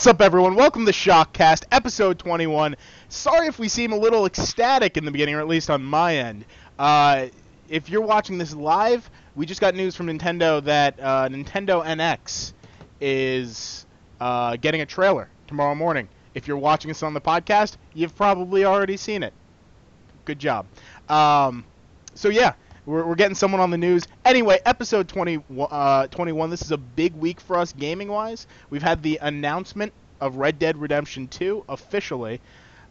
What's 0.00 0.06
up, 0.06 0.22
everyone? 0.22 0.54
Welcome 0.54 0.86
to 0.86 0.92
Shockcast, 0.92 1.64
episode 1.70 2.18
21. 2.18 2.74
Sorry 3.10 3.48
if 3.48 3.58
we 3.58 3.68
seem 3.68 3.92
a 3.92 3.96
little 3.96 4.24
ecstatic 4.24 4.96
in 4.96 5.04
the 5.04 5.10
beginning, 5.10 5.34
or 5.34 5.40
at 5.40 5.46
least 5.46 5.68
on 5.68 5.84
my 5.84 6.16
end. 6.16 6.46
Uh, 6.78 7.26
if 7.68 7.90
you're 7.90 8.00
watching 8.00 8.38
this 8.38 8.54
live, 8.54 9.10
we 9.36 9.44
just 9.44 9.60
got 9.60 9.74
news 9.74 9.94
from 9.94 10.06
Nintendo 10.06 10.64
that 10.64 10.98
uh, 10.98 11.28
Nintendo 11.28 11.84
NX 11.84 12.54
is 13.02 13.84
uh, 14.22 14.56
getting 14.56 14.80
a 14.80 14.86
trailer 14.86 15.28
tomorrow 15.46 15.74
morning. 15.74 16.08
If 16.32 16.48
you're 16.48 16.56
watching 16.56 16.90
us 16.90 17.02
on 17.02 17.12
the 17.12 17.20
podcast, 17.20 17.76
you've 17.92 18.16
probably 18.16 18.64
already 18.64 18.96
seen 18.96 19.22
it. 19.22 19.34
Good 20.24 20.38
job. 20.38 20.64
Um, 21.10 21.62
so 22.14 22.30
yeah, 22.30 22.54
we're, 22.86 23.04
we're 23.04 23.14
getting 23.14 23.34
someone 23.34 23.60
on 23.60 23.70
the 23.70 23.78
news. 23.78 24.06
Anyway, 24.24 24.58
episode 24.64 25.08
20, 25.08 25.42
uh, 25.58 26.06
21. 26.08 26.50
This 26.50 26.62
is 26.62 26.70
a 26.70 26.78
big 26.78 27.14
week 27.14 27.40
for 27.40 27.56
us 27.56 27.72
gaming 27.72 28.08
wise. 28.08 28.46
We've 28.70 28.82
had 28.82 29.02
the 29.02 29.18
announcement 29.22 29.92
of 30.20 30.36
Red 30.36 30.58
Dead 30.58 30.76
Redemption 30.76 31.28
2 31.28 31.64
officially 31.68 32.40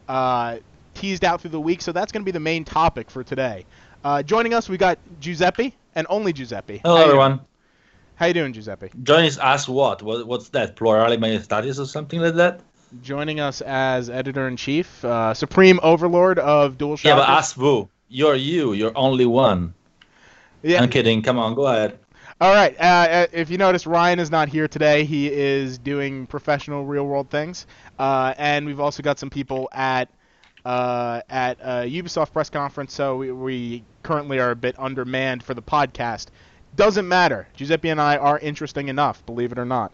uh, 0.08 0.58
teased 0.94 1.24
out 1.24 1.42
through 1.42 1.52
the 1.52 1.60
week, 1.60 1.82
so 1.82 1.92
that's 1.92 2.12
going 2.12 2.22
to 2.22 2.26
be 2.26 2.32
the 2.32 2.40
main 2.40 2.66
topic 2.66 3.10
for 3.10 3.24
today. 3.24 3.66
Uh, 4.04 4.24
joining 4.24 4.54
us, 4.54 4.70
we 4.70 4.78
got 4.78 4.98
Giuseppe 5.20 5.76
and 5.96 6.08
only 6.10 6.34
Giuseppe. 6.34 6.80
Hello, 6.84 6.98
How 6.98 7.04
everyone. 7.04 7.42
How 8.16 8.26
you 8.26 8.34
doing, 8.34 8.54
Giuseppe? 8.54 8.92
Joining 9.04 9.32
us 9.40 9.68
what? 9.68 10.02
what? 10.02 10.28
What's 10.28 10.50
that? 10.50 10.76
Plural 10.76 11.16
majestatis 11.18 11.80
or 11.80 11.86
something 11.86 12.20
like 12.20 12.36
that? 12.36 12.62
Joining 13.02 13.40
us 13.40 13.62
as 13.62 14.10
editor 14.10 14.48
in 14.48 14.58
chief, 14.58 15.06
uh, 15.06 15.34
supreme 15.34 15.80
overlord 15.84 16.40
of 16.40 16.78
DualShock. 16.78 17.04
Yeah, 17.04 17.16
but 17.16 17.30
us 17.30 17.54
who? 17.54 17.88
You're 18.10 18.36
you. 18.36 18.74
You're 18.74 18.98
only 18.98 19.26
one. 19.26 19.74
Yeah. 20.62 20.82
I'm 20.82 20.90
kidding. 20.90 21.22
Come 21.22 21.40
on, 21.40 21.56
go 21.56 21.68
ahead. 21.68 22.00
All 22.42 22.54
right. 22.54 22.76
Uh, 22.80 22.84
uh, 22.84 23.28
if 23.34 23.50
you 23.50 23.58
notice, 23.58 23.86
Ryan 23.86 24.20
is 24.20 24.32
not 24.32 24.48
here 24.48 24.68
today. 24.68 25.04
He 25.04 25.32
is 25.32 25.78
doing 25.78 26.26
professional, 26.26 26.86
real-world 26.86 27.30
things. 27.30 27.68
Uh, 27.98 28.34
and 28.38 28.66
we've 28.66 28.80
also 28.80 29.04
got 29.04 29.20
some 29.20 29.30
people 29.30 29.70
at 29.74 30.10
uh, 30.66 31.22
at 31.30 31.58
uh, 31.62 31.82
Ubisoft 31.82 32.32
press 32.32 32.50
conference. 32.50 32.94
So 32.94 33.18
we, 33.18 33.32
we 33.32 33.84
currently 34.04 34.40
are 34.40 34.52
a 34.52 34.56
bit 34.56 34.76
undermanned 34.80 35.44
for 35.44 35.54
the 35.54 35.62
podcast. 35.62 36.28
Doesn't 36.76 37.08
matter. 37.08 37.48
Giuseppe 37.56 37.90
and 37.90 38.00
I 38.00 38.18
are 38.18 38.40
interesting 38.40 38.88
enough, 38.88 39.26
believe 39.26 39.52
it 39.52 39.60
or 39.60 39.66
not. 39.66 39.92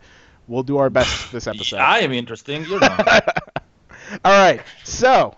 We'll 0.47 0.63
do 0.63 0.77
our 0.77 0.89
best 0.91 1.31
this 1.31 1.47
episode. 1.47 1.77
I 1.77 1.99
am 1.99 2.11
interesting. 2.11 2.65
You're 2.65 2.79
not. 2.79 3.07
All 4.25 4.39
right. 4.39 4.61
So. 4.83 5.35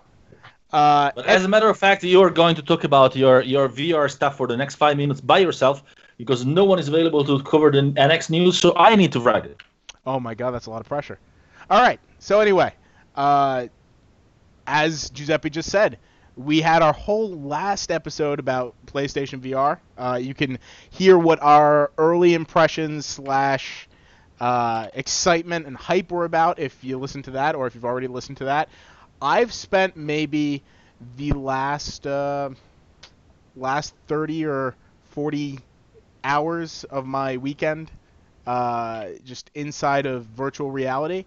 Uh, 0.72 1.10
but 1.14 1.26
as 1.26 1.44
a 1.44 1.48
matter 1.48 1.68
of 1.68 1.78
fact, 1.78 2.04
you 2.04 2.20
are 2.20 2.30
going 2.30 2.54
to 2.54 2.62
talk 2.62 2.84
about 2.84 3.16
your 3.16 3.40
your 3.42 3.68
VR 3.68 4.10
stuff 4.10 4.36
for 4.36 4.46
the 4.46 4.56
next 4.56 4.74
five 4.74 4.96
minutes 4.96 5.20
by 5.20 5.38
yourself 5.38 5.82
because 6.18 6.44
no 6.44 6.64
one 6.64 6.78
is 6.78 6.88
available 6.88 7.24
to 7.24 7.42
cover 7.42 7.70
the 7.70 7.78
NX 7.78 8.30
news, 8.30 8.58
so 8.58 8.74
I 8.76 8.94
need 8.94 9.12
to 9.12 9.20
write 9.20 9.46
it. 9.46 9.62
Oh 10.04 10.20
my 10.20 10.34
god, 10.34 10.50
that's 10.50 10.66
a 10.66 10.70
lot 10.70 10.80
of 10.80 10.88
pressure. 10.88 11.18
All 11.70 11.80
right. 11.80 12.00
So 12.18 12.40
anyway, 12.40 12.72
uh, 13.14 13.68
as 14.66 15.10
Giuseppe 15.10 15.50
just 15.50 15.70
said, 15.70 15.98
we 16.36 16.60
had 16.60 16.82
our 16.82 16.92
whole 16.92 17.30
last 17.30 17.90
episode 17.90 18.38
about 18.38 18.74
PlayStation 18.86 19.40
VR. 19.40 19.78
Uh, 19.96 20.18
you 20.20 20.34
can 20.34 20.58
hear 20.90 21.18
what 21.18 21.42
our 21.42 21.90
early 21.98 22.34
impressions 22.34 23.06
slash 23.06 23.88
uh, 24.40 24.88
excitement 24.94 25.66
and 25.66 25.76
hype 25.76 26.12
were 26.12 26.24
about 26.24 26.58
if 26.58 26.84
you 26.84 26.98
listen 26.98 27.22
to 27.22 27.32
that, 27.32 27.54
or 27.54 27.66
if 27.66 27.74
you've 27.74 27.84
already 27.84 28.06
listened 28.06 28.36
to 28.38 28.44
that. 28.44 28.68
I've 29.20 29.52
spent 29.52 29.96
maybe 29.96 30.62
the 31.16 31.32
last 31.32 32.06
uh, 32.06 32.50
last 33.56 33.94
30 34.06 34.46
or 34.46 34.76
40 35.10 35.58
hours 36.24 36.84
of 36.84 37.06
my 37.06 37.36
weekend 37.36 37.90
uh, 38.46 39.08
just 39.24 39.50
inside 39.54 40.06
of 40.06 40.24
virtual 40.24 40.70
reality. 40.70 41.24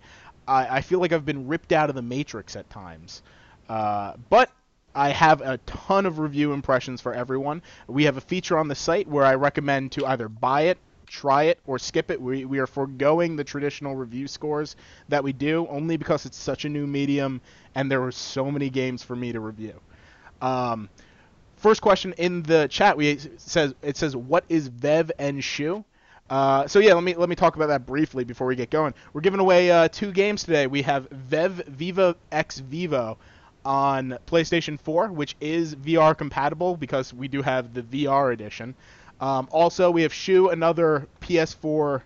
I, 0.47 0.77
I 0.77 0.81
feel 0.81 0.99
like 0.99 1.11
I've 1.11 1.25
been 1.25 1.47
ripped 1.47 1.71
out 1.71 1.89
of 1.89 1.95
the 1.95 2.01
Matrix 2.01 2.55
at 2.55 2.69
times. 2.69 3.21
Uh, 3.69 4.13
but 4.29 4.49
I 4.95 5.09
have 5.09 5.41
a 5.41 5.57
ton 5.59 6.05
of 6.05 6.19
review 6.19 6.51
impressions 6.51 6.99
for 6.99 7.13
everyone. 7.13 7.61
We 7.87 8.05
have 8.05 8.17
a 8.17 8.21
feature 8.21 8.57
on 8.57 8.67
the 8.67 8.75
site 8.75 9.07
where 9.07 9.25
I 9.25 9.35
recommend 9.35 9.93
to 9.93 10.05
either 10.05 10.27
buy 10.27 10.61
it, 10.63 10.77
try 11.11 11.43
it, 11.43 11.59
or 11.67 11.77
skip 11.77 12.09
it. 12.09 12.19
We, 12.21 12.45
we 12.45 12.59
are 12.59 12.67
foregoing 12.67 13.35
the 13.35 13.43
traditional 13.43 13.95
review 13.95 14.27
scores 14.27 14.75
that 15.09 15.23
we 15.23 15.33
do 15.33 15.67
only 15.69 15.97
because 15.97 16.25
it's 16.25 16.37
such 16.37 16.65
a 16.65 16.69
new 16.69 16.87
medium 16.87 17.41
and 17.75 17.91
there 17.91 18.01
were 18.01 18.11
so 18.11 18.49
many 18.49 18.69
games 18.69 19.03
for 19.03 19.15
me 19.15 19.31
to 19.33 19.39
review. 19.39 19.79
Um, 20.41 20.89
first 21.57 21.81
question 21.81 22.13
in 22.17 22.41
the 22.43 22.67
chat 22.67 22.97
we 22.97 23.09
it 23.09 23.39
says 23.39 23.75
it 23.83 23.95
says 23.97 24.15
what 24.15 24.43
is 24.49 24.69
Vev 24.69 25.11
and 25.19 25.43
Shu? 25.43 25.83
Uh, 26.29 26.65
so 26.65 26.79
yeah, 26.79 26.93
let 26.93 27.03
me 27.03 27.13
let 27.13 27.27
me 27.27 27.35
talk 27.35 27.57
about 27.57 27.67
that 27.67 27.85
briefly 27.85 28.23
before 28.23 28.47
we 28.47 28.55
get 28.55 28.69
going. 28.69 28.93
We're 29.13 29.21
giving 29.21 29.41
away 29.41 29.69
uh, 29.69 29.89
two 29.89 30.11
games 30.11 30.43
today. 30.43 30.65
We 30.65 30.81
have 30.83 31.09
Vev 31.09 31.65
Viva 31.67 32.15
Ex 32.31 32.59
Vivo 32.59 33.17
on 33.63 34.17
PlayStation 34.25 34.79
4, 34.79 35.09
which 35.09 35.35
is 35.39 35.75
VR 35.75 36.17
compatible 36.17 36.77
because 36.77 37.13
we 37.13 37.27
do 37.27 37.41
have 37.41 37.73
the 37.73 37.83
VR 37.83 38.33
edition. 38.33 38.73
Um, 39.21 39.47
also, 39.51 39.91
we 39.91 40.01
have 40.01 40.13
Shu, 40.13 40.49
another 40.49 41.07
PS4 41.21 42.03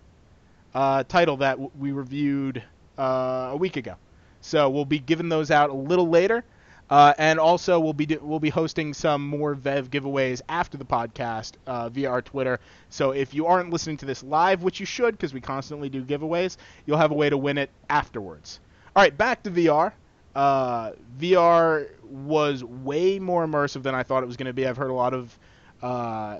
uh, 0.74 1.02
title 1.04 1.38
that 1.38 1.52
w- 1.52 1.70
we 1.78 1.92
reviewed 1.92 2.62
uh, 2.98 3.50
a 3.52 3.56
week 3.56 3.76
ago. 3.76 3.94
So 4.42 4.68
we'll 4.70 4.84
be 4.84 4.98
giving 4.98 5.28
those 5.28 5.50
out 5.50 5.70
a 5.70 5.74
little 5.74 6.08
later. 6.08 6.44
Uh, 6.88 7.14
and 7.18 7.40
also, 7.40 7.80
we'll 7.80 7.94
be 7.94 8.06
do- 8.06 8.20
we'll 8.22 8.38
be 8.38 8.50
hosting 8.50 8.94
some 8.94 9.26
more 9.26 9.56
Vev 9.56 9.88
giveaways 9.88 10.40
after 10.48 10.76
the 10.76 10.84
podcast 10.84 11.52
uh, 11.66 11.88
via 11.88 12.08
our 12.10 12.22
Twitter. 12.22 12.60
So 12.90 13.10
if 13.10 13.34
you 13.34 13.46
aren't 13.46 13.70
listening 13.70 13.96
to 13.98 14.06
this 14.06 14.22
live, 14.22 14.62
which 14.62 14.78
you 14.78 14.86
should, 14.86 15.12
because 15.16 15.34
we 15.34 15.40
constantly 15.40 15.88
do 15.88 16.04
giveaways, 16.04 16.58
you'll 16.84 16.98
have 16.98 17.10
a 17.10 17.14
way 17.14 17.28
to 17.28 17.36
win 17.38 17.58
it 17.58 17.70
afterwards. 17.90 18.60
All 18.94 19.02
right, 19.02 19.16
back 19.16 19.42
to 19.44 19.50
VR. 19.50 19.92
Uh, 20.36 20.92
VR 21.18 21.88
was 22.04 22.62
way 22.62 23.18
more 23.18 23.44
immersive 23.46 23.82
than 23.82 23.94
I 23.94 24.02
thought 24.02 24.22
it 24.22 24.26
was 24.26 24.36
going 24.36 24.46
to 24.46 24.52
be. 24.52 24.66
I've 24.66 24.76
heard 24.76 24.90
a 24.90 24.94
lot 24.94 25.12
of 25.14 25.36
uh, 25.82 26.38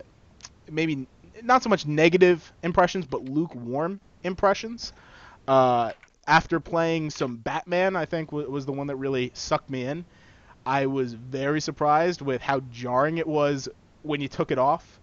maybe 0.71 1.07
not 1.43 1.63
so 1.63 1.69
much 1.69 1.87
negative 1.87 2.53
impressions, 2.63 3.07
but 3.07 3.25
lukewarm 3.25 4.01
impressions. 4.25 4.93
Uh, 5.47 5.93
after 6.27 6.61
playing 6.61 7.11
some 7.11 7.37
Batman, 7.37 7.97
I 7.97 8.05
think 8.05 8.31
w- 8.31 8.51
was 8.51 8.67
the 8.67 8.73
one 8.73 8.89
that 8.89 8.97
really 8.97 9.31
sucked 9.35 9.71
me 9.71 9.85
in. 9.85 10.05
I 10.65 10.87
was 10.87 11.15
very 11.15 11.61
surprised 11.61 12.21
with 12.23 12.43
how 12.43 12.61
jarring 12.73 13.19
it 13.19 13.27
was 13.27 13.69
when 14.03 14.21
you 14.21 14.29
took 14.29 14.51
it 14.51 14.59
off. 14.59 15.01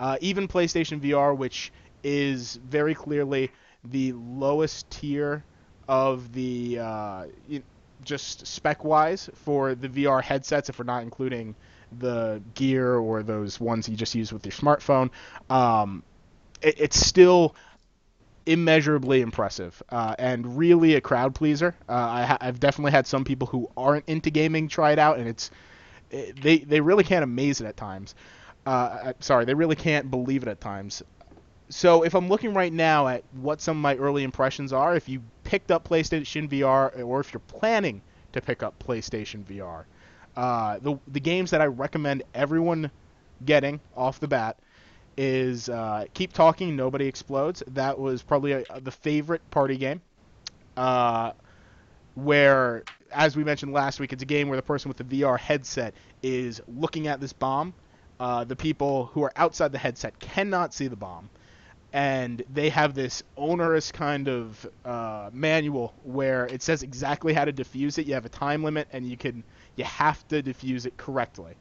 Uh, 0.00 0.16
even 0.20 0.48
PlayStation 0.48 1.00
VR, 1.00 1.36
which 1.36 1.72
is 2.02 2.56
very 2.56 2.94
clearly 2.94 3.50
the 3.84 4.12
lowest 4.12 4.90
tier 4.90 5.44
of 5.88 6.32
the 6.32 6.78
uh, 6.78 7.26
just 8.04 8.46
spec 8.46 8.84
wise 8.84 9.28
for 9.34 9.74
the 9.74 9.88
VR 9.88 10.20
headsets, 10.22 10.68
if 10.68 10.78
we're 10.78 10.84
not 10.84 11.02
including 11.02 11.54
the 11.98 12.42
gear 12.54 12.96
or 12.96 13.22
those 13.22 13.60
ones 13.60 13.88
you 13.88 13.96
just 13.96 14.14
use 14.14 14.32
with 14.32 14.44
your 14.44 14.52
smartphone, 14.52 15.10
um, 15.50 16.02
it, 16.60 16.80
it's 16.80 16.98
still 16.98 17.54
immeasurably 18.46 19.20
impressive 19.20 19.80
uh, 19.90 20.14
and 20.18 20.58
really 20.58 20.94
a 20.94 21.00
crowd 21.00 21.34
pleaser. 21.34 21.74
Uh, 21.88 21.92
I 21.92 22.24
ha- 22.24 22.38
I've 22.40 22.60
definitely 22.60 22.92
had 22.92 23.06
some 23.06 23.24
people 23.24 23.46
who 23.46 23.70
aren't 23.76 24.08
into 24.08 24.30
gaming 24.30 24.68
try 24.68 24.92
it 24.92 24.98
out, 24.98 25.18
and 25.18 25.28
it's 25.28 25.50
it, 26.10 26.40
they 26.40 26.58
they 26.58 26.80
really 26.80 27.04
can't 27.04 27.24
amaze 27.24 27.60
it 27.60 27.66
at 27.66 27.76
times. 27.76 28.14
Uh, 28.66 29.12
sorry, 29.20 29.44
they 29.44 29.54
really 29.54 29.76
can't 29.76 30.10
believe 30.10 30.42
it 30.42 30.48
at 30.48 30.60
times. 30.60 31.02
So 31.68 32.02
if 32.02 32.14
I'm 32.14 32.28
looking 32.28 32.52
right 32.52 32.72
now 32.72 33.08
at 33.08 33.24
what 33.32 33.60
some 33.60 33.78
of 33.78 33.82
my 33.82 33.96
early 33.96 34.24
impressions 34.24 34.72
are, 34.72 34.94
if 34.94 35.08
you 35.08 35.22
picked 35.42 35.70
up 35.70 35.88
PlayStation 35.88 36.48
VR 36.48 37.02
or 37.02 37.20
if 37.20 37.32
you're 37.32 37.40
planning 37.40 38.02
to 38.32 38.40
pick 38.40 38.62
up 38.62 38.74
PlayStation 38.78 39.42
VR, 39.44 39.84
uh, 40.36 40.78
the 40.80 40.98
the 41.08 41.20
games 41.20 41.50
that 41.50 41.60
I 41.60 41.66
recommend 41.66 42.22
everyone 42.34 42.90
getting 43.44 43.80
off 43.96 44.20
the 44.20 44.28
bat 44.28 44.58
is 45.16 45.68
uh, 45.68 46.06
Keep 46.14 46.32
Talking, 46.32 46.76
Nobody 46.76 47.06
Explodes. 47.06 47.62
That 47.68 47.98
was 47.98 48.22
probably 48.22 48.52
a, 48.52 48.64
the 48.80 48.90
favorite 48.90 49.48
party 49.50 49.76
game. 49.76 50.00
Uh, 50.76 51.32
where, 52.14 52.84
as 53.10 53.36
we 53.36 53.44
mentioned 53.44 53.72
last 53.72 54.00
week, 54.00 54.12
it's 54.12 54.22
a 54.22 54.26
game 54.26 54.48
where 54.48 54.56
the 54.56 54.62
person 54.62 54.88
with 54.88 54.98
the 54.98 55.04
VR 55.22 55.38
headset 55.38 55.94
is 56.22 56.60
looking 56.68 57.06
at 57.08 57.20
this 57.20 57.32
bomb. 57.32 57.74
Uh, 58.20 58.44
the 58.44 58.56
people 58.56 59.06
who 59.06 59.22
are 59.22 59.32
outside 59.36 59.72
the 59.72 59.78
headset 59.78 60.18
cannot 60.18 60.72
see 60.72 60.88
the 60.88 60.96
bomb. 60.96 61.28
And 61.92 62.42
they 62.52 62.70
have 62.70 62.94
this 62.94 63.22
onerous 63.36 63.92
kind 63.92 64.28
of 64.28 64.66
uh, 64.84 65.28
manual 65.32 65.92
where 66.04 66.46
it 66.46 66.62
says 66.62 66.82
exactly 66.82 67.34
how 67.34 67.44
to 67.44 67.52
defuse 67.52 67.98
it. 67.98 68.06
You 68.06 68.14
have 68.14 68.24
a 68.24 68.30
time 68.30 68.64
limit, 68.64 68.88
and 68.92 69.06
you 69.06 69.16
can 69.18 69.44
you 69.76 69.84
have 69.84 70.26
to 70.28 70.42
defuse 70.42 70.86
it 70.86 70.96
correctly. 70.96 71.54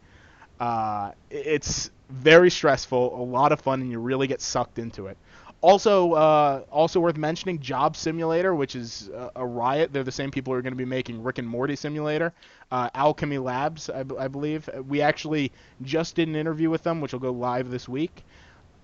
Uh, 0.60 1.12
it's 1.30 1.90
very 2.10 2.52
stressful, 2.52 3.20
a 3.20 3.24
lot 3.24 3.52
of 3.52 3.60
fun, 3.60 3.82
and 3.82 3.92
you 3.92 4.00
really 4.00 4.28
get 4.28 4.42
sucked 4.42 4.80
into 4.80 5.08
it. 5.08 5.18
Also, 5.62 6.14
uh, 6.14 6.64
also 6.72 7.00
worth 7.00 7.18
mentioning, 7.18 7.60
Job 7.60 7.96
Simulator, 7.96 8.56
which 8.56 8.76
is 8.76 9.10
a, 9.10 9.32
a 9.38 9.46
riot. 9.46 9.94
They're 9.94 10.04
the 10.04 10.12
same 10.12 10.32
people 10.32 10.54
who 10.54 10.60
are 10.60 10.62
going 10.62 10.74
to 10.74 10.78
be 10.78 10.86
making 10.86 11.22
Rick 11.22 11.38
and 11.38 11.48
Morty 11.48 11.76
Simulator. 11.76 12.34
Uh, 12.72 12.90
Owlchemy 12.92 13.44
Labs, 13.44 13.90
I, 13.90 14.04
b- 14.04 14.16
I 14.18 14.28
believe. 14.28 14.68
We 14.88 15.02
actually 15.02 15.52
just 15.84 16.16
did 16.16 16.28
an 16.28 16.36
interview 16.36 16.70
with 16.72 16.82
them, 16.84 17.00
which 17.00 17.14
will 17.14 17.20
go 17.20 17.32
live 17.32 17.70
this 17.70 17.88
week 17.88 18.24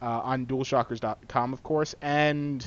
uh, 0.04 0.22
on 0.24 0.46
DualShockers.com, 0.46 1.54
of 1.54 1.64
course. 1.64 1.96
And 2.02 2.66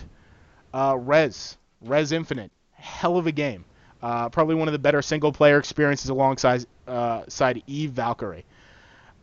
uh, 0.74 0.96
Rez, 0.98 1.56
Rez 1.80 2.10
Infinite 2.10 2.50
hell 2.72 3.16
of 3.16 3.26
a 3.26 3.32
game. 3.32 3.64
Uh, 4.02 4.28
probably 4.28 4.54
one 4.54 4.68
of 4.68 4.72
the 4.72 4.78
better 4.78 5.02
single 5.02 5.32
player 5.32 5.58
experiences 5.58 6.08
alongside 6.08 6.64
uh, 6.86 7.22
side 7.28 7.62
Eve 7.66 7.90
Valkyrie. 7.90 8.44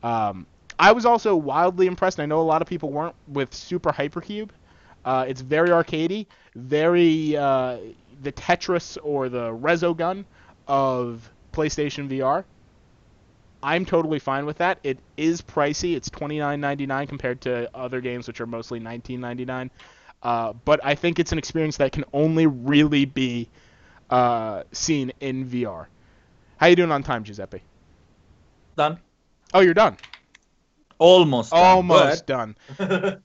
Um, 0.04 0.46
I 0.80 0.92
was 0.92 1.06
also 1.06 1.36
wildly 1.36 1.88
impressed. 1.88 2.20
And 2.20 2.24
I 2.24 2.28
know 2.28 2.42
a 2.42 2.44
lot 2.44 2.62
of 2.62 2.68
people 2.68 2.92
weren't 2.92 3.16
with 3.28 3.54
Super 3.54 3.92
Hypercube. 3.92 4.50
Uh, 5.06 5.26
it's 5.28 5.42
very 5.42 5.70
arcadey, 5.70 6.26
very 6.56 7.36
uh, 7.38 7.78
the 8.22 8.32
Tetris 8.32 8.98
or 9.02 9.30
the 9.30 9.52
Resogun 9.52 10.26
of 10.68 11.30
PlayStation 11.54 12.10
VR. 12.10 12.44
I'm 13.64 13.86
totally 13.86 14.20
fine 14.20 14.46
with 14.46 14.58
that. 14.58 14.80
It 14.84 15.00
is 15.16 15.42
pricey. 15.42 15.96
It's 15.96 16.10
$29.99 16.10 17.10
compared 17.10 17.42
to 17.42 17.70
other 17.76 18.02
games 18.02 18.28
which 18.28 18.40
are 18.40 18.46
mostly 18.46 18.80
$19.99. 18.80 19.70
Uh, 20.22 20.54
but 20.66 20.80
I 20.84 20.94
think 20.94 21.20
it's 21.20 21.32
an 21.32 21.38
experience 21.38 21.78
that 21.78 21.92
can 21.92 22.04
only 22.14 22.46
really 22.46 23.06
be 23.06 23.50
uh, 24.10 24.64
seen 24.72 25.12
in 25.20 25.48
VR. 25.50 25.88
How 26.58 26.68
you 26.68 26.76
doing 26.76 26.92
on 26.92 27.04
time, 27.04 27.24
Giuseppe? 27.24 27.62
Done. 28.76 29.00
Oh, 29.54 29.60
you're 29.60 29.74
done. 29.74 29.98
Almost. 31.00 31.52
Done. 31.52 31.60
Almost 31.60 32.26
done. 32.26 32.56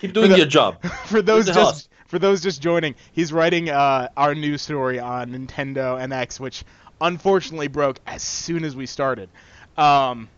Keep 0.00 0.12
doing 0.12 0.30
the- 0.30 0.36
your 0.38 0.46
job. 0.46 0.82
for 1.06 1.22
those 1.22 1.46
just 1.46 1.58
house. 1.58 1.88
for 2.06 2.18
those 2.18 2.42
just 2.42 2.60
joining, 2.60 2.94
he's 3.12 3.32
writing 3.32 3.70
uh, 3.70 4.08
our 4.16 4.34
news 4.34 4.62
story 4.62 4.98
on 4.98 5.30
Nintendo 5.30 5.98
NX, 5.98 6.40
which 6.40 6.64
unfortunately 7.00 7.68
broke 7.68 7.98
as 8.06 8.22
soon 8.22 8.64
as 8.64 8.76
we 8.76 8.86
started. 8.86 9.28
Um, 9.76 10.28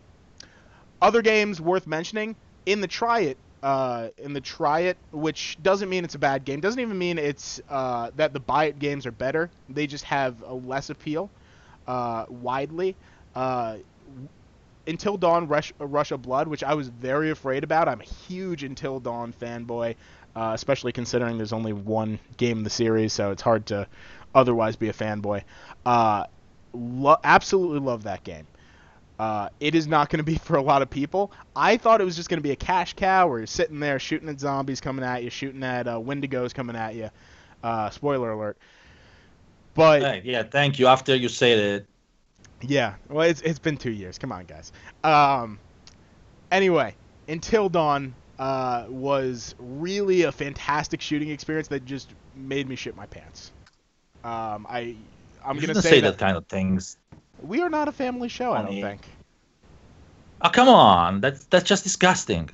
other 1.01 1.21
games 1.21 1.61
worth 1.61 1.85
mentioning 1.85 2.35
in 2.65 2.81
the 2.81 2.87
Try 2.87 3.19
It, 3.21 3.37
uh, 3.63 4.09
in 4.17 4.33
the 4.33 4.41
Try 4.41 4.81
It, 4.81 4.97
which 5.11 5.57
doesn't 5.61 5.89
mean 5.89 6.03
it's 6.03 6.15
a 6.15 6.19
bad 6.19 6.45
game. 6.45 6.59
Doesn't 6.59 6.79
even 6.79 6.97
mean 6.97 7.17
it's 7.17 7.59
uh, 7.69 8.11
that 8.15 8.33
the 8.33 8.39
Buy 8.39 8.65
It 8.65 8.79
games 8.79 9.05
are 9.05 9.11
better. 9.11 9.49
They 9.69 9.87
just 9.87 10.03
have 10.05 10.41
a 10.43 10.53
less 10.53 10.89
appeal 10.89 11.29
uh, 11.87 12.25
widely. 12.29 12.95
Uh, 13.35 13.77
until 14.87 15.17
Dawn 15.17 15.47
Rush, 15.47 15.73
Rush 15.79 16.11
of 16.11 16.21
Blood, 16.21 16.47
which 16.47 16.63
I 16.63 16.73
was 16.73 16.87
very 16.87 17.29
afraid 17.29 17.63
about. 17.63 17.87
I'm 17.89 17.99
a 18.01 18.05
huge 18.05 18.63
Until 18.63 18.99
Dawn 18.99 19.33
fanboy, 19.33 19.95
uh, 20.35 20.51
especially 20.53 20.91
considering 20.91 21.37
there's 21.37 21.53
only 21.53 21.73
one 21.73 22.19
game 22.37 22.59
in 22.59 22.63
the 22.63 22.69
series, 22.69 23.11
so 23.13 23.31
it's 23.31 23.41
hard 23.41 23.65
to 23.67 23.87
otherwise 24.33 24.75
be 24.75 24.87
a 24.89 24.93
fanboy. 24.93 25.43
Uh, 25.85 26.25
lo- 26.73 27.17
absolutely 27.23 27.79
love 27.79 28.03
that 28.03 28.23
game. 28.23 28.47
Uh, 29.19 29.49
it 29.59 29.73
is 29.73 29.87
not 29.87 30.09
going 30.09 30.19
to 30.19 30.23
be 30.23 30.35
for 30.43 30.57
a 30.57 30.61
lot 30.61 30.81
of 30.81 30.89
people. 30.89 31.31
I 31.55 31.77
thought 31.77 32.01
it 32.01 32.05
was 32.05 32.15
just 32.15 32.29
going 32.29 32.37
to 32.37 32.43
be 32.43 32.51
a 32.51 32.55
cash 32.55 32.93
cow 32.93 33.27
where 33.27 33.39
you're 33.39 33.47
sitting 33.47 33.79
there 33.79 33.99
shooting 33.99 34.29
at 34.29 34.39
zombies 34.39 34.81
coming 34.81 35.03
at 35.03 35.23
you, 35.23 35.29
shooting 35.29 35.63
at 35.63 35.87
uh, 35.87 35.99
Wendigos 35.99 36.53
coming 36.53 36.75
at 36.75 36.95
you. 36.95 37.09
Uh, 37.63 37.89
spoiler 37.89 38.31
alert. 38.31 38.57
But 39.73 40.01
Hey, 40.01 40.21
yeah, 40.23 40.43
thank 40.43 40.79
you. 40.79 40.87
After 40.87 41.15
you 41.15 41.29
said 41.29 41.59
it, 41.59 41.85
yeah, 42.61 42.95
well, 43.09 43.27
it's 43.29 43.41
it's 43.41 43.59
been 43.59 43.77
two 43.77 43.91
years. 43.91 44.17
Come 44.17 44.31
on, 44.31 44.45
guys. 44.45 44.71
Um, 45.03 45.59
anyway, 46.51 46.95
Until 47.27 47.69
Dawn 47.69 48.15
uh, 48.39 48.85
was 48.89 49.55
really 49.59 50.23
a 50.23 50.31
fantastic 50.31 51.01
shooting 51.01 51.29
experience 51.29 51.67
that 51.67 51.85
just 51.85 52.11
made 52.35 52.67
me 52.67 52.75
shit 52.75 52.95
my 52.95 53.05
pants. 53.05 53.51
Um, 54.23 54.65
I 54.69 54.95
I'm 55.45 55.57
you 55.57 55.67
gonna 55.67 55.81
say, 55.81 55.89
say 55.89 56.01
that, 56.01 56.17
that 56.17 56.19
kind 56.19 56.37
of 56.37 56.47
things. 56.47 56.97
We 57.41 57.61
are 57.61 57.69
not 57.69 57.87
a 57.87 57.91
family 57.91 58.29
show. 58.29 58.51
I 58.53 58.61
don't 58.63 58.81
think. 58.81 59.01
Oh, 60.41 60.49
come 60.49 60.67
on. 60.69 61.21
That's 61.21 61.45
that's 61.45 61.65
just 61.67 61.83
disgusting. 61.83 62.49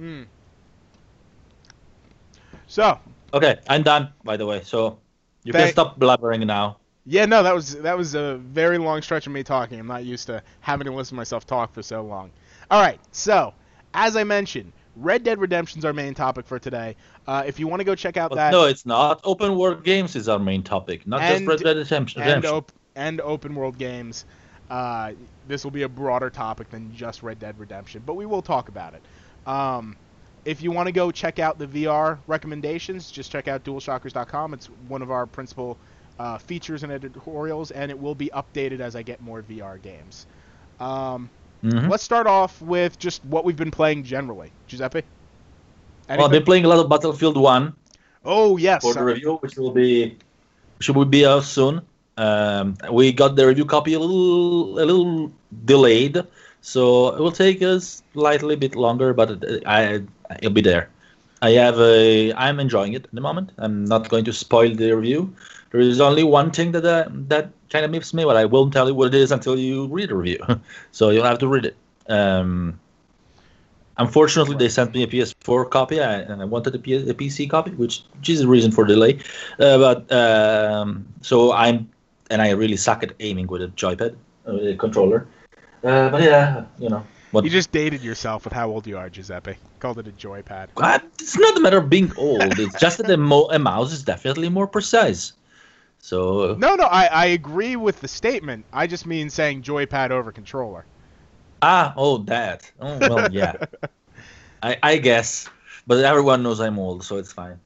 Mm. 0.00 0.26
So 2.66 2.98
Okay, 3.34 3.58
I'm 3.68 3.82
done. 3.82 4.08
By 4.24 4.36
the 4.36 4.46
way, 4.46 4.62
so 4.64 4.98
you 5.44 5.52
can 5.52 5.70
stop 5.70 5.98
blabbering 5.98 6.46
now. 6.46 6.78
yeah, 7.04 7.26
no, 7.26 7.42
that 7.42 7.54
was 7.54 7.74
that 7.76 7.96
was 7.96 8.14
a 8.14 8.36
very 8.36 8.78
long 8.78 9.02
stretch 9.02 9.26
of 9.26 9.32
me 9.32 9.42
talking. 9.42 9.78
I'm 9.78 9.86
not 9.86 10.04
used 10.04 10.26
to 10.26 10.42
having 10.60 10.86
to 10.86 10.92
listen 10.92 11.10
to 11.10 11.16
myself 11.16 11.46
talk 11.46 11.72
for 11.72 11.82
so 11.82 12.02
long. 12.02 12.30
All 12.70 12.80
right, 12.80 12.98
so 13.12 13.52
as 13.94 14.16
I 14.16 14.24
mentioned, 14.24 14.72
Red 14.96 15.22
Dead 15.22 15.38
Redemption's 15.38 15.84
our 15.84 15.92
main 15.92 16.14
topic 16.14 16.46
for 16.46 16.58
today. 16.58 16.96
Uh, 17.26 17.44
if 17.46 17.58
you 17.60 17.66
want 17.68 17.80
to 17.80 17.84
go 17.84 17.94
check 17.94 18.16
out 18.16 18.30
But 18.30 18.36
that 18.36 18.50
no, 18.52 18.64
it's 18.64 18.86
not. 18.86 19.20
Open 19.24 19.56
world 19.56 19.84
games 19.84 20.16
is 20.16 20.28
our 20.28 20.38
main 20.38 20.62
topic, 20.62 21.06
not 21.06 21.20
And- 21.20 21.46
just 21.46 21.48
Red 21.48 21.60
Dead 21.64 21.76
Redemption. 21.76 22.22
and 22.22 22.44
op- 22.46 22.72
and 22.96 23.20
open 23.20 23.54
world 23.54 23.78
games. 23.78 24.24
Uh, 24.68 25.12
this 25.46 25.62
will 25.62 25.70
be 25.70 25.82
a 25.82 25.88
broader 25.88 26.28
topic 26.28 26.70
than 26.70 26.92
just 26.94 27.22
Red 27.22 27.38
Dead 27.38 27.54
Redemption, 27.58 28.02
but 28.04 28.14
we 28.14 28.26
will 28.26 28.42
talk 28.42 28.68
about 28.68 28.94
it. 28.94 29.02
Um, 29.48 29.96
if 30.44 30.62
you 30.62 30.72
want 30.72 30.86
to 30.86 30.92
go 30.92 31.12
check 31.12 31.38
out 31.38 31.58
the 31.58 31.66
VR 31.66 32.18
recommendations, 32.26 33.10
just 33.10 33.30
check 33.30 33.46
out 33.46 33.62
DualShockers.com. 33.62 34.54
It's 34.54 34.66
one 34.88 35.02
of 35.02 35.10
our 35.12 35.26
principal 35.26 35.76
uh, 36.18 36.38
features 36.38 36.82
and 36.82 36.90
editorials, 36.90 37.70
and 37.70 37.90
it 37.90 38.00
will 38.00 38.14
be 38.14 38.30
updated 38.34 38.80
as 38.80 38.96
I 38.96 39.02
get 39.02 39.20
more 39.20 39.42
VR 39.42 39.80
games. 39.80 40.26
Um, 40.80 41.30
Mhm. 41.64 41.88
Let's 41.88 42.04
start 42.04 42.26
off 42.26 42.60
with 42.60 42.98
just 42.98 43.24
what 43.24 43.44
we've 43.44 43.56
been 43.56 43.70
playing 43.70 44.04
generally, 44.04 44.52
Giuseppe. 44.68 45.02
Well, 46.08 46.24
I've 46.24 46.30
been 46.30 46.44
playing 46.44 46.64
a 46.64 46.68
lot 46.68 46.78
of 46.78 46.88
Battlefield 46.88 47.36
One 47.36 47.74
oh 48.24 48.56
yes, 48.56 48.82
for 48.82 48.94
the 48.94 49.02
review, 49.02 49.36
which 49.40 49.56
will 49.56 49.72
be 49.72 50.16
which 50.78 50.90
will 50.90 51.04
be 51.04 51.26
out 51.26 51.44
soon. 51.44 51.80
Um, 52.16 52.76
we 52.90 53.12
got 53.12 53.36
the 53.36 53.46
review 53.46 53.64
copy 53.64 53.92
a 53.94 53.98
little 53.98 54.78
a 54.78 54.84
little 54.84 55.32
delayed, 55.64 56.22
so 56.60 57.14
it 57.14 57.20
will 57.20 57.32
take 57.32 57.62
us 57.62 58.02
slightly 58.12 58.56
bit 58.56 58.74
longer, 58.74 59.12
but 59.12 59.30
it, 59.30 59.62
I 59.66 60.02
it'll 60.38 60.52
be 60.52 60.62
there. 60.62 60.88
I 61.42 61.50
have 61.50 61.78
a 61.78 62.32
I'm 62.34 62.58
enjoying 62.58 62.94
it 62.94 63.04
at 63.04 63.12
the 63.12 63.20
moment. 63.20 63.52
I'm 63.58 63.84
not 63.84 64.08
going 64.08 64.24
to 64.24 64.32
spoil 64.32 64.74
the 64.74 64.92
review. 64.92 65.34
There 65.70 65.80
is 65.80 66.00
only 66.00 66.24
one 66.24 66.50
thing 66.50 66.72
that 66.72 66.84
uh, 66.84 67.08
that 67.28 67.50
kind 67.70 67.84
of 67.84 67.90
miffs 67.90 68.14
me, 68.14 68.24
but 68.24 68.36
I 68.36 68.44
won't 68.44 68.72
tell 68.72 68.88
you 68.88 68.94
what 68.94 69.08
it 69.08 69.14
is 69.14 69.32
until 69.32 69.58
you 69.58 69.86
read 69.88 70.08
the 70.08 70.14
review. 70.14 70.44
so 70.92 71.10
you'll 71.10 71.24
have 71.24 71.38
to 71.40 71.48
read 71.48 71.66
it. 71.66 71.76
Um, 72.08 72.80
unfortunately, 73.98 74.56
they 74.56 74.68
sent 74.68 74.94
me 74.94 75.02
a 75.02 75.06
PS4 75.06 75.70
copy, 75.70 75.98
and 75.98 76.40
I 76.40 76.44
wanted 76.44 76.74
a, 76.74 76.78
P- 76.78 76.94
a 76.94 77.14
PC 77.14 77.50
copy, 77.50 77.72
which, 77.72 78.02
which 78.18 78.28
is 78.28 78.40
the 78.40 78.48
reason 78.48 78.70
for 78.70 78.84
delay. 78.84 79.18
Uh, 79.58 79.78
but 79.78 80.12
um, 80.12 81.06
so 81.20 81.52
I'm, 81.52 81.90
and 82.30 82.42
I 82.42 82.50
really 82.50 82.76
suck 82.76 83.02
at 83.02 83.12
aiming 83.20 83.46
with 83.46 83.62
a 83.62 83.68
joypad 83.68 84.16
uh, 84.46 84.76
controller. 84.78 85.26
Uh, 85.82 86.10
but 86.10 86.22
yeah, 86.22 86.64
you 86.78 86.88
know. 86.88 87.06
What, 87.32 87.44
you 87.44 87.50
just 87.50 87.72
dated 87.72 88.02
yourself 88.02 88.44
with 88.44 88.52
how 88.52 88.68
old 88.68 88.86
you 88.86 88.96
are, 88.96 89.10
Giuseppe. 89.10 89.56
Called 89.80 89.98
it 89.98 90.06
a 90.08 90.12
joypad. 90.12 90.68
Uh, 90.76 90.98
it's 91.20 91.38
not 91.38 91.56
a 91.56 91.60
matter 91.60 91.78
of 91.78 91.90
being 91.90 92.12
old. 92.16 92.60
It's 92.60 92.74
just 92.80 92.98
that 92.98 93.06
the 93.06 93.16
mo- 93.16 93.48
a 93.50 93.58
mouse 93.58 93.92
is 93.92 94.02
definitely 94.02 94.48
more 94.48 94.66
precise. 94.66 95.32
So 95.98 96.54
No, 96.56 96.74
no, 96.76 96.84
I, 96.84 97.06
I 97.06 97.26
agree 97.26 97.76
with 97.76 98.00
the 98.00 98.08
statement. 98.08 98.64
I 98.72 98.86
just 98.86 99.06
mean 99.06 99.28
saying 99.30 99.62
joypad 99.62 100.10
over 100.10 100.32
controller. 100.32 100.84
ah, 101.62 101.92
oh 101.96 102.18
that. 102.18 102.70
Oh 102.80 103.00
well, 103.00 103.28
yeah. 103.30 103.56
I 104.62 104.78
I 104.82 104.96
guess, 104.98 105.48
but 105.86 106.04
everyone 106.04 106.42
knows 106.42 106.60
I'm 106.60 106.78
old, 106.78 107.04
so 107.04 107.16
it's 107.16 107.32
fine. 107.32 107.60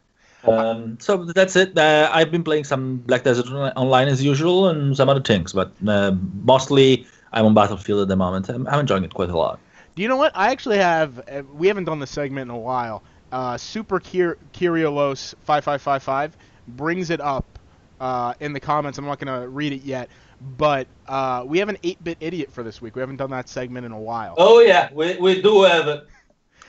Um, 0.46 0.98
so 1.00 1.24
that's 1.24 1.54
it. 1.56 1.76
Uh, 1.76 2.08
I've 2.12 2.30
been 2.30 2.42
playing 2.44 2.64
some 2.64 2.98
Black 2.98 3.24
Desert 3.24 3.46
Online 3.76 4.08
as 4.08 4.24
usual, 4.24 4.68
and 4.68 4.96
some 4.96 5.08
other 5.08 5.20
things, 5.20 5.52
but 5.52 5.72
uh, 5.86 6.12
mostly 6.44 7.06
I'm 7.32 7.46
on 7.46 7.54
Battlefield 7.54 8.00
at 8.02 8.08
the 8.08 8.16
moment. 8.16 8.48
I'm, 8.48 8.66
I'm 8.66 8.80
enjoying 8.80 9.04
it 9.04 9.12
quite 9.14 9.30
a 9.30 9.36
lot. 9.36 9.60
Do 9.94 10.02
you 10.02 10.08
know 10.08 10.16
what? 10.16 10.32
I 10.34 10.50
actually 10.50 10.78
have. 10.78 11.18
uh, 11.28 11.42
We 11.52 11.66
haven't 11.66 11.84
done 11.84 11.98
the 11.98 12.06
segment 12.06 12.50
in 12.50 12.56
a 12.56 12.58
while. 12.58 13.02
Uh, 13.32 13.56
Super 13.58 14.00
Kyr- 14.00 14.38
Kyrios 14.52 15.34
five 15.44 15.62
five 15.62 15.82
five 15.82 16.02
five 16.02 16.36
brings 16.68 17.10
it 17.10 17.20
up 17.20 17.58
uh, 18.00 18.34
in 18.40 18.52
the 18.52 18.60
comments. 18.60 18.98
I'm 18.98 19.04
not 19.04 19.18
gonna 19.18 19.46
read 19.46 19.72
it 19.72 19.82
yet, 19.82 20.08
but 20.56 20.86
uh, 21.06 21.44
we 21.46 21.58
have 21.58 21.68
an 21.68 21.76
8-bit 21.84 22.16
idiot 22.20 22.52
for 22.52 22.62
this 22.62 22.80
week. 22.80 22.96
We 22.96 23.00
haven't 23.00 23.16
done 23.16 23.30
that 23.30 23.48
segment 23.48 23.84
in 23.86 23.92
a 23.92 24.00
while. 24.00 24.34
Oh 24.38 24.60
yeah, 24.60 24.88
we, 24.92 25.16
we 25.18 25.42
do 25.42 25.62
have 25.62 25.86
a, 25.86 26.04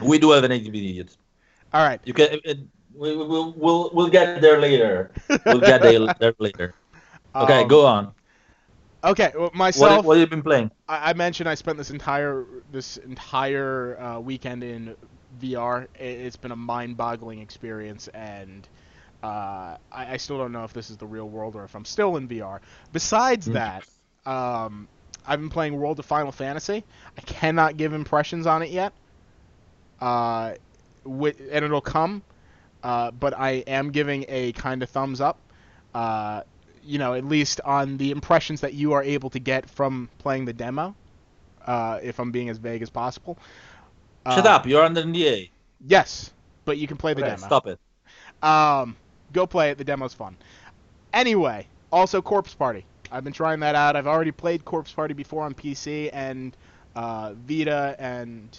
we 0.01 0.19
do 0.19 0.31
have 0.31 0.43
an 0.43 0.51
eight 0.51 0.65
bit 0.65 0.75
idiot. 0.75 1.15
All 1.73 1.85
right. 1.87 2.01
You 2.03 2.13
can. 2.13 2.39
It, 2.43 2.59
we, 2.95 3.15
we- 3.15 3.25
we'll, 3.25 3.53
we'll 3.57 3.89
we'll 3.93 4.09
get 4.09 4.41
there 4.41 4.59
later. 4.59 5.11
We'll 5.45 5.59
get 5.59 5.81
there, 5.81 6.33
later. 6.39 6.73
Okay, 7.35 7.61
Um, 7.61 7.67
go 7.67 7.85
on. 7.85 8.13
Okay, 9.03 9.31
well, 9.33 9.45
What, 9.45 9.55
myself. 9.55 10.05
what 10.05 10.17
have 10.17 10.21
you 10.21 10.29
been 10.29 10.43
playing? 10.43 10.69
I, 10.87 11.09
I 11.09 11.13
mentioned 11.13 11.49
I 11.49 11.55
spent 11.55 11.77
this 11.77 11.89
entire 11.89 12.45
this 12.71 12.97
entire 12.97 13.99
uh, 13.99 14.19
weekend 14.19 14.63
in 14.63 14.95
VR. 15.41 15.83
It, 15.95 16.03
it's 16.03 16.35
been 16.35 16.51
a 16.51 16.55
mind-boggling 16.55 17.39
experience, 17.39 18.07
and 18.09 18.67
uh, 19.23 19.77
I, 19.91 20.13
I 20.13 20.17
still 20.17 20.37
don't 20.37 20.51
know 20.51 20.63
if 20.65 20.73
this 20.73 20.89
is 20.91 20.97
the 20.97 21.07
real 21.07 21.27
world 21.29 21.55
or 21.55 21.63
if 21.63 21.75
I'm 21.75 21.85
still 21.85 22.17
in 22.17 22.27
VR. 22.27 22.59
Besides 22.93 23.47
Mm. 23.47 23.53
that, 23.53 24.29
um, 24.29 24.87
I've 25.25 25.39
been 25.39 25.49
playing 25.49 25.75
World 25.79 25.97
of 25.99 26.05
Final 26.05 26.31
Fantasy. 26.31 26.83
I 27.17 27.21
cannot 27.21 27.77
give 27.77 27.93
impressions 27.93 28.45
on 28.45 28.61
it 28.61 28.69
yet, 28.69 28.93
uh, 29.99 30.53
and 31.05 31.65
it'll 31.65 31.81
come. 31.81 32.21
Uh, 32.83 33.11
but 33.11 33.37
I 33.37 33.63
am 33.67 33.91
giving 33.91 34.25
a 34.27 34.51
kind 34.53 34.81
of 34.83 34.89
thumbs 34.89 35.21
up. 35.21 35.37
Uh, 35.93 36.41
you 36.83 36.97
know, 36.97 37.13
at 37.13 37.25
least 37.25 37.61
on 37.61 37.97
the 37.97 38.11
impressions 38.11 38.61
that 38.61 38.73
you 38.73 38.93
are 38.93 39.03
able 39.03 39.29
to 39.29 39.39
get 39.39 39.69
from 39.69 40.09
playing 40.17 40.45
the 40.45 40.53
demo. 40.53 40.95
Uh, 41.65 41.99
if 42.01 42.19
I'm 42.19 42.31
being 42.31 42.49
as 42.49 42.57
vague 42.57 42.81
as 42.81 42.89
possible. 42.89 43.37
Shut 44.27 44.45
Uh, 44.45 44.49
up! 44.49 44.65
You're 44.65 44.83
under 44.83 45.01
NDA. 45.01 45.51
Yes, 45.85 46.31
but 46.65 46.77
you 46.79 46.87
can 46.87 46.97
play 46.97 47.13
the 47.13 47.21
Okay, 47.21 47.35
demo. 47.35 47.45
stop 47.45 47.67
it. 47.67 47.79
Um, 48.41 48.95
go 49.31 49.45
play 49.45 49.69
it. 49.71 49.77
The 49.77 49.83
demo's 49.83 50.13
fun. 50.13 50.37
Anyway, 51.13 51.67
also 51.91 52.21
Corpse 52.21 52.53
Party. 52.55 52.85
I've 53.11 53.23
been 53.23 53.33
trying 53.33 53.59
that 53.59 53.75
out. 53.75 53.95
I've 53.95 54.07
already 54.07 54.31
played 54.31 54.65
Corpse 54.65 54.91
Party 54.91 55.13
before 55.13 55.43
on 55.43 55.53
PC 55.53 56.09
and 56.13 56.55
uh, 56.95 57.33
Vita 57.33 57.95
and 57.99 58.57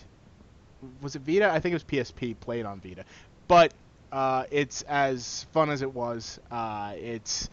was 1.01 1.17
it 1.17 1.23
Vita? 1.23 1.51
I 1.51 1.59
think 1.61 1.73
it 1.73 1.77
was 1.77 1.85
PSP 1.85 2.39
played 2.41 2.67
on 2.67 2.81
Vita. 2.81 3.05
But 3.49 3.73
uh, 4.13 4.45
it's 4.51 4.83
as 4.83 5.47
fun 5.53 5.71
as 5.71 5.83
it 5.83 5.93
was. 5.93 6.39
Uh, 6.51 6.93
it's 6.97 7.49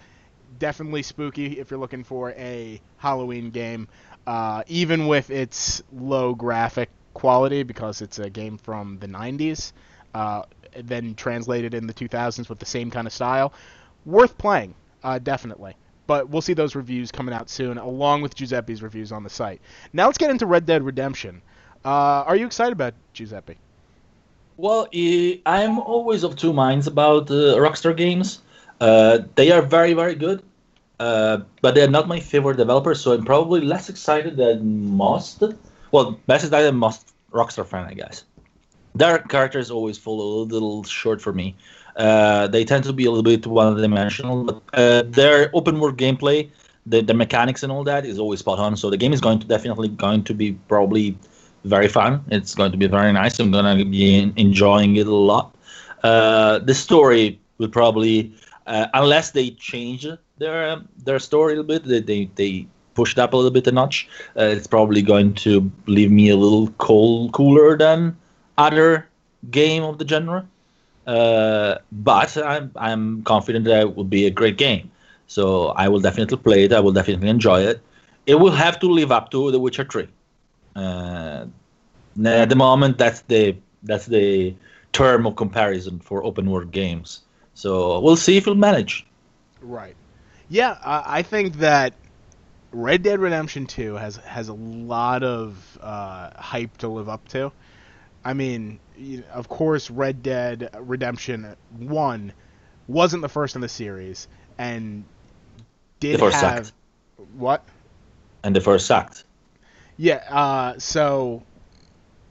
definitely 0.59 1.01
spooky 1.01 1.59
if 1.59 1.71
you're 1.71 1.79
looking 1.79 2.03
for 2.03 2.31
a 2.31 2.81
Halloween 2.97 3.49
game, 3.49 3.87
uh, 4.27 4.63
even 4.67 5.07
with 5.07 5.29
its 5.29 5.81
low 5.93 6.35
graphic 6.35 6.89
quality 7.13 7.63
because 7.63 8.01
it's 8.01 8.19
a 8.19 8.29
game 8.29 8.57
from 8.57 8.99
the 8.99 9.07
90s, 9.07 9.71
uh, 10.13 10.43
then 10.83 11.15
translated 11.15 11.73
in 11.73 11.87
the 11.87 11.93
2000s 11.93 12.49
with 12.49 12.59
the 12.59 12.65
same 12.65 12.91
kind 12.91 13.07
of 13.07 13.13
style. 13.13 13.53
Worth 14.05 14.37
playing, 14.37 14.75
uh, 15.03 15.19
definitely. 15.19 15.75
But 16.07 16.29
we'll 16.29 16.41
see 16.41 16.53
those 16.53 16.75
reviews 16.75 17.11
coming 17.11 17.33
out 17.33 17.49
soon, 17.49 17.77
along 17.77 18.21
with 18.21 18.35
Giuseppe's 18.35 18.81
reviews 18.81 19.11
on 19.11 19.23
the 19.23 19.29
site. 19.29 19.61
Now 19.93 20.07
let's 20.07 20.17
get 20.17 20.31
into 20.31 20.45
Red 20.45 20.65
Dead 20.65 20.83
Redemption. 20.83 21.41
Uh, 21.85 22.23
are 22.25 22.35
you 22.35 22.45
excited 22.47 22.73
about 22.73 22.95
Giuseppe? 23.13 23.57
Well, 24.59 24.89
I'm 25.45 25.79
always 25.79 26.23
of 26.23 26.35
two 26.35 26.51
minds 26.51 26.85
about 26.85 27.31
uh, 27.31 27.55
Rockstar 27.63 27.95
games. 27.95 28.41
Uh, 28.81 29.19
they 29.35 29.51
are 29.51 29.61
very, 29.61 29.93
very 29.93 30.15
good, 30.15 30.43
uh, 30.99 31.37
but 31.61 31.75
they're 31.75 31.89
not 31.89 32.09
my 32.09 32.19
favorite 32.19 32.57
developer, 32.57 32.93
so 32.93 33.13
I'm 33.13 33.23
probably 33.23 33.61
less 33.61 33.87
excited 33.87 34.35
than 34.35 34.97
most. 34.97 35.41
Well, 35.93 36.19
less 36.27 36.43
excited 36.43 36.67
than 36.67 36.75
most 36.75 37.13
Rockstar 37.31 37.65
fan, 37.65 37.85
I 37.85 37.93
guess. 37.93 38.25
Their 38.95 39.19
characters 39.19 39.71
always 39.71 39.97
fall 39.97 40.19
a 40.19 40.29
little 40.43 40.83
short 40.83 41.21
for 41.21 41.31
me. 41.31 41.55
Uh, 41.95 42.47
they 42.47 42.65
tend 42.65 42.83
to 42.83 42.91
be 42.91 43.05
a 43.05 43.11
little 43.11 43.23
bit 43.23 43.47
one-dimensional, 43.47 44.43
but 44.43 44.61
uh, 44.73 45.03
their 45.05 45.51
open 45.53 45.79
world 45.79 45.97
gameplay, 45.97 46.49
the, 46.85 46.99
the 46.99 47.13
mechanics 47.13 47.63
and 47.63 47.71
all 47.71 47.85
that 47.85 48.05
is 48.05 48.19
always 48.19 48.39
spot 48.41 48.59
on. 48.59 48.75
So 48.75 48.89
the 48.89 48.97
game 48.97 49.13
is 49.13 49.21
going 49.21 49.39
to 49.39 49.47
definitely 49.47 49.87
going 49.87 50.25
to 50.25 50.33
be 50.33 50.51
probably 50.67 51.17
very 51.63 51.87
fun. 51.87 52.23
It's 52.29 52.55
going 52.55 52.71
to 52.71 52.77
be 52.77 52.87
very 52.87 53.11
nice. 53.11 53.39
I'm 53.39 53.51
gonna 53.51 53.83
be 53.85 54.31
enjoying 54.35 54.95
it 54.95 55.07
a 55.07 55.15
lot. 55.15 55.55
Uh, 56.03 56.59
the 56.59 56.73
story 56.73 57.39
will 57.57 57.67
probably, 57.67 58.33
uh, 58.67 58.87
unless 58.93 59.31
they 59.31 59.51
change 59.51 60.07
their 60.37 60.81
their 61.03 61.19
story 61.19 61.53
a 61.53 61.55
little 61.57 61.67
bit, 61.67 61.85
they 61.85 62.01
they, 62.01 62.29
they 62.35 62.67
push 62.93 63.13
it 63.13 63.19
up 63.19 63.33
a 63.33 63.35
little 63.35 63.51
bit 63.51 63.67
a 63.67 63.71
notch. 63.71 64.07
Uh, 64.37 64.43
it's 64.43 64.67
probably 64.67 65.01
going 65.01 65.33
to 65.33 65.71
leave 65.87 66.11
me 66.11 66.29
a 66.29 66.35
little 66.35 66.67
cold, 66.77 67.31
cooler 67.33 67.77
than 67.77 68.17
other 68.57 69.07
game 69.51 69.83
of 69.83 69.97
the 69.97 70.07
genre. 70.07 70.45
Uh, 71.07 71.75
but 71.91 72.37
I'm 72.37 72.71
I'm 72.75 73.23
confident 73.23 73.65
that 73.65 73.81
it 73.81 73.95
will 73.95 74.03
be 74.03 74.25
a 74.25 74.29
great 74.29 74.57
game. 74.57 74.91
So 75.27 75.67
I 75.69 75.87
will 75.87 75.99
definitely 75.99 76.37
play 76.37 76.63
it. 76.65 76.73
I 76.73 76.79
will 76.79 76.91
definitely 76.91 77.29
enjoy 77.29 77.61
it. 77.61 77.81
It 78.25 78.35
will 78.35 78.51
have 78.51 78.79
to 78.79 78.87
live 78.87 79.11
up 79.11 79.31
to 79.31 79.51
The 79.51 79.59
Witcher 79.59 79.85
Three. 79.85 80.07
Uh, 80.75 81.45
at 82.25 82.49
the 82.49 82.55
moment, 82.55 82.97
that's 82.97 83.21
the 83.21 83.55
that's 83.83 84.05
the 84.05 84.55
term 84.91 85.25
of 85.25 85.35
comparison 85.35 85.99
for 85.99 86.23
open 86.23 86.49
world 86.49 86.71
games. 86.71 87.21
So 87.53 87.99
we'll 87.99 88.15
see 88.15 88.37
if 88.37 88.45
we'll 88.45 88.55
manage. 88.55 89.05
Right. 89.61 89.95
Yeah, 90.49 90.77
I, 90.83 91.19
I 91.19 91.21
think 91.21 91.57
that 91.57 91.93
Red 92.71 93.03
Dead 93.03 93.19
Redemption 93.19 93.65
2 93.65 93.95
has 93.95 94.17
has 94.17 94.49
a 94.49 94.53
lot 94.53 95.23
of 95.23 95.77
uh, 95.81 96.31
hype 96.35 96.77
to 96.77 96.87
live 96.87 97.09
up 97.09 97.27
to. 97.29 97.51
I 98.23 98.33
mean, 98.33 98.79
of 99.31 99.47
course, 99.47 99.89
Red 99.89 100.21
Dead 100.23 100.69
Redemption 100.77 101.55
1 101.77 102.33
wasn't 102.87 103.21
the 103.21 103.29
first 103.29 103.55
in 103.55 103.61
the 103.61 103.69
series 103.69 104.27
and 104.57 105.05
did 105.99 106.15
The 106.15 106.19
first 106.19 106.41
have 106.41 106.65
sucked. 106.67 106.73
what? 107.35 107.63
And 108.43 108.55
the 108.55 108.61
first 108.61 108.85
sucked. 108.85 109.23
Yeah, 110.01 110.23
uh, 110.29 110.79
so 110.79 111.43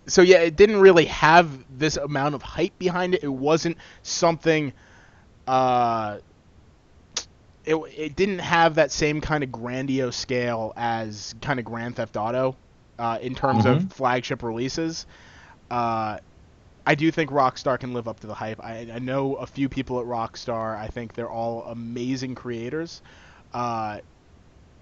so 0.06 0.22
yeah, 0.22 0.38
it 0.38 0.56
didn't 0.56 0.80
really 0.80 1.04
have 1.04 1.50
this 1.78 1.98
amount 1.98 2.34
of 2.34 2.42
hype 2.42 2.78
behind 2.78 3.14
it. 3.14 3.22
It 3.22 3.28
wasn't 3.28 3.76
something 4.02 4.72
uh 5.46 6.18
it, 7.66 7.74
it 7.74 8.16
didn't 8.16 8.38
have 8.38 8.76
that 8.76 8.90
same 8.90 9.20
kind 9.20 9.44
of 9.44 9.52
grandiose 9.52 10.16
scale 10.16 10.72
as 10.76 11.34
kind 11.42 11.58
of 11.58 11.66
Grand 11.66 11.96
Theft 11.96 12.16
Auto 12.16 12.56
uh, 12.98 13.18
in 13.20 13.34
terms 13.34 13.66
of 13.66 13.92
flagship 13.92 14.42
releases. 14.42 15.04
Uh, 15.70 16.18
I 16.86 16.94
do 16.94 17.10
think 17.10 17.30
Rockstar 17.30 17.78
can 17.78 17.92
live 17.92 18.08
up 18.08 18.20
to 18.20 18.26
the 18.26 18.32
hype. 18.32 18.64
I, 18.64 18.90
I 18.94 18.98
know 18.98 19.34
a 19.34 19.46
few 19.46 19.68
people 19.68 20.00
at 20.00 20.06
Rockstar. 20.06 20.78
I 20.78 20.86
think 20.88 21.12
they're 21.12 21.28
all 21.28 21.64
amazing 21.64 22.34
creators. 22.34 23.02
Uh, 23.52 23.98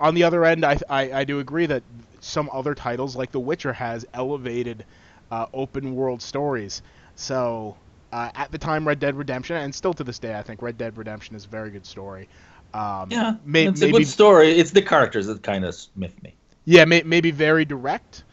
on 0.00 0.15
the 0.15 0.25
other 0.25 0.45
end, 0.45 0.65
I, 0.65 0.79
I, 0.88 1.12
I 1.12 1.25
do 1.25 1.38
agree 1.41 1.67
that 1.67 1.83
some 2.21 2.50
other 2.53 2.75
titles 2.75 3.17
like 3.17 3.33
The 3.33 3.41
Witcher 3.41 3.73
has 3.73 4.05
elevated 4.15 4.85
uh, 5.31 5.47
open 5.55 5.95
world 5.95 6.23
stories. 6.23 6.83
So 7.15 7.76
uh, 8.12 8.31
at 8.35 8.53
the 8.53 8.59
time, 8.59 8.87
Red 8.87 8.99
Dead 8.99 9.17
Redemption, 9.17 9.57
and 9.57 9.75
still 9.75 9.95
to 9.95 10.05
this 10.05 10.19
day, 10.19 10.37
I 10.38 10.43
think 10.43 10.62
Red 10.62 10.79
Dead 10.79 10.97
Redemption 10.99 11.37
is 11.37 11.45
a 11.45 11.49
very 11.49 11.71
good 11.71 11.87
story. 11.87 12.29
Um, 12.75 13.11
Yeah, 13.11 13.37
may, 13.45 13.67
it's 13.67 13.81
maybe 13.81 13.91
a 13.91 13.93
good 13.93 14.09
story. 14.09 14.50
It's 14.59 14.71
the 14.71 14.83
characters 14.83 15.26
that 15.26 15.43
kind 15.43 15.65
of 15.65 15.75
smith 15.75 16.21
me. 16.23 16.37
yeah, 16.65 16.85
may, 16.85 17.03
maybe 17.03 17.31
very 17.31 17.65
direct, 17.65 18.25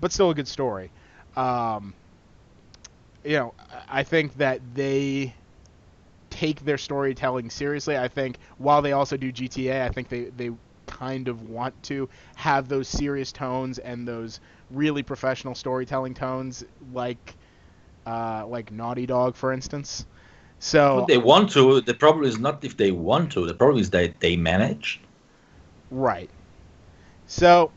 but 0.00 0.12
still 0.12 0.30
a 0.30 0.34
good 0.34 0.48
story. 0.48 0.90
Um, 1.36 1.94
you 3.24 3.36
know, 3.36 3.54
I 3.58 4.00
I 4.00 4.02
think 4.04 4.36
that 4.38 4.60
they 4.74 5.34
take 6.30 6.64
their 6.64 6.78
storytelling 6.78 7.50
seriously. 7.50 7.96
I 7.96 8.08
think 8.08 8.38
while 8.58 8.82
they 8.82 8.92
also 8.92 9.16
do 9.16 9.32
GTA, 9.32 9.82
I 9.84 9.88
think 9.90 10.08
they 10.08 10.24
they 10.24 10.50
kind 10.94 11.28
of 11.28 11.48
want 11.48 11.74
to 11.84 12.08
have 12.36 12.68
those 12.68 12.88
serious 12.88 13.32
tones 13.32 13.78
and 13.78 14.06
those 14.06 14.40
really 14.70 15.02
professional 15.02 15.54
storytelling 15.54 16.14
tones, 16.14 16.64
like 16.92 17.34
uh, 18.06 18.46
like 18.46 18.70
Naughty 18.70 19.06
Dog, 19.06 19.34
for 19.34 19.52
instance. 19.52 20.06
So 20.60 21.00
But 21.00 21.08
they 21.08 21.18
want 21.18 21.50
to. 21.52 21.80
The 21.80 21.94
problem 21.94 22.24
is 22.24 22.38
not 22.38 22.64
if 22.64 22.76
they 22.76 22.92
want 22.92 23.32
to. 23.32 23.46
The 23.46 23.54
problem 23.54 23.80
is 23.80 23.90
that 23.90 24.20
they 24.20 24.36
manage. 24.36 25.00
Right. 25.90 26.30
So, 27.26 27.70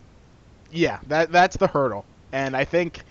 yeah, 0.72 1.00
that 1.08 1.32
that's 1.32 1.58
the 1.58 1.68
hurdle, 1.68 2.06
and 2.32 2.56
I 2.56 2.66
think, 2.66 3.02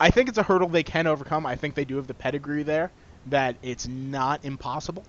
I 0.00 0.10
think 0.10 0.28
it's 0.28 0.38
a 0.38 0.42
hurdle 0.42 0.68
they 0.68 0.82
can 0.82 1.06
overcome. 1.06 1.46
I 1.46 1.56
think 1.56 1.74
they 1.74 1.84
do 1.84 1.96
have 1.96 2.06
the 2.06 2.14
pedigree 2.14 2.64
there 2.64 2.90
that 3.26 3.56
it's 3.62 3.86
not 3.86 4.44
impossible, 4.44 5.04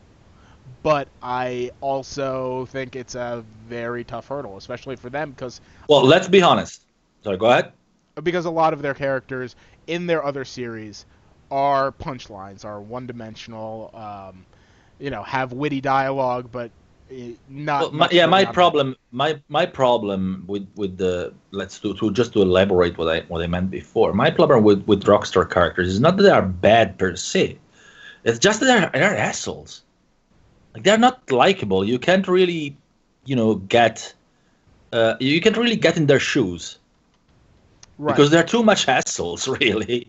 but 0.84 1.08
I 1.22 1.72
also 1.82 2.66
think 2.68 2.96
it's 2.96 3.16
a 3.16 3.44
very 3.68 4.04
tough 4.04 4.28
hurdle, 4.28 4.58
especially 4.58 4.96
for 4.96 5.10
them 5.10 5.32
because 5.32 5.62
Well, 5.88 6.04
let's 6.06 6.28
be 6.28 6.42
honest. 6.42 6.84
Sorry, 7.24 7.38
go 7.38 7.48
ahead. 7.48 7.72
because 8.24 8.46
a 8.46 8.50
lot 8.52 8.74
of 8.74 8.82
their 8.82 8.94
characters 8.94 9.56
in 9.88 10.08
their 10.08 10.24
other 10.26 10.46
series 10.46 11.06
are 11.52 11.92
punchlines, 11.92 12.64
are 12.66 12.82
one-dimensional, 12.82 13.92
um, 13.94 14.46
you 15.00 15.10
know, 15.10 15.24
have 15.24 15.54
witty 15.54 15.82
dialogue, 15.82 16.50
but 16.52 16.72
not. 17.50 17.82
Well, 17.82 17.92
my, 17.92 18.10
yeah, 18.12 18.26
my 18.28 18.46
problem, 18.46 18.96
my 19.12 19.42
my 19.50 19.66
problem 19.66 20.44
with 20.48 20.68
with 20.76 20.98
the 20.98 21.34
let's 21.52 21.80
do 21.80 21.94
to 21.96 22.12
just 22.12 22.34
to 22.34 22.42
elaborate 22.42 22.98
what 22.98 23.08
I 23.10 23.22
what 23.28 23.42
I 23.42 23.48
meant 23.48 23.72
before. 23.72 24.14
My 24.14 24.30
problem 24.32 24.64
with 24.64 24.86
with 24.88 25.04
Rockstar 25.06 25.50
characters 25.50 25.88
is 25.90 26.00
not 26.00 26.18
that 26.18 26.24
they 26.24 26.30
are 26.30 26.44
bad 26.44 26.98
per 27.00 27.16
se. 27.16 27.60
It's 28.24 28.40
just 28.40 28.60
that 28.60 28.66
they're, 28.68 28.90
they're 28.94 29.18
assholes. 29.18 29.84
Like 30.74 30.84
they're 30.84 30.98
not 30.98 31.32
likable. 31.32 31.84
You 31.84 32.00
can't 32.00 32.28
really, 32.28 32.76
you 33.26 33.36
know, 33.36 33.56
get. 33.56 34.14
Uh, 34.92 35.16
you 35.20 35.40
can't 35.42 35.58
really 35.58 35.76
get 35.76 35.98
in 35.98 36.08
their 36.08 36.20
shoes 36.20 36.80
Right. 38.00 38.16
because 38.16 38.32
they're 38.32 38.44
too 38.44 38.64
much 38.64 38.88
assholes, 38.88 39.48
really. 39.60 40.08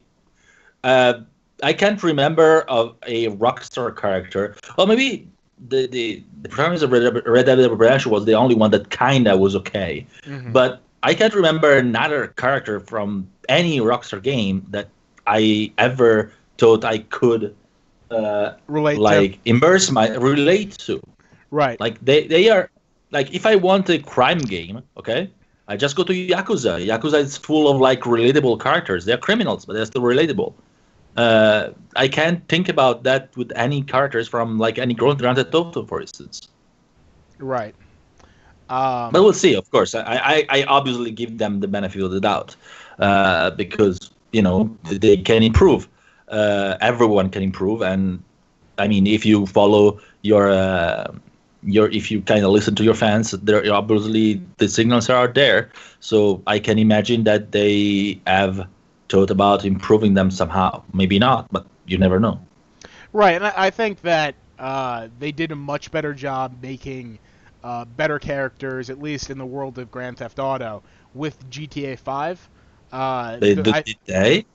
Uh, 0.85 1.15
I 1.63 1.73
can't 1.75 2.03
remember 2.03 2.63
of 2.63 2.95
a 3.07 3.27
Rockstar 3.29 3.95
character. 3.95 4.57
Well, 4.79 4.87
maybe 4.87 5.29
the 5.69 5.87
the 5.89 6.23
the 6.43 6.49
protagonist 6.49 6.85
of 6.85 6.93
Red 6.93 7.01
Dead 7.01 7.27
Red 7.27 7.47
Dead 7.47 7.59
Redemption 7.71 8.11
was 8.13 8.25
the 8.25 8.35
only 8.35 8.55
one 8.55 8.71
that 8.71 8.89
kinda 8.91 9.37
was 9.37 9.55
okay. 9.57 10.07
Mhm. 10.25 10.53
But 10.55 10.81
I 11.03 11.13
can't 11.15 11.35
remember 11.35 11.77
another 11.77 12.29
character 12.29 12.81
from 12.81 13.29
any 13.49 13.81
Rockstar 13.81 14.23
game 14.23 14.65
that 14.71 14.89
I 15.27 15.71
ever 15.77 16.33
thought 16.57 16.85
I 16.85 16.99
could 16.99 17.55
uh, 18.11 18.55
relate 18.67 18.97
to 18.97 19.01
like 19.01 19.39
immerse 19.45 19.91
my 19.91 20.09
relate 20.17 20.73
to. 20.79 21.01
right. 21.51 21.79
Like 21.81 22.05
they, 22.05 22.27
they 22.27 22.49
are 22.49 22.71
like 23.11 23.33
if 23.33 23.47
I 23.47 23.57
want 23.57 23.89
a 23.91 23.99
crime 23.99 24.39
game, 24.39 24.83
okay, 24.97 25.31
I 25.69 25.77
just 25.77 25.97
go 25.97 26.03
to 26.05 26.13
Yakuza. 26.13 26.85
Yakuza 26.85 27.21
is 27.21 27.37
full 27.37 27.69
of 27.69 27.81
like 27.81 28.01
relatable 28.01 28.61
characters. 28.61 29.05
They're 29.05 29.19
criminals, 29.19 29.65
but 29.65 29.75
they're 29.75 29.87
still 29.87 30.03
relatable. 30.03 30.53
Uh, 31.17 31.71
I 31.97 32.09
can't 32.09 32.47
think 32.49 32.69
about 32.69 33.03
that 33.03 33.37
with 33.37 33.53
any 33.57 33.83
characters 33.83 34.29
from 34.29 34.59
like 34.59 34.79
any 34.79 34.95
Grand 34.95 35.19
Grand 35.19 35.37
Theft 35.37 35.55
Auto, 35.55 35.85
for 35.85 36.01
instance. 36.01 36.49
Right. 37.39 37.75
Um, 38.69 39.11
But 39.11 39.23
we'll 39.23 39.33
see. 39.33 39.55
Of 39.55 39.69
course, 39.71 39.95
I, 39.95 40.03
I, 40.03 40.47
I 40.49 40.63
obviously 40.65 41.11
give 41.11 41.39
them 41.39 41.59
the 41.61 41.67
benefit 41.67 42.03
of 42.03 42.13
the 42.13 42.21
doubt 42.21 42.55
uh, 43.01 43.51
because 43.51 44.11
you 44.33 44.43
know 44.43 44.77
they 44.85 45.17
can 45.17 45.43
improve. 45.43 45.89
Uh, 46.31 46.77
everyone 46.81 47.29
can 47.31 47.43
improve, 47.43 47.83
and 47.83 48.23
I 48.79 48.89
mean, 48.89 49.07
if 49.07 49.27
you 49.27 49.47
follow 49.47 50.01
your 50.23 50.51
uh, 50.51 51.13
your 51.63 51.91
if 51.91 52.11
you 52.11 52.23
kind 52.23 52.45
of 52.45 52.51
listen 52.51 52.75
to 52.77 52.85
your 52.85 52.95
fans, 52.95 53.33
there 53.33 53.63
obviously 53.73 54.41
the 54.59 54.69
signals 54.69 55.11
are 55.11 55.29
there. 55.29 55.71
So 56.01 56.43
I 56.47 56.59
can 56.59 56.79
imagine 56.79 57.25
that 57.25 57.53
they 57.53 58.21
have 58.27 58.67
thought 59.09 59.31
about 59.31 59.65
improving 59.65 60.15
them 60.15 60.31
somehow. 60.31 60.83
Maybe 60.95 61.19
not, 61.19 61.47
but 61.51 61.67
you 61.87 61.99
never 61.99 62.19
know. 62.19 62.41
Right, 63.13 63.35
and 63.35 63.45
I, 63.45 63.71
think 63.71 64.03
that 64.03 64.37
uh, 64.59 65.09
they 65.19 65.33
did 65.33 65.51
a 65.51 65.57
much 65.57 65.91
better 65.91 66.15
job 66.15 66.57
making 66.63 67.19
uh, 67.65 67.85
better 67.85 68.19
characters, 68.19 68.89
at 68.89 69.03
least 69.03 69.31
in 69.31 69.39
the 69.39 69.47
world 69.47 69.79
of 69.79 69.91
Grand 69.91 70.19
Theft 70.19 70.39
Auto, 70.39 70.83
with 71.13 71.51
GTA 71.51 71.99
5. 71.99 72.49
Uh, 72.93 73.37
They, 73.39 73.55
the- 73.55 73.83
did 73.85 73.97
they? 74.07 74.47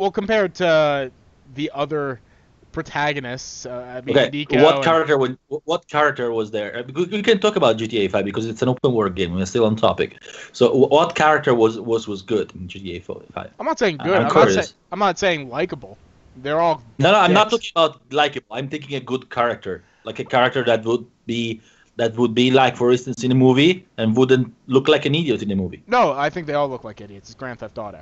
Well, 0.00 0.10
compared 0.10 0.54
to 0.54 1.12
the 1.54 1.70
other 1.74 2.20
protagonists, 2.72 3.66
uh, 3.66 3.96
I 3.96 4.00
mean, 4.00 4.16
Okay. 4.16 4.30
Niko 4.30 4.62
what 4.64 4.76
and- 4.76 4.84
character? 4.84 5.18
would- 5.18 5.36
What 5.72 5.86
character 5.88 6.32
was 6.32 6.50
there? 6.56 6.70
Uh, 6.78 6.82
We 7.12 7.22
can 7.22 7.38
talk 7.38 7.56
about 7.56 7.76
GTA 7.76 8.08
5 8.08 8.24
because 8.24 8.46
it's 8.46 8.62
an 8.62 8.68
open 8.70 8.92
world 8.94 9.14
game. 9.14 9.34
We're 9.34 9.44
still 9.44 9.66
on 9.66 9.76
topic. 9.76 10.10
So, 10.58 10.64
what 10.96 11.14
character 11.14 11.52
was 11.62 11.72
was 11.92 12.02
was 12.12 12.20
good 12.22 12.46
in 12.56 12.66
GTA 12.72 12.98
5? 13.00 13.50
I'm 13.58 13.66
not 13.70 13.78
saying 13.78 13.96
I'm 14.00 14.06
good. 14.06 14.16
I'm, 14.16 14.22
not, 14.22 14.32
curious. 14.32 14.68
say, 14.68 14.74
I'm 14.92 15.02
not 15.06 15.18
saying 15.18 15.40
likable. 15.50 15.98
They're 16.42 16.60
all 16.66 16.76
No, 16.98 17.08
no, 17.12 17.18
I'm 17.24 17.34
not 17.40 17.50
talking 17.50 17.72
about 17.76 17.92
likable. 18.22 18.52
I'm 18.58 18.68
thinking 18.72 18.92
a 19.02 19.04
good 19.12 19.24
character, 19.38 19.74
like 20.08 20.18
a 20.24 20.24
character 20.34 20.62
that 20.70 20.80
would 20.88 21.04
be 21.26 21.60
that 22.00 22.10
would 22.16 22.34
be 22.42 22.46
like, 22.62 22.74
for 22.80 22.88
instance, 22.90 23.22
in 23.26 23.30
a 23.32 23.40
movie 23.46 23.72
and 23.98 24.16
wouldn't 24.16 24.48
look 24.74 24.86
like 24.94 25.04
an 25.10 25.14
idiot 25.20 25.42
in 25.42 25.50
a 25.50 25.56
movie. 25.64 25.82
No, 25.86 26.02
I 26.26 26.30
think 26.30 26.46
they 26.46 26.54
all 26.60 26.70
look 26.74 26.84
like 26.88 26.98
idiots. 27.02 27.28
It's 27.28 27.38
Grand 27.42 27.58
Theft 27.58 27.76
Auto. 27.76 28.00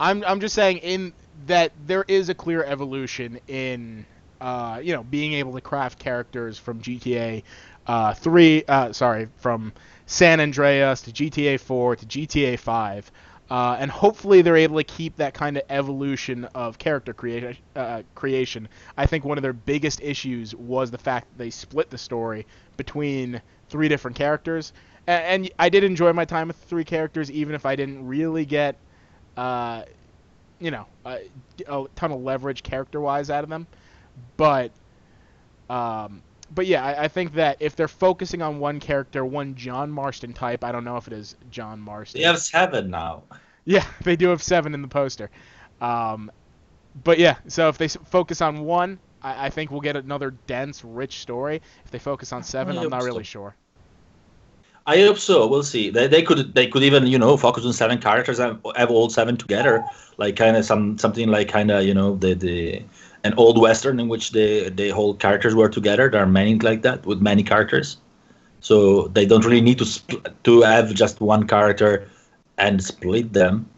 I'm 0.00 0.24
I'm 0.24 0.40
just 0.40 0.54
saying 0.54 0.78
in 0.78 1.14
that 1.46 1.72
there 1.86 2.04
is 2.08 2.28
a 2.28 2.34
clear 2.34 2.64
evolution 2.64 3.38
in 3.48 4.06
uh, 4.40 4.80
you 4.82 4.94
know 4.94 5.04
being 5.04 5.34
able 5.34 5.52
to 5.54 5.60
craft 5.60 5.98
characters 5.98 6.58
from 6.58 6.80
GTA 6.80 7.44
uh, 7.86 8.14
three 8.14 8.64
uh, 8.68 8.92
sorry 8.92 9.28
from 9.36 9.72
San 10.06 10.40
Andreas 10.40 11.02
to 11.02 11.12
GTA 11.12 11.58
four 11.58 11.96
to 11.96 12.06
GTA 12.06 12.56
five. 12.56 13.10
Uh, 13.50 13.76
and 13.80 13.90
hopefully 13.90 14.42
they're 14.42 14.56
able 14.56 14.76
to 14.78 14.84
keep 14.84 15.16
that 15.16 15.34
kind 15.34 15.56
of 15.56 15.64
evolution 15.70 16.44
of 16.54 16.78
character 16.78 17.12
creation. 17.12 17.56
Uh, 17.76 18.02
creation. 18.14 18.68
I 18.96 19.06
think 19.06 19.24
one 19.24 19.38
of 19.38 19.42
their 19.42 19.52
biggest 19.52 20.00
issues 20.02 20.54
was 20.54 20.92
the 20.92 20.98
fact 20.98 21.28
that 21.30 21.38
they 21.38 21.50
split 21.50 21.90
the 21.90 21.98
story 21.98 22.46
between 22.76 23.42
three 23.68 23.88
different 23.88 24.16
characters. 24.16 24.72
A- 25.08 25.10
And 25.10 25.50
I 25.58 25.68
did 25.68 25.84
enjoy 25.84 26.12
my 26.12 26.24
time 26.24 26.48
with 26.48 26.58
three 26.58 26.84
characters, 26.84 27.30
even 27.30 27.54
if 27.56 27.66
I 27.66 27.74
didn't 27.76 28.06
really 28.06 28.44
get, 28.44 28.78
uh, 29.36 29.82
you 30.58 30.70
know, 30.70 30.86
a, 31.06 31.20
a 31.66 31.84
ton 31.96 32.12
of 32.12 32.20
leverage 32.20 32.62
character-wise 32.62 33.30
out 33.30 33.44
of 33.44 33.50
them. 33.50 33.66
But, 34.36 34.70
um, 35.68 36.22
but 36.54 36.66
yeah, 36.66 36.84
I, 36.84 37.04
I 37.04 37.08
think 37.08 37.34
that 37.34 37.56
if 37.60 37.76
they're 37.76 37.88
focusing 37.88 38.42
on 38.42 38.58
one 38.58 38.80
character, 38.80 39.24
one 39.24 39.54
John 39.54 39.90
Marston 39.90 40.32
type, 40.32 40.64
I 40.64 40.72
don't 40.72 40.84
know 40.84 40.96
if 40.96 41.06
it 41.06 41.12
is 41.12 41.36
John 41.50 41.80
Marston. 41.80 42.20
They 42.20 42.26
have 42.26 42.40
seven 42.40 42.90
now. 42.90 43.22
Yeah, 43.66 43.84
they 44.02 44.16
do 44.16 44.28
have 44.30 44.42
seven 44.42 44.72
in 44.72 44.80
the 44.80 44.88
poster. 44.88 45.30
Um, 45.82 46.32
but 47.04 47.18
yeah, 47.18 47.36
so 47.46 47.68
if 47.68 47.76
they 47.78 47.88
focus 47.88 48.40
on 48.40 48.62
one, 48.62 48.98
I, 49.22 49.46
I 49.46 49.50
think 49.50 49.70
we'll 49.70 49.82
get 49.82 49.96
another 49.96 50.30
dense, 50.46 50.82
rich 50.82 51.20
story. 51.20 51.60
If 51.84 51.90
they 51.90 51.98
focus 51.98 52.32
on 52.32 52.42
seven, 52.42 52.76
I'm 52.78 52.88
not 52.88 53.02
really 53.04 53.22
sure. 53.24 53.54
I 54.90 54.98
hope 55.02 55.18
so. 55.18 55.46
We'll 55.46 55.62
see. 55.62 55.88
They, 55.88 56.08
they 56.08 56.20
could 56.20 56.52
they 56.52 56.66
could 56.66 56.82
even 56.82 57.06
you 57.06 57.16
know 57.16 57.36
focus 57.36 57.64
on 57.64 57.72
seven 57.72 57.98
characters 57.98 58.40
and 58.40 58.58
have 58.74 58.90
all 58.90 59.08
seven 59.08 59.36
together, 59.36 59.84
like 60.16 60.34
kind 60.34 60.56
of 60.56 60.64
some 60.64 60.98
something 60.98 61.28
like 61.28 61.48
kind 61.48 61.70
of 61.70 61.84
you 61.84 61.94
know 61.94 62.16
the 62.16 62.34
the 62.34 62.82
an 63.22 63.34
old 63.34 63.60
western 63.60 64.00
in 64.00 64.08
which 64.08 64.32
the 64.32 64.68
the 64.70 64.88
whole 64.88 65.14
characters 65.14 65.54
were 65.54 65.68
together. 65.68 66.10
There 66.10 66.20
are 66.20 66.26
many 66.26 66.58
like 66.58 66.82
that 66.82 67.06
with 67.06 67.20
many 67.20 67.44
characters, 67.44 67.98
so 68.58 69.06
they 69.14 69.26
don't 69.26 69.44
really 69.44 69.60
need 69.60 69.78
to 69.78 69.84
spl- 69.84 70.26
to 70.42 70.62
have 70.62 70.92
just 70.92 71.20
one 71.20 71.46
character 71.46 72.08
and 72.58 72.82
split 72.82 73.32
them. 73.32 73.70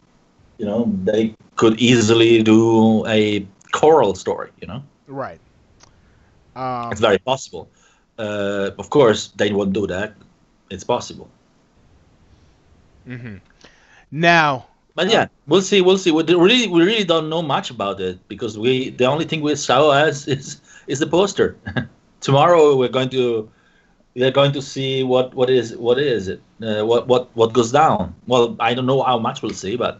You 0.57 0.65
know, 0.65 0.91
they 1.03 1.35
could 1.57 1.79
easily 1.79 2.41
do 2.41 3.05
a 3.05 3.45
choral 3.71 4.15
story. 4.15 4.49
You 4.61 4.67
know, 4.67 4.83
Right. 5.05 5.39
Um, 6.55 6.91
it's 6.91 7.01
very 7.01 7.19
possible. 7.19 7.69
Uh, 8.17 8.71
of 8.79 8.89
course, 8.89 9.27
they 9.37 9.51
won't 9.53 9.73
do 9.73 9.85
that. 9.87 10.15
It's 10.69 10.83
possible. 10.83 11.29
mhm. 13.07 13.41
Now, 14.11 14.67
But 14.95 15.09
yeah, 15.09 15.27
we'll 15.47 15.61
see. 15.61 15.81
We'll 15.81 15.97
see. 15.97 16.11
We 16.11 16.23
really, 16.23 16.67
we 16.67 16.83
really 16.83 17.03
don't 17.03 17.29
know 17.29 17.41
much 17.41 17.71
about 17.71 17.99
it 17.99 18.19
because 18.27 18.57
we 18.59 18.91
the 18.91 19.05
only 19.05 19.25
thing 19.25 19.41
we 19.41 19.55
saw 19.55 19.91
as 19.91 20.27
is 20.35 20.61
is 20.87 20.99
the 20.99 21.07
poster. 21.07 21.57
Tomorrow 22.21 22.75
we're 22.77 22.89
going 22.97 23.09
to 23.09 23.49
we're 24.15 24.31
going 24.31 24.51
to 24.53 24.61
see 24.61 25.03
what 25.03 25.33
what 25.33 25.49
is 25.49 25.75
what 25.77 25.97
is 25.99 26.27
it 26.27 26.41
uh, 26.61 26.85
what 26.85 27.07
what 27.07 27.29
what 27.35 27.53
goes 27.53 27.71
down. 27.71 28.13
Well, 28.27 28.55
I 28.59 28.73
don't 28.75 28.85
know 28.85 29.01
how 29.03 29.17
much 29.19 29.41
we'll 29.41 29.53
see, 29.65 29.75
but 29.77 29.99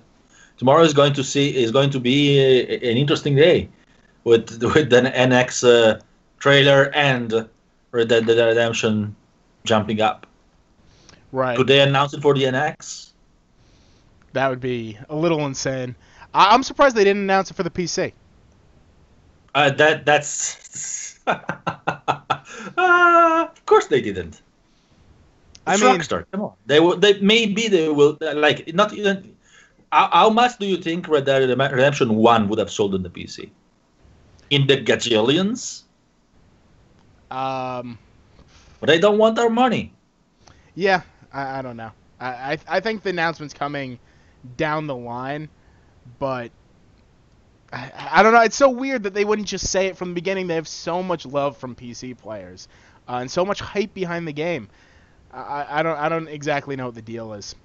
tomorrow 0.57 0.83
is 0.83 0.93
going 0.93 1.13
to 1.13 1.23
see 1.23 1.55
is 1.55 1.71
going 1.71 1.89
to 1.91 1.99
be 1.99 2.39
a, 2.39 2.75
an 2.91 2.97
interesting 2.97 3.35
day 3.35 3.69
with 4.23 4.61
with 4.75 4.93
an 4.93 5.05
NX 5.05 5.63
uh, 5.63 5.99
trailer 6.39 6.91
and 6.95 7.47
Red 7.91 8.09
Dead 8.09 8.27
Redemption 8.27 9.15
jumping 9.65 10.01
up. 10.01 10.27
Right. 11.33 11.57
Could 11.57 11.67
they 11.67 11.81
announce 11.81 12.13
it 12.13 12.21
for 12.21 12.33
the 12.33 12.43
NX? 12.43 13.09
That 14.31 14.49
would 14.49 14.61
be 14.61 14.97
a 15.09 15.15
little 15.15 15.45
insane. 15.45 15.95
I- 16.33 16.53
I'm 16.55 16.63
surprised 16.63 16.95
they 16.95 17.03
didn't 17.03 17.23
announce 17.23 17.51
it 17.51 17.55
for 17.55 17.63
the 17.63 17.69
PC. 17.69 18.13
Uh, 19.53 19.69
that 19.71 20.05
that's. 20.05 21.19
uh, 21.27 21.37
of 22.77 23.65
course 23.65 23.87
they 23.87 24.01
didn't. 24.01 24.41
I 25.67 25.75
mean- 25.77 25.99
Rockstar. 25.99 26.25
Come 26.31 26.41
on, 26.41 26.53
they 26.65 26.79
will. 26.79 26.97
They 26.97 27.19
maybe 27.19 27.67
they 27.67 27.89
will 27.89 28.17
like 28.21 28.73
not 28.73 28.93
even. 28.93 29.35
How, 29.91 30.09
how 30.11 30.29
much 30.31 30.57
do 30.57 30.65
you 30.65 30.77
think 30.77 31.07
Red 31.07 31.25
Dead 31.25 31.47
Redemption 31.47 32.15
One 32.15 32.47
would 32.49 32.57
have 32.57 32.71
sold 32.71 32.95
on 32.95 33.03
the 33.03 33.09
PC? 33.11 33.51
In 34.49 34.65
the 34.67 34.77
gajillions, 34.77 35.83
Um, 37.29 37.97
but 38.79 38.87
they 38.87 38.97
don't 38.99 39.17
want 39.19 39.37
our 39.39 39.49
money. 39.49 39.93
yeah, 40.75 41.01
I, 41.33 41.59
I 41.59 41.61
don't 41.63 41.77
know. 41.77 41.91
I, 42.19 42.53
I 42.53 42.59
I 42.67 42.81
think 42.81 43.03
the 43.03 43.09
announcement's 43.11 43.53
coming 43.53 43.99
down 44.57 44.87
the 44.87 44.95
line, 44.95 45.49
but 46.19 46.51
I, 47.73 47.91
I 48.13 48.23
don't 48.23 48.33
know. 48.33 48.41
It's 48.41 48.55
so 48.55 48.69
weird 48.69 49.03
that 49.03 49.13
they 49.13 49.25
wouldn't 49.25 49.47
just 49.47 49.67
say 49.69 49.87
it 49.87 49.97
from 49.97 50.09
the 50.09 50.15
beginning. 50.15 50.47
They 50.47 50.55
have 50.55 50.67
so 50.67 51.03
much 51.03 51.25
love 51.25 51.57
from 51.57 51.75
PC 51.75 52.13
players, 52.13 52.67
uh, 53.07 53.15
and 53.17 53.31
so 53.31 53.45
much 53.45 53.59
hype 53.61 53.93
behind 53.93 54.27
the 54.27 54.33
game. 54.33 54.69
I, 55.31 55.79
I- 55.79 55.83
don't 55.83 55.97
I 55.97 56.09
don't 56.09 56.27
exactly 56.27 56.75
know 56.75 56.87
what 56.87 56.95
the 56.95 57.01
deal 57.01 57.33
is. 57.33 57.55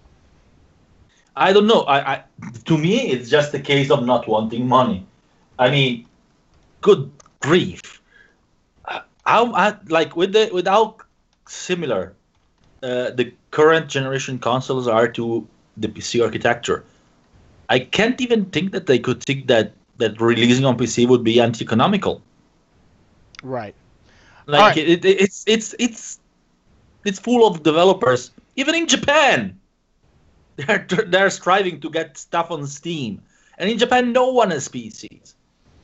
I 1.36 1.52
don't 1.52 1.66
know. 1.66 1.82
I, 1.82 2.12
I 2.14 2.24
to 2.66 2.78
me, 2.78 3.10
it's 3.10 3.30
just 3.30 3.54
a 3.54 3.60
case 3.60 3.90
of 3.90 4.04
not 4.04 4.28
wanting 4.28 4.66
money. 4.68 5.06
I 5.58 5.70
mean, 5.70 6.06
good 6.80 7.12
grief! 7.40 8.00
How 9.24 9.78
like 9.88 10.16
with 10.16 10.32
the 10.32 10.50
with 10.52 10.66
how 10.66 10.96
similar 11.46 12.16
uh, 12.82 13.10
the 13.10 13.34
current 13.50 13.88
generation 13.88 14.38
consoles 14.38 14.86
are 14.88 15.08
to 15.08 15.46
the 15.76 15.88
PC 15.88 16.22
architecture. 16.22 16.84
I 17.68 17.80
can't 17.80 18.20
even 18.20 18.46
think 18.46 18.72
that 18.72 18.86
they 18.86 18.98
could 18.98 19.22
think 19.22 19.46
that 19.48 19.72
that 19.98 20.20
releasing 20.20 20.64
on 20.64 20.78
PC 20.78 21.06
would 21.08 21.24
be 21.24 21.40
anti-economical. 21.40 22.22
Right. 23.42 23.74
Like 24.46 24.60
Alright. 24.60 24.78
it, 24.78 25.04
it, 25.04 25.20
it's 25.20 25.44
it's 25.46 25.74
it's 25.78 26.20
it's 27.04 27.18
full 27.18 27.46
of 27.46 27.62
developers. 27.62 28.30
Even 28.56 28.74
in 28.74 28.86
Japan, 28.86 29.58
they're 30.56 30.86
they're 31.06 31.30
striving 31.30 31.80
to 31.80 31.90
get 31.90 32.16
stuff 32.16 32.50
on 32.50 32.66
Steam, 32.66 33.20
and 33.58 33.68
in 33.70 33.78
Japan, 33.78 34.12
no 34.12 34.30
one 34.32 34.50
has 34.50 34.68
PCs. 34.68 35.34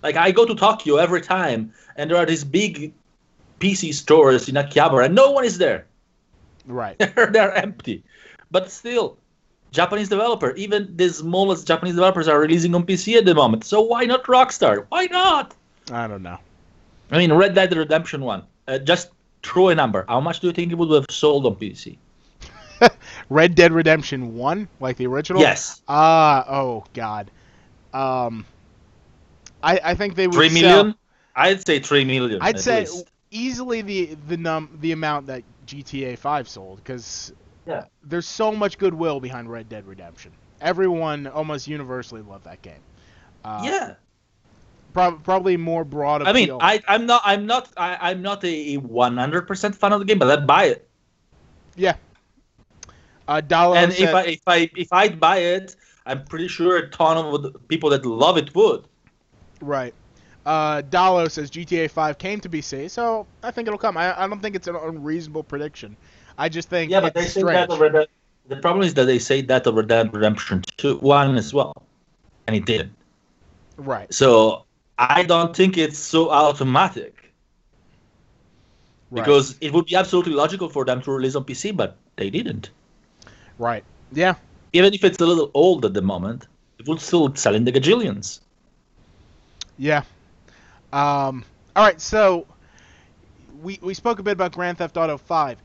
Like 0.03 0.17
I 0.17 0.31
go 0.31 0.47
to 0.47 0.55
Tokyo 0.55 0.97
every 0.97 1.21
time, 1.21 1.73
and 1.97 2.11
there 2.11 2.17
are 2.17 2.27
these 2.27 2.45
big 2.45 2.93
PC 3.61 3.93
stores 3.93 4.49
in 4.49 4.55
Akihabara, 4.55 5.07
and 5.07 5.15
no 5.15 5.31
one 5.31 5.45
is 5.45 5.59
there. 5.59 5.87
Right. 6.67 6.99
they're, 7.15 7.27
they're 7.33 7.55
empty. 7.55 8.05
But 8.51 8.71
still, 8.71 9.19
Japanese 9.71 10.09
developer, 10.09 10.55
even 10.55 10.97
the 10.97 11.09
smallest 11.09 11.67
Japanese 11.67 11.95
developers 11.95 12.29
are 12.29 12.39
releasing 12.39 12.75
on 12.75 12.87
PC 12.87 13.17
at 13.17 13.25
the 13.25 13.35
moment. 13.35 13.65
So 13.65 13.81
why 13.83 14.05
not 14.05 14.25
Rockstar? 14.25 14.87
Why 14.89 15.07
not? 15.07 15.55
I 15.93 16.07
don't 16.07 16.23
know. 16.23 16.39
I 17.11 17.19
mean, 17.19 17.33
Red 17.33 17.55
Dead 17.55 17.75
Redemption 17.75 18.23
One. 18.23 18.45
Uh, 18.67 18.79
just 18.79 19.11
throw 19.43 19.69
a 19.69 19.75
number. 19.75 20.05
How 20.09 20.21
much 20.21 20.41
do 20.41 20.47
you 20.47 20.53
think 20.53 20.73
it 20.73 20.77
would 20.77 20.91
have 20.91 21.07
sold 21.11 21.45
on 21.47 21.57
PC? 21.57 21.99
Red 23.29 23.55
Dead 23.55 23.73
Redemption 23.73 24.37
One, 24.37 24.69
like 24.81 24.97
the 24.97 25.07
original. 25.07 25.43
Yes, 25.43 25.83
Ah, 25.89 26.45
oh 26.49 26.85
God. 26.95 27.31
Um, 27.93 28.47
I 29.63 29.81
I 29.85 29.95
think 29.95 30.15
they 30.15 30.27
would 30.27 30.35
three 30.35 30.49
sell- 30.49 30.95
I'd 31.37 31.67
say 31.67 31.79
three 31.81 32.05
million. 32.05 32.39
I'd 32.41 32.59
say 32.61 32.81
least. 32.81 33.11
easily 33.31 33.83
the 33.83 34.17
the 34.29 34.37
num 34.37 34.79
the 34.81 34.93
amount 34.93 35.27
that 35.27 35.43
GTA 35.67 36.17
Five 36.19 36.49
sold 36.49 36.79
because 36.79 37.33
Yeah. 37.67 37.85
there's 38.03 38.27
so 38.27 38.53
much 38.53 38.79
goodwill 38.79 39.21
behind 39.21 39.51
Red 39.51 39.69
Dead 39.69 39.87
Redemption. 39.87 40.33
Everyone 40.61 41.27
almost 41.27 41.67
universally 41.69 42.23
loved 42.23 42.45
that 42.45 42.63
game. 42.63 42.81
Uh, 43.45 43.63
yeah. 43.65 43.95
Pro- 44.93 45.17
probably 45.19 45.57
more 45.57 45.85
broad 45.85 46.23
appeal. 46.23 46.31
I 46.31 46.33
mean, 46.79 46.83
I 46.89 46.95
I'm 46.95 47.07
not 47.07 47.23
I'm 47.25 47.47
not 47.47 47.69
I, 47.77 48.11
I'm 48.11 48.23
not 48.23 48.45
a 48.45 48.79
100% 48.79 49.75
fan 49.75 49.93
of 49.93 49.99
the 49.99 50.05
game, 50.05 50.19
but 50.19 50.31
I'd 50.31 50.47
buy 50.47 50.65
it. 50.67 50.89
yeah. 51.77 51.97
Uh, 53.27 53.41
Dalo 53.41 53.75
and 53.77 53.93
said, 53.93 54.09
if 54.09 54.15
I 54.15 54.23
if 54.27 54.41
I 54.47 54.71
if 54.77 54.93
I'd 54.93 55.19
buy 55.19 55.39
it, 55.39 55.75
I'm 56.07 56.25
pretty 56.27 56.47
sure 56.47 56.77
a 56.77 56.91
ton 56.91 57.17
of 57.17 57.69
people 57.69 57.91
that 57.91 58.05
love 58.07 58.37
it 58.37 58.55
would. 58.55 58.85
right. 59.61 59.95
Uh, 60.47 60.83
Dalo 60.83 61.31
says 61.31 61.51
GTA 61.51 61.91
5 61.91 62.19
came 62.19 62.41
to 62.41 62.49
PC, 62.49 62.91
so 62.91 63.27
I 63.43 63.51
think 63.51 63.67
it'll 63.67 63.79
come. 63.79 63.97
I, 63.97 64.23
I 64.23 64.27
don't 64.29 64.41
think 64.43 64.55
it's 64.55 64.69
an 64.69 64.77
unreasonable 64.77 65.43
prediction. 65.43 65.97
I 66.37 66.49
just 66.49 66.69
think 66.69 66.91
Yeah, 66.91 67.01
but 67.01 67.15
they 67.15 67.23
say 67.23 67.41
strange. 67.41 67.69
that 67.69 67.79
Red 67.79 67.93
Dead. 67.93 68.09
The 68.49 68.57
problem 68.57 68.85
is 68.87 68.93
that 68.95 69.07
they 69.07 69.19
say 69.19 69.41
that 69.41 69.67
Red 69.67 69.89
Dead 69.89 70.13
Redemption 70.13 70.63
2 70.77 70.99
one 70.99 71.37
as 71.37 71.55
well, 71.55 71.73
and 72.47 72.55
it 72.55 72.67
didn't. 72.67 72.93
Right. 73.79 74.13
So 74.13 74.65
I 74.99 75.23
don't 75.23 75.57
think 75.57 75.79
it's 75.79 75.99
so 75.99 76.31
automatic 76.31 77.13
Right. 79.11 79.23
because 79.25 79.57
it 79.61 79.73
would 79.73 79.87
be 79.87 79.95
absolutely 79.95 80.33
logical 80.35 80.69
for 80.69 80.85
them 80.85 81.01
to 81.03 81.13
release 81.13 81.37
on 81.37 81.45
PC, 81.45 81.75
but 81.75 81.97
they 82.17 82.31
didn't. 82.31 82.71
Right. 83.59 83.85
Yeah. 84.13 84.35
Even 84.73 84.93
if 84.93 85.05
it's 85.05 85.21
a 85.21 85.27
little 85.27 85.51
old 85.55 85.85
at 85.85 85.95
the 85.95 86.03
moment, 86.03 86.49
it 86.79 86.89
would 86.89 87.01
still 87.01 87.35
sell 87.37 87.55
in 87.55 87.65
the 87.65 87.71
gajillions. 87.73 88.41
Yeah. 89.79 90.03
Um, 90.95 91.45
all 91.75 91.85
right, 91.85 92.01
so 92.01 92.47
we 93.61 93.81
we 93.83 93.95
spoke 93.95 94.21
a 94.21 94.23
bit 94.23 94.33
about 94.33 94.53
Grand 94.53 94.79
Theft 94.79 94.97
Auto 94.97 95.19
5. 95.19 95.59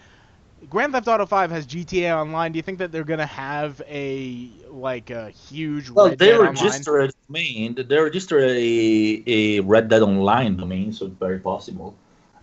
Grand 0.69 0.91
Theft 0.91 1.07
Auto 1.07 1.25
5 1.27 1.51
has 1.51 1.67
GTA 1.67 2.19
Online. 2.19 2.51
Do 2.51 2.57
you 2.57 2.63
think 2.63 2.79
that 2.79 2.91
they're 2.91 3.03
gonna 3.03 3.27
have 3.27 3.79
a 3.87 4.49
like 4.71 5.11
a 5.11 5.29
huge 5.29 5.91
Well, 5.91 6.09
Red 6.09 6.17
they 6.17 6.31
Dead 6.31 6.39
Online? 6.39 6.81
a 6.81 7.11
domain. 7.27 7.75
They 7.75 7.97
register 7.99 8.39
a, 8.39 9.23
a 9.27 9.59
Red 9.59 9.87
Dead 9.87 10.01
Online 10.01 10.57
domain, 10.57 10.91
so 10.91 11.05
it's 11.05 11.15
very 11.15 11.37
possible. 11.37 11.93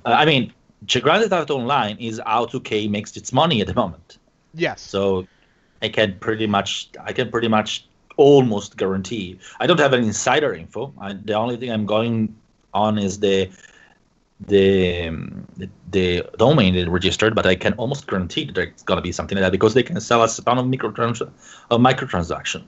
Uh, 0.05 0.15
I 0.17 0.25
mean, 0.25 0.53
Grand 1.03 1.29
Theft 1.29 1.51
Auto 1.51 1.59
Online 1.59 1.97
is 1.99 2.21
how 2.25 2.47
2K 2.47 2.89
makes 2.89 3.17
its 3.17 3.33
money 3.33 3.61
at 3.63 3.67
the 3.67 3.75
moment. 3.75 4.19
Yes. 4.55 4.81
So 4.81 5.27
I 5.83 5.89
can 5.89 6.17
pretty 6.21 6.47
much, 6.47 6.91
I 7.03 7.13
can 7.13 7.33
pretty 7.33 7.49
much 7.49 7.89
almost 8.17 8.77
guarantee. 8.77 9.41
I 9.59 9.67
don't 9.67 9.81
have 9.81 9.93
any 9.93 10.07
insider 10.07 10.55
info. 10.55 10.95
I, 11.01 11.15
the 11.15 11.35
only 11.35 11.57
thing 11.57 11.73
I'm 11.73 11.85
going 11.85 12.35
on 12.75 12.99
is 12.99 13.19
the 13.21 13.51
the 14.47 15.09
the, 15.57 15.69
the 15.91 16.31
domain 16.39 16.75
they 16.75 16.85
registered, 16.85 17.35
but 17.35 17.47
I 17.47 17.55
can 17.55 17.73
almost 17.75 18.07
guarantee 18.07 18.45
that 18.45 18.55
there's 18.55 18.83
gonna 18.83 19.01
be 19.01 19.13
something 19.13 19.37
like 19.37 19.45
that 19.45 19.53
because 19.53 19.75
they 19.75 19.83
can 19.83 19.99
sell 20.01 20.21
us 20.23 20.39
a 20.39 20.43
ton 20.45 20.59
of 20.59 20.67
microtrans 20.67 21.21
of 21.23 21.81
microtransaction. 21.81 22.65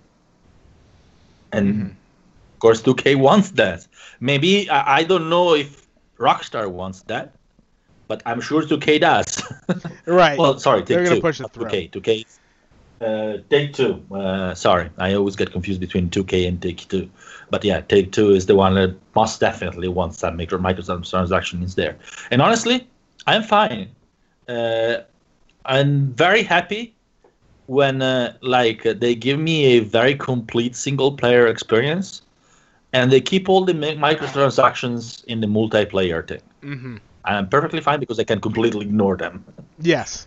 And 1.52 1.74
Mhm. 1.74 1.90
of 1.90 2.58
course, 2.60 2.82
2K 2.82 3.14
wants 3.14 3.50
that. 3.52 3.86
Maybe 4.20 4.68
I, 4.70 4.98
I 4.98 5.04
don't 5.04 5.28
know 5.28 5.54
if 5.54 5.86
Rockstar 6.18 6.70
wants 6.70 7.02
that, 7.02 7.32
but 8.08 8.22
I'm 8.26 8.40
sure 8.40 8.62
2K 8.62 8.98
does. 8.98 9.42
Right. 10.06 10.38
Well, 10.38 10.58
sorry, 10.58 10.80
take 10.80 10.88
They're 10.88 11.04
gonna 11.04 11.16
two. 11.16 11.20
push 11.20 11.40
it 11.40 11.52
through. 11.52 11.66
2K, 11.66 11.90
2K. 11.92 12.24
Uh, 13.00 13.38
take 13.50 13.72
two. 13.72 14.02
Uh, 14.12 14.54
sorry, 14.54 14.90
I 14.98 15.14
always 15.14 15.36
get 15.36 15.52
confused 15.52 15.80
between 15.80 16.10
2K 16.10 16.46
and 16.46 16.60
Take 16.60 16.88
Two. 16.88 17.08
But 17.50 17.64
yeah, 17.64 17.80
Take 17.80 18.12
Two 18.12 18.30
is 18.30 18.46
the 18.46 18.56
one 18.56 18.74
that 18.74 18.96
most 19.14 19.40
definitely 19.40 19.88
wants 19.88 20.20
that 20.20 20.36
micro 20.36 20.58
microtransaction 20.58 21.62
is 21.62 21.74
there. 21.74 21.96
And 22.30 22.42
honestly, 22.42 22.88
I'm 23.26 23.42
fine. 23.42 23.88
Uh, 24.48 24.98
I'm 25.64 26.12
very 26.14 26.42
happy 26.42 26.94
when 27.66 28.02
uh, 28.02 28.36
like 28.42 28.84
uh, 28.86 28.94
they 28.94 29.14
give 29.14 29.38
me 29.38 29.64
a 29.76 29.80
very 29.80 30.14
complete 30.14 30.74
single 30.74 31.12
player 31.12 31.46
experience, 31.46 32.22
and 32.92 33.12
they 33.12 33.20
keep 33.20 33.48
all 33.48 33.64
the 33.64 33.74
microtransactions 33.74 35.24
in 35.24 35.40
the 35.40 35.46
multiplayer 35.46 36.26
thing. 36.26 36.40
hmm 36.62 36.96
I'm 37.24 37.48
perfectly 37.48 37.80
fine 37.80 38.00
because 38.00 38.18
I 38.18 38.24
can 38.24 38.40
completely 38.40 38.86
ignore 38.86 39.16
them. 39.16 39.44
Yes. 39.80 40.26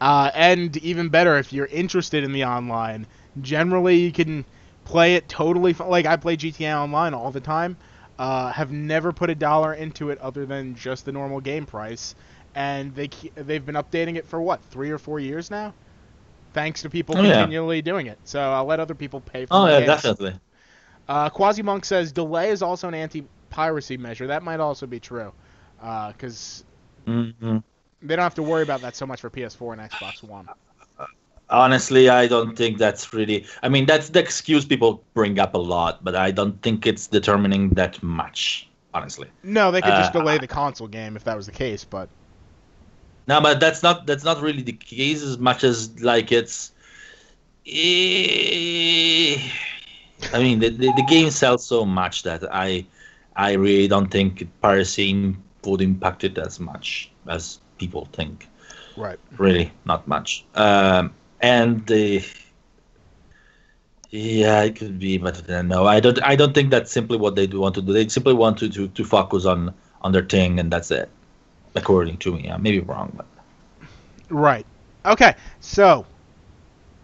Uh, 0.00 0.30
and 0.34 0.76
even 0.78 1.08
better, 1.08 1.36
if 1.38 1.52
you're 1.52 1.66
interested 1.66 2.24
in 2.24 2.32
the 2.32 2.44
online, 2.44 3.06
generally 3.40 3.96
you 3.96 4.12
can 4.12 4.44
play 4.84 5.14
it 5.14 5.28
totally. 5.28 5.72
f- 5.72 5.80
Like 5.80 6.06
I 6.06 6.16
play 6.16 6.36
GTA 6.36 6.76
Online 6.76 7.14
all 7.14 7.30
the 7.30 7.40
time. 7.40 7.78
Uh, 8.18 8.50
have 8.52 8.72
never 8.72 9.12
put 9.12 9.30
a 9.30 9.34
dollar 9.34 9.74
into 9.74 10.10
it 10.10 10.18
other 10.18 10.46
than 10.46 10.74
just 10.74 11.04
the 11.04 11.12
normal 11.12 11.40
game 11.40 11.66
price, 11.66 12.14
and 12.54 12.94
they 12.94 13.08
they've 13.34 13.64
been 13.64 13.74
updating 13.74 14.16
it 14.16 14.26
for 14.26 14.40
what 14.40 14.64
three 14.64 14.90
or 14.90 14.98
four 14.98 15.20
years 15.20 15.50
now. 15.50 15.74
Thanks 16.52 16.82
to 16.82 16.90
people 16.90 17.16
Oh, 17.16 17.22
yeah. 17.24 17.52
continually 17.52 17.82
doing 17.82 18.06
it. 18.06 18.18
So 18.24 18.40
I'll 18.40 18.66
let 18.66 18.80
other 18.80 18.94
people 18.94 19.20
pay 19.20 19.46
for. 19.46 19.60
Oh 19.60 19.66
yeah, 19.66 19.80
games. 19.80 19.80
definitely. 19.80 20.38
Uh, 21.08 21.30
Quasi-Monk 21.30 21.84
says 21.84 22.12
delay 22.12 22.50
is 22.50 22.62
also 22.62 22.88
an 22.88 22.94
anti-piracy 22.94 23.96
measure. 23.96 24.26
That 24.28 24.42
might 24.42 24.60
also 24.60 24.86
be 24.86 25.00
true, 25.00 25.32
because 25.78 26.64
hmm 27.06 27.58
they 28.02 28.16
don't 28.16 28.22
have 28.22 28.34
to 28.34 28.42
worry 28.42 28.62
about 28.62 28.82
that 28.82 28.96
so 28.96 29.06
much 29.06 29.20
for 29.20 29.30
PS4 29.30 29.72
and 29.72 29.80
Xbox 29.82 30.22
One. 30.22 30.48
Honestly, 31.48 32.08
I 32.08 32.26
don't 32.26 32.56
think 32.56 32.78
that's 32.78 33.12
really. 33.12 33.46
I 33.62 33.68
mean, 33.68 33.86
that's 33.86 34.08
the 34.10 34.18
excuse 34.20 34.64
people 34.64 35.04
bring 35.14 35.38
up 35.38 35.54
a 35.54 35.58
lot, 35.58 36.02
but 36.04 36.14
I 36.16 36.30
don't 36.32 36.60
think 36.62 36.86
it's 36.86 37.06
determining 37.06 37.70
that 37.70 38.02
much. 38.02 38.68
Honestly, 38.94 39.28
No, 39.42 39.70
they 39.70 39.82
could 39.82 39.94
just 39.94 40.12
Uh, 40.12 40.12
delay 40.12 40.38
the 40.38 40.46
console 40.48 40.88
game 40.88 41.16
if 41.16 41.24
that 41.24 41.36
was 41.36 41.46
the 41.46 41.52
case, 41.52 41.84
but 41.84 42.08
no, 43.26 43.40
but 43.40 43.60
that's 43.60 43.82
not 43.82 44.06
that's 44.06 44.24
not 44.24 44.40
really 44.40 44.62
the 44.62 44.72
case 44.72 45.22
as 45.22 45.38
much 45.38 45.64
as 45.64 46.00
like 46.02 46.32
it's. 46.32 46.72
Eh, 47.66 49.36
I 50.32 50.38
mean, 50.38 50.58
the, 50.60 50.70
the, 50.70 50.92
the 50.92 51.02
game 51.02 51.30
sells 51.30 51.66
so 51.66 51.84
much 51.84 52.22
that 52.24 52.42
I 52.52 52.86
I 53.36 53.52
really 53.54 53.88
don't 53.88 54.10
think 54.10 54.48
piracy 54.60 55.36
would 55.64 55.80
impact 55.82 56.24
it 56.24 56.38
as 56.38 56.60
much 56.60 57.12
as 57.28 57.60
people 57.78 58.08
think. 58.12 58.48
right. 58.96 59.18
really 59.38 59.72
not 59.84 60.06
much. 60.08 60.44
Um, 60.54 61.14
and 61.40 61.86
the 61.86 62.24
yeah, 64.10 64.62
it 64.62 64.76
could 64.76 64.98
be, 64.98 65.18
but 65.18 65.48
no, 65.48 65.86
I 65.86 66.00
don't. 66.00 66.22
I 66.22 66.36
don't 66.36 66.54
think 66.54 66.70
that's 66.70 66.92
simply 66.92 67.18
what 67.18 67.34
they 67.34 67.46
do 67.46 67.60
want 67.60 67.74
to 67.74 67.82
do. 67.82 67.92
They 67.92 68.08
simply 68.08 68.34
want 68.34 68.58
to, 68.58 68.68
to, 68.70 68.88
to 68.88 69.04
focus 69.04 69.44
on 69.44 69.74
on 70.00 70.12
their 70.12 70.22
thing, 70.22 70.60
and 70.60 70.72
that's 70.72 70.90
it. 70.90 71.10
According 71.74 72.18
to 72.18 72.32
me, 72.32 72.50
I 72.50 72.56
may 72.56 72.70
be 72.70 72.80
wrong, 72.80 73.12
but 73.14 73.26
Right. 74.28 74.66
Okay. 75.04 75.34
So 75.60 76.06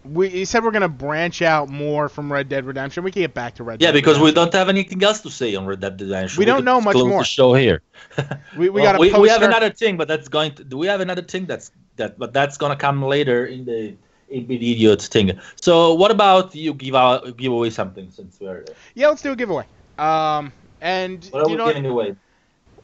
we 0.05 0.45
said 0.45 0.63
we're 0.63 0.71
gonna 0.71 0.89
branch 0.89 1.41
out 1.41 1.69
more 1.69 2.09
from 2.09 2.31
Red 2.31 2.49
Dead 2.49 2.65
Redemption. 2.65 3.03
We 3.03 3.11
can 3.11 3.21
get 3.21 3.33
back 3.33 3.55
to 3.55 3.63
Red 3.63 3.79
Dead. 3.79 3.85
yeah, 3.85 3.91
Dead. 3.91 3.95
because 3.95 4.19
we 4.19 4.31
don't 4.31 4.51
have 4.53 4.69
anything 4.69 5.01
else 5.03 5.21
to 5.21 5.29
say 5.29 5.55
on 5.55 5.65
Red 5.65 5.79
Dead 5.79 5.99
Redemption. 5.99 6.39
We 6.39 6.45
don't 6.45 6.65
know 6.65 6.81
much 6.81 6.93
close 6.93 7.07
more. 7.07 7.19
The 7.21 7.25
show 7.25 7.53
here. 7.53 7.81
we, 8.57 8.69
we 8.69 8.81
Well, 8.81 8.93
got 8.93 8.99
we, 8.99 9.13
we 9.13 9.29
have 9.29 9.41
another 9.43 9.69
thing, 9.69 9.97
but 9.97 10.07
that's 10.07 10.27
going 10.27 10.53
to. 10.55 10.63
Do 10.63 10.77
we 10.77 10.87
have 10.87 11.01
another 11.01 11.21
thing 11.21 11.45
that's 11.45 11.71
that? 11.95 12.19
But 12.19 12.33
that's 12.33 12.57
gonna 12.57 12.75
come 12.75 13.01
later 13.03 13.45
in 13.45 13.65
the 13.65 13.95
idiot 14.27 15.01
thing. 15.03 15.39
So, 15.61 15.93
what 15.93 16.11
about 16.11 16.53
you 16.55 16.73
give 16.73 16.95
out 16.95 17.37
give 17.37 17.51
away 17.51 17.69
something 17.69 18.09
since 18.11 18.39
we're 18.39 18.65
Yeah, 18.95 19.07
let's 19.09 19.21
do 19.21 19.31
a 19.31 19.35
giveaway. 19.35 19.65
Um, 19.97 20.51
and 20.81 21.23
what 21.31 21.43
are 21.43 21.49
you 21.49 21.51
we 21.51 21.57
know 21.57 21.65
what? 21.65 21.75
giving 21.75 21.89
away? 21.89 22.15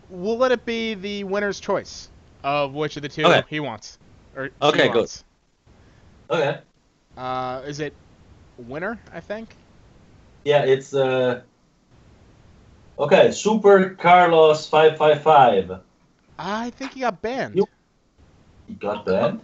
We'll 0.09 0.37
let 0.37 0.51
it 0.51 0.65
be 0.65 0.93
the 0.95 1.23
winner's 1.25 1.59
choice 1.59 2.09
of 2.43 2.73
which 2.73 2.95
of 2.95 3.03
the 3.03 3.09
two 3.09 3.25
Okay. 3.25 3.43
he 3.49 3.59
wants. 3.59 3.97
Or 4.35 4.49
Okay, 4.61 4.87
good. 4.87 4.95
wants. 4.97 5.23
Okay. 6.29 6.59
Uh, 7.19 7.61
is 7.67 7.81
it 7.81 7.93
winner? 8.57 8.97
I 9.13 9.19
think. 9.19 9.49
Yeah, 10.45 10.63
it's 10.63 10.93
uh. 10.93 11.41
Okay, 12.97 13.31
Super 13.31 13.91
Carlos 13.91 14.67
five 14.67 14.97
five 14.97 15.21
five. 15.21 15.79
I 16.37 16.69
think 16.71 16.93
he 16.93 17.01
got 17.01 17.21
banned. 17.21 17.55
You- 17.55 17.67
You 18.69 18.75
got 18.75 19.05
that 19.05 19.35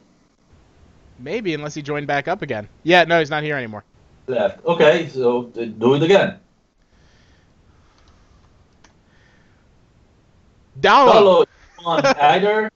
Maybe 1.19 1.53
unless 1.53 1.73
he 1.73 1.81
joined 1.81 2.07
back 2.07 2.27
up 2.27 2.41
again. 2.41 2.67
Yeah, 2.83 3.03
no, 3.05 3.19
he's 3.19 3.29
not 3.29 3.43
here 3.43 3.55
anymore. 3.57 3.83
left. 4.27 4.63
Okay, 4.65 5.07
so 5.09 5.51
uh, 5.59 5.65
do 5.65 5.95
it 5.95 6.03
again. 6.03 6.39
Dalo, 10.79 11.11
Follow. 11.11 11.39
You 11.79 11.85
want 11.85 12.05
either 12.21 12.69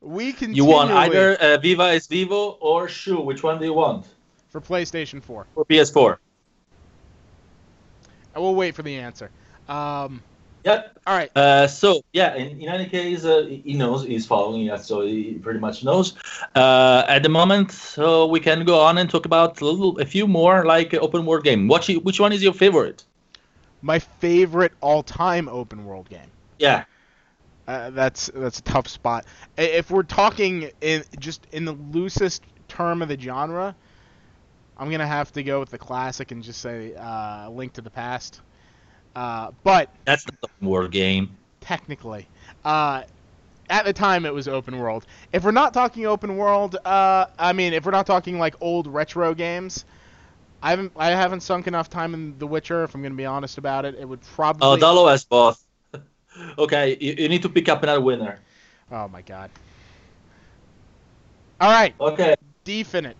we 0.00 0.32
can. 0.32 0.54
you 0.54 0.64
want 0.64 0.90
either 0.90 1.34
uh, 1.36 1.58
Viva 1.58 1.84
Ex 1.94 2.06
Vivo 2.06 2.58
or 2.60 2.88
Shu. 2.88 3.20
Which 3.20 3.42
one 3.42 3.58
do 3.58 3.64
you 3.64 3.74
want 3.74 4.06
for 4.50 4.60
PlayStation 4.60 5.22
4. 5.22 5.46
for 5.54 5.64
PS4? 5.64 6.18
I 8.34 8.38
will 8.38 8.54
wait 8.54 8.74
for 8.74 8.82
the 8.82 8.96
answer. 8.96 9.30
Um, 9.68 10.22
Yep. 10.64 10.98
all 11.06 11.16
right. 11.16 11.30
Uh, 11.34 11.66
so 11.66 12.02
yeah, 12.12 12.34
in, 12.34 12.60
in 12.60 12.68
any 12.68 12.86
case, 12.86 13.24
uh, 13.24 13.46
he 13.48 13.72
knows 13.72 14.04
he's 14.04 14.26
following 14.26 14.68
us, 14.70 14.86
so 14.86 15.00
he 15.00 15.34
pretty 15.34 15.58
much 15.58 15.82
knows. 15.82 16.14
Uh, 16.54 17.02
at 17.08 17.22
the 17.22 17.30
moment, 17.30 17.72
so 17.72 18.26
we 18.26 18.40
can 18.40 18.64
go 18.66 18.78
on 18.78 18.98
and 18.98 19.08
talk 19.08 19.24
about 19.24 19.58
a 19.60 19.64
little, 19.64 19.98
a 19.98 20.04
few 20.04 20.26
more 20.26 20.66
like 20.66 20.92
uh, 20.92 20.98
open 20.98 21.24
world 21.24 21.44
game. 21.44 21.66
What 21.66 21.86
which 21.88 22.20
one 22.20 22.32
is 22.32 22.42
your 22.42 22.52
favorite? 22.52 23.04
My 23.80 23.98
favorite 23.98 24.72
all-time 24.82 25.48
open 25.48 25.86
world 25.86 26.10
game. 26.10 26.30
Yeah. 26.58 26.84
Uh, 27.66 27.88
that's 27.90 28.30
that's 28.34 28.58
a 28.58 28.62
tough 28.62 28.86
spot. 28.86 29.24
If 29.56 29.90
we're 29.90 30.02
talking 30.02 30.70
in 30.82 31.04
just 31.18 31.46
in 31.52 31.64
the 31.64 31.72
loosest 31.72 32.42
term 32.68 33.00
of 33.00 33.08
the 33.08 33.18
genre, 33.18 33.74
I'm 34.80 34.90
gonna 34.90 35.06
have 35.06 35.30
to 35.32 35.42
go 35.42 35.60
with 35.60 35.68
the 35.68 35.78
classic 35.78 36.32
and 36.32 36.42
just 36.42 36.62
say 36.62 36.94
uh, 36.94 37.50
Link 37.50 37.74
to 37.74 37.82
the 37.82 37.90
Past. 37.90 38.40
Uh, 39.14 39.50
but 39.62 39.90
That's 40.06 40.24
the 40.24 40.32
open 40.42 40.68
world 40.68 40.90
game. 40.90 41.36
technically, 41.60 42.26
uh, 42.64 43.02
at 43.68 43.84
the 43.84 43.92
time 43.92 44.24
it 44.24 44.32
was 44.32 44.48
open 44.48 44.78
world. 44.78 45.04
If 45.34 45.44
we're 45.44 45.50
not 45.50 45.74
talking 45.74 46.06
open 46.06 46.38
world, 46.38 46.76
uh, 46.86 47.26
I 47.38 47.52
mean, 47.52 47.74
if 47.74 47.84
we're 47.84 47.90
not 47.90 48.06
talking 48.06 48.38
like 48.38 48.54
old 48.62 48.86
retro 48.86 49.34
games, 49.34 49.84
I 50.62 50.70
haven't 50.70 50.92
I 50.96 51.10
haven't 51.10 51.40
sunk 51.40 51.66
enough 51.66 51.90
time 51.90 52.14
in 52.14 52.38
The 52.38 52.46
Witcher. 52.46 52.82
If 52.84 52.94
I'm 52.94 53.02
gonna 53.02 53.14
be 53.14 53.26
honest 53.26 53.58
about 53.58 53.84
it, 53.84 53.96
it 54.00 54.08
would 54.08 54.22
probably. 54.22 54.66
Oh, 54.66 54.76
Dalo 54.76 55.10
has 55.10 55.26
both. 55.26 55.62
okay, 56.58 56.96
you, 56.98 57.16
you 57.18 57.28
need 57.28 57.42
to 57.42 57.50
pick 57.50 57.68
up 57.68 57.82
another 57.82 58.00
winner. 58.00 58.38
Oh 58.90 59.08
my 59.08 59.20
god. 59.20 59.50
All 61.60 61.70
right, 61.70 61.94
Okay, 62.00 62.34
Definite. 62.64 63.18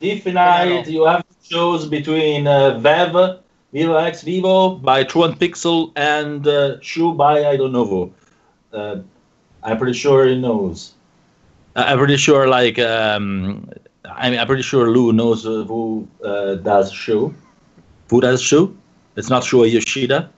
Definite, 0.00 0.86
you 0.88 1.04
have 1.04 1.26
to 1.28 1.34
choose 1.48 1.86
between 1.86 2.46
uh, 2.46 2.78
Vev, 2.78 3.40
Vivo 3.72 3.96
X 3.96 4.22
Vivo 4.22 4.76
by 4.76 5.02
Truant 5.04 5.38
Pixel 5.38 5.92
and 5.96 6.46
uh, 6.46 6.80
Shu 6.80 7.12
by 7.14 7.44
I 7.46 7.56
don't 7.56 7.72
know 7.72 7.84
who. 7.84 8.12
Uh, 8.72 9.00
I'm 9.62 9.76
pretty 9.76 9.98
sure 9.98 10.26
he 10.26 10.38
knows. 10.40 10.94
Uh, 11.74 11.84
I'm 11.86 11.98
pretty 11.98 12.16
sure, 12.16 12.48
like, 12.48 12.78
um, 12.78 13.68
I 14.04 14.30
mean, 14.30 14.38
I'm 14.38 14.46
pretty 14.46 14.62
sure 14.62 14.90
Lou 14.90 15.12
knows 15.12 15.44
uh, 15.44 15.64
who 15.64 16.06
uh, 16.24 16.54
does 16.56 16.92
Shu. 16.92 17.34
Who 18.10 18.20
does 18.20 18.40
Shu? 18.40 18.76
It's 19.16 19.28
not 19.28 19.42
Shu 19.44 19.64
Yoshida. 19.64 20.30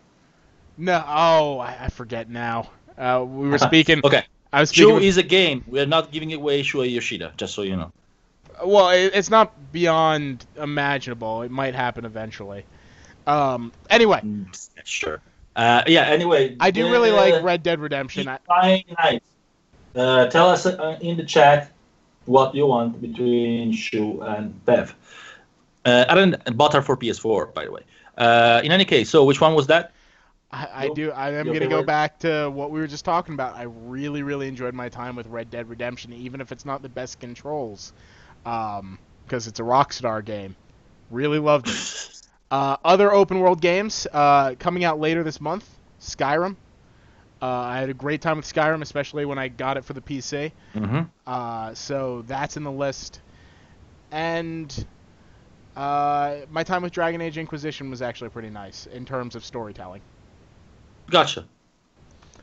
No, 0.78 1.04
oh, 1.06 1.58
I, 1.58 1.76
I 1.84 1.88
forget 1.88 2.30
now. 2.30 2.70
Uh, 2.96 3.24
we 3.28 3.50
were 3.50 3.58
speaking. 3.58 4.00
Okay, 4.04 4.24
I 4.52 4.60
was 4.60 4.70
speaking. 4.70 4.88
Shu 4.88 4.94
with- 4.94 5.04
is 5.04 5.18
a 5.18 5.22
game. 5.22 5.62
We 5.66 5.80
are 5.80 5.86
not 5.86 6.10
giving 6.10 6.32
away 6.32 6.62
Shu 6.62 6.82
Yoshida, 6.82 7.34
just 7.36 7.54
so 7.54 7.62
you 7.62 7.76
know. 7.76 7.92
Well, 8.64 8.90
it, 8.90 9.12
it's 9.14 9.30
not 9.30 9.72
beyond 9.72 10.44
imaginable. 10.56 11.42
It 11.42 11.50
might 11.50 11.74
happen 11.74 12.04
eventually. 12.04 12.64
Um. 13.26 13.72
Anyway, 13.88 14.20
Mm, 14.24 14.68
Sure. 14.84 15.20
Uh, 15.56 15.82
yeah. 15.86 16.02
Anyway, 16.02 16.56
I 16.60 16.70
do 16.70 16.90
really 16.90 17.10
like 17.10 17.42
Red 17.42 17.62
Dead 17.62 17.80
Redemption. 17.80 18.28
Fine 18.46 18.84
night. 18.98 19.22
Uh, 19.94 20.26
tell 20.26 20.48
us 20.48 20.66
uh, 20.66 20.98
in 21.00 21.16
the 21.16 21.24
chat 21.24 21.72
what 22.26 22.54
you 22.54 22.66
want 22.66 23.00
between 23.00 23.72
Shu 23.72 24.20
and 24.22 24.54
Vev. 24.66 24.94
Uh, 25.84 26.36
bought 26.52 26.72
her 26.74 26.82
for 26.82 26.96
PS4, 26.96 27.52
by 27.54 27.64
the 27.64 27.72
way. 27.72 27.82
Uh, 28.16 28.60
in 28.62 28.70
any 28.70 28.84
case, 28.84 29.08
so 29.10 29.24
which 29.24 29.40
one 29.40 29.54
was 29.54 29.66
that? 29.66 29.92
I, 30.52 30.68
I 30.74 30.88
do. 30.88 31.10
I 31.12 31.30
am 31.32 31.46
gonna 31.46 31.60
go 31.60 31.68
favorite? 31.68 31.86
back 31.86 32.18
to 32.20 32.50
what 32.50 32.70
we 32.70 32.80
were 32.80 32.86
just 32.86 33.04
talking 33.04 33.34
about. 33.34 33.54
I 33.54 33.62
really, 33.64 34.22
really 34.22 34.48
enjoyed 34.48 34.74
my 34.74 34.88
time 34.88 35.16
with 35.16 35.26
Red 35.26 35.50
Dead 35.50 35.68
Redemption, 35.68 36.12
even 36.12 36.40
if 36.40 36.50
it's 36.52 36.64
not 36.64 36.82
the 36.82 36.88
best 36.88 37.20
controls, 37.20 37.92
um, 38.44 38.98
because 39.24 39.46
it's 39.46 39.60
a 39.60 39.62
Rockstar 39.62 40.24
game. 40.24 40.56
Really 41.10 41.38
loved 41.38 41.68
it. 41.68 42.06
Uh, 42.50 42.76
other 42.84 43.12
open 43.12 43.38
world 43.38 43.60
games 43.60 44.06
uh, 44.12 44.54
coming 44.58 44.84
out 44.84 44.98
later 44.98 45.22
this 45.22 45.40
month. 45.40 45.68
Skyrim. 46.00 46.56
Uh, 47.42 47.46
I 47.46 47.78
had 47.78 47.88
a 47.88 47.94
great 47.94 48.20
time 48.20 48.36
with 48.36 48.46
Skyrim, 48.46 48.82
especially 48.82 49.24
when 49.24 49.38
I 49.38 49.48
got 49.48 49.76
it 49.76 49.84
for 49.84 49.92
the 49.92 50.00
PC. 50.00 50.52
Mm-hmm. 50.74 51.02
Uh, 51.26 51.74
so 51.74 52.22
that's 52.26 52.56
in 52.56 52.64
the 52.64 52.72
list. 52.72 53.20
And 54.10 54.84
uh, 55.76 56.38
my 56.50 56.64
time 56.64 56.82
with 56.82 56.92
Dragon 56.92 57.20
Age 57.20 57.38
Inquisition 57.38 57.88
was 57.88 58.02
actually 58.02 58.30
pretty 58.30 58.50
nice 58.50 58.86
in 58.86 59.04
terms 59.04 59.34
of 59.36 59.44
storytelling. 59.44 60.02
Gotcha. 61.08 61.46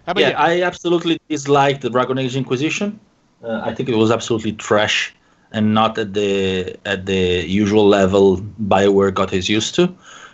How 0.06 0.12
about 0.14 0.22
Yeah, 0.22 0.30
you? 0.30 0.36
I 0.36 0.62
absolutely 0.62 1.20
disliked 1.30 1.82
the 1.82 1.90
Dragon 1.90 2.18
Age 2.18 2.36
Inquisition. 2.36 3.00
Uh, 3.44 3.62
I 3.64 3.76
think 3.76 3.90
it 3.90 3.96
was 3.96 4.10
absolutely 4.10 4.54
trash 4.54 5.14
and 5.52 5.74
not 5.74 5.98
at 5.98 6.14
the 6.14 6.76
at 6.86 7.06
the 7.06 7.46
usual 7.48 7.88
level 7.88 8.38
Bioware 8.62 9.14
got 9.14 9.34
us 9.34 9.48
used 9.50 9.76
to. 9.76 9.94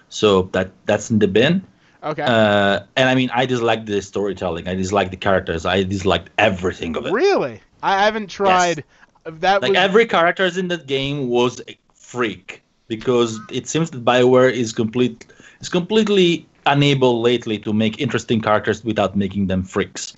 So 0.09 0.43
that 0.53 0.71
that's 0.85 1.09
in 1.09 1.19
the 1.19 1.27
bin. 1.27 1.65
Okay. 2.03 2.23
Uh, 2.23 2.81
and 2.95 3.09
I 3.09 3.15
mean, 3.15 3.29
I 3.33 3.45
disliked 3.45 3.85
the 3.85 4.01
storytelling. 4.01 4.67
I 4.67 4.75
disliked 4.75 5.11
the 5.11 5.17
characters. 5.17 5.65
I 5.65 5.83
disliked 5.83 6.29
everything 6.37 6.95
of 6.97 7.05
it. 7.05 7.13
really? 7.13 7.61
I 7.81 8.03
haven't 8.03 8.27
tried. 8.27 8.83
Yes. 9.25 9.39
That 9.41 9.61
Like 9.61 9.71
was 9.71 9.77
every 9.77 10.05
characters 10.05 10.57
in 10.57 10.67
that 10.69 10.87
game 10.87 11.29
was 11.29 11.61
a 11.67 11.77
freak 11.93 12.61
because 12.87 13.39
it 13.51 13.67
seems 13.67 13.91
that 13.91 14.03
Bioware 14.03 14.51
is 14.51 14.73
complete 14.73 15.25
is 15.61 15.69
completely 15.69 16.47
unable 16.65 17.21
lately 17.21 17.57
to 17.59 17.73
make 17.73 17.99
interesting 17.99 18.41
characters 18.41 18.83
without 18.83 19.15
making 19.15 19.47
them 19.47 19.63
freaks. 19.63 20.15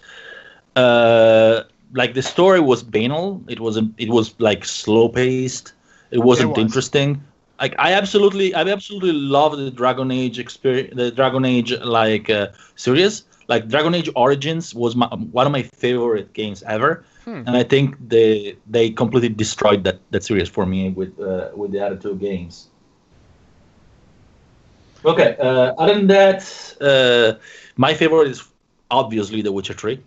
Uh, 0.76 1.64
like 1.96 2.16
the 2.16 2.24
story 2.24 2.62
was 2.62 2.84
banal. 2.84 3.44
It 3.50 3.62
wasn't. 3.62 3.96
It 3.98 4.10
was 4.10 4.40
like 4.40 4.66
slow 4.66 5.10
paced. 5.10 5.74
It 6.12 6.20
wasn't 6.20 6.58
was. 6.58 6.60
interesting. 6.60 7.24
Like 7.62 7.76
I 7.80 7.94
absolutely, 7.94 8.54
I 8.56 8.62
absolutely 8.62 9.14
love 9.14 9.58
the 9.58 9.70
Dragon 9.72 10.12
Age 10.12 10.40
experience, 10.40 10.96
the 10.96 11.12
Dragon 11.12 11.46
Age 11.46 11.72
like 11.82 12.30
uh, 12.30 12.48
series. 12.76 13.24
Like 13.48 13.68
Dragon 13.70 13.96
Age 13.96 14.10
Origins 14.16 14.76
was 14.76 14.96
my, 14.96 15.08
one 15.08 15.48
of 15.48 15.54
my 15.54 15.64
favorite 15.64 16.34
games 16.34 16.64
ever 16.64 17.06
Hmm. 17.26 17.44
and 17.46 17.56
I 17.56 17.64
think 17.64 17.96
they 18.08 18.58
they 18.68 18.90
completely 18.92 19.30
destroyed 19.30 19.84
that, 19.86 20.00
that 20.12 20.24
series 20.24 20.50
for 20.50 20.66
me 20.66 20.90
with 20.92 21.20
uh, 21.20 21.50
with 21.56 21.72
the 21.72 21.80
other 21.86 21.98
two 21.98 22.16
games. 22.16 22.70
Okay, 25.06 25.36
uh, 25.40 25.74
other 25.78 25.96
than 25.96 26.08
that, 26.08 26.44
uh, 26.82 27.40
my 27.78 27.94
favorite 27.94 28.30
is 28.30 28.44
obviously 28.90 29.42
The 29.42 29.52
Witcher 29.52 29.74
Three 29.74 30.02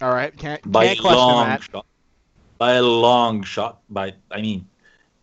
all 0.00 0.12
right. 0.12 0.36
Can't 0.36 0.60
by 0.70 0.86
can't 0.86 0.98
a 0.98 1.02
question 1.02 1.18
long 1.18 1.46
that. 1.46 1.62
shot. 1.62 1.86
By 2.58 2.72
a 2.72 2.82
long 2.82 3.42
shot. 3.42 3.80
By 3.90 4.14
I 4.30 4.40
mean, 4.40 4.66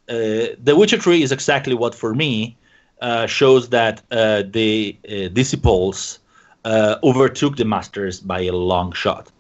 uh, 0.10 0.56
The 0.64 0.76
Witcher 0.76 1.00
Three 1.00 1.24
is 1.24 1.32
exactly 1.32 1.74
what 1.74 1.96
for 1.96 2.14
me 2.14 2.58
uh, 3.02 3.28
shows 3.28 3.70
that 3.70 4.02
uh, 4.12 4.44
the 4.50 4.98
uh, 5.08 5.28
disciples 5.30 6.20
uh, 6.64 6.96
overtook 7.04 7.58
the 7.58 7.66
masters 7.66 8.20
by 8.20 8.42
a 8.42 8.52
long 8.52 8.92
shot. 8.94 9.32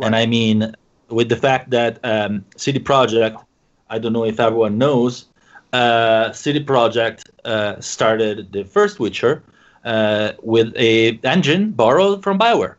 And 0.00 0.16
I 0.16 0.26
mean, 0.26 0.74
with 1.08 1.28
the 1.28 1.36
fact 1.36 1.70
that 1.70 1.98
um, 2.02 2.44
CD 2.56 2.78
Projekt, 2.78 3.42
I 3.90 3.98
don't 3.98 4.12
know 4.12 4.24
if 4.24 4.40
everyone 4.40 4.78
knows, 4.78 5.26
uh, 5.72 6.32
CD 6.32 6.64
Projekt 6.64 7.28
uh, 7.44 7.80
started 7.80 8.52
the 8.52 8.64
first 8.64 8.98
Witcher 8.98 9.42
uh, 9.84 10.32
with 10.42 10.74
a 10.76 11.18
engine 11.24 11.72
borrowed 11.72 12.22
from 12.22 12.38
Bioware. 12.38 12.76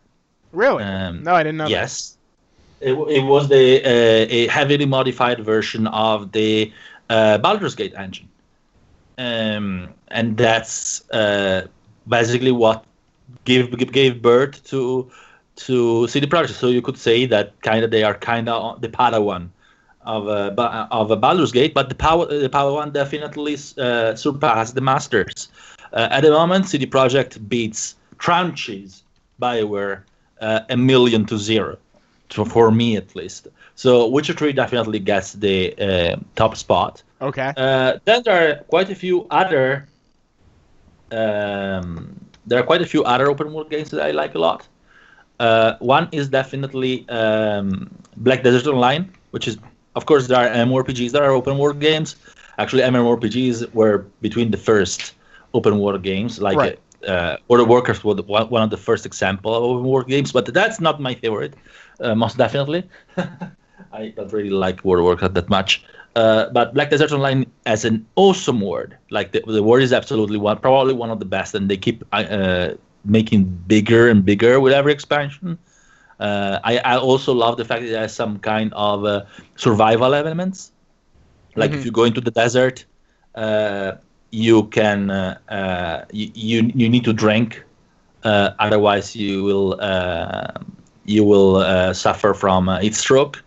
Really? 0.53 0.83
Um, 0.83 1.23
no, 1.23 1.33
I 1.33 1.43
didn't 1.43 1.57
know. 1.57 1.67
Yes, 1.67 2.17
it, 2.79 2.93
it 2.93 3.23
was 3.23 3.49
the 3.49 3.81
uh, 3.83 4.27
a 4.29 4.47
heavily 4.47 4.85
modified 4.85 5.39
version 5.39 5.87
of 5.87 6.31
the 6.31 6.71
uh, 7.09 7.39
Baldur's 7.39 7.75
Gate 7.75 7.93
engine, 7.97 8.29
um, 9.17 9.89
and 10.09 10.37
that's 10.37 11.09
uh, 11.09 11.67
basically 12.07 12.51
what 12.51 12.85
gave 13.45 13.75
gave 13.91 14.21
birth 14.21 14.63
to 14.69 15.09
to 15.55 16.07
CD 16.07 16.27
Projekt. 16.27 16.53
So 16.53 16.67
you 16.67 16.81
could 16.81 16.97
say 16.97 17.25
that 17.25 17.59
kind 17.61 17.83
of 17.83 17.91
they 17.91 18.03
are 18.03 18.13
kind 18.13 18.47
of 18.47 18.81
the 18.81 18.89
Padawan 18.89 19.49
of 20.05 20.27
uh, 20.27 20.51
Ba- 20.51 20.87
of 20.91 21.09
a 21.09 21.15
Baldur's 21.15 21.51
Gate, 21.51 21.73
but 21.73 21.89
the 21.89 21.95
power 21.95 22.27
the 22.27 22.49
Padawan 22.49 22.93
definitely 22.93 23.55
uh, 23.77 24.15
surpassed 24.15 24.75
the 24.75 24.81
Masters. 24.81 25.49
Uh, 25.93 26.07
at 26.11 26.21
the 26.21 26.31
moment, 26.31 26.67
CD 26.67 26.85
Projekt 26.85 27.47
beats 27.49 27.95
Tranches 28.17 29.01
Bioware 29.41 30.03
uh, 30.41 30.61
a 30.69 30.77
million 30.77 31.25
to 31.25 31.37
zero, 31.37 31.77
to, 32.29 32.45
for 32.45 32.71
me 32.71 32.97
at 32.97 33.15
least. 33.15 33.47
So 33.75 34.07
Witcher 34.07 34.33
3 34.33 34.53
definitely 34.53 34.99
gets 34.99 35.33
the 35.33 35.73
uh, 35.79 36.15
top 36.35 36.55
spot. 36.55 37.01
Okay. 37.21 37.53
Uh, 37.57 37.99
then 38.05 38.21
there 38.23 38.37
are 38.49 38.63
quite 38.65 38.89
a 38.89 38.95
few 38.95 39.25
other. 39.31 39.87
Um, 41.11 42.19
there 42.45 42.59
are 42.59 42.63
quite 42.63 42.81
a 42.81 42.85
few 42.85 43.03
other 43.03 43.29
open 43.29 43.53
world 43.53 43.69
games 43.69 43.89
that 43.91 44.01
I 44.01 44.11
like 44.11 44.35
a 44.35 44.39
lot. 44.39 44.67
Uh, 45.39 45.75
one 45.79 46.07
is 46.11 46.27
definitely 46.27 47.07
um, 47.09 47.89
Black 48.17 48.43
Desert 48.43 48.67
Online, 48.67 49.11
which 49.31 49.47
is, 49.47 49.57
of 49.95 50.05
course, 50.05 50.27
there 50.27 50.37
are 50.37 50.65
MMORPGs. 50.65 51.11
There 51.11 51.23
are 51.23 51.31
open 51.31 51.57
world 51.57 51.79
games. 51.79 52.15
Actually, 52.57 52.83
MMORPGs 52.83 53.73
were 53.73 54.05
between 54.21 54.51
the 54.51 54.57
first 54.57 55.13
open 55.53 55.79
world 55.79 56.03
games, 56.03 56.39
like 56.39 56.57
Right. 56.57 56.79
Uh, 57.07 57.37
Order 57.47 57.65
Workers 57.65 58.03
was 58.03 58.21
one 58.27 58.61
of 58.63 58.69
the 58.69 58.77
first 58.77 59.05
example 59.05 59.53
of 59.55 59.63
open 59.63 59.83
world 59.85 60.07
games. 60.07 60.31
But 60.31 60.53
that's 60.53 60.79
not 60.79 60.99
my 60.99 61.13
favorite, 61.15 61.55
uh, 61.99 62.15
most 62.15 62.37
definitely. 62.37 62.89
I 63.91 64.09
don't 64.15 64.31
really 64.31 64.49
like 64.49 64.83
World 64.83 64.99
of 64.99 65.05
Warcraft 65.05 65.33
that 65.35 65.49
much. 65.49 65.83
Uh, 66.15 66.49
but 66.51 66.73
Black 66.73 66.89
Desert 66.89 67.11
Online 67.11 67.45
as 67.65 67.85
an 67.85 68.05
awesome 68.15 68.61
word, 68.61 68.97
like 69.09 69.31
the, 69.31 69.41
the 69.47 69.63
word 69.63 69.81
is 69.83 69.93
absolutely 69.93 70.37
one, 70.37 70.57
probably 70.59 70.93
one 70.93 71.09
of 71.09 71.19
the 71.19 71.25
best, 71.25 71.53
and 71.55 71.69
they 71.69 71.77
keep 71.77 72.03
uh, 72.11 72.69
making 73.03 73.45
bigger 73.67 74.09
and 74.09 74.25
bigger 74.25 74.59
with 74.59 74.73
every 74.73 74.91
expansion. 74.93 75.57
Uh, 76.19 76.59
I, 76.63 76.77
I 76.79 76.97
also 76.97 77.33
love 77.33 77.57
the 77.57 77.65
fact 77.65 77.81
that 77.81 77.89
it 77.91 77.97
has 77.97 78.13
some 78.15 78.39
kind 78.39 78.73
of 78.75 79.05
uh, 79.05 79.23
survival 79.55 80.13
elements. 80.13 80.71
Like 81.55 81.73
Mhm. 81.73 81.75
if 81.75 81.85
you 81.85 81.91
go 81.91 82.03
into 82.03 82.21
the 82.21 82.31
desert, 82.31 82.85
uh, 83.35 83.93
you 84.33 84.63
can 84.65 85.11
uh, 85.11 85.37
uh, 85.49 86.05
you, 86.11 86.71
you 86.73 86.89
need 86.89 87.05
to 87.05 87.13
drink, 87.13 87.63
uh, 88.23 88.51
otherwise 88.59 89.15
you 89.15 89.43
will 89.43 89.79
uh, 89.79 90.51
you 91.05 91.23
will 91.23 91.57
uh, 91.57 91.93
suffer 91.93 92.33
from 92.33 92.69
uh, 92.69 92.79
heat 92.79 92.95
stroke. 92.95 93.43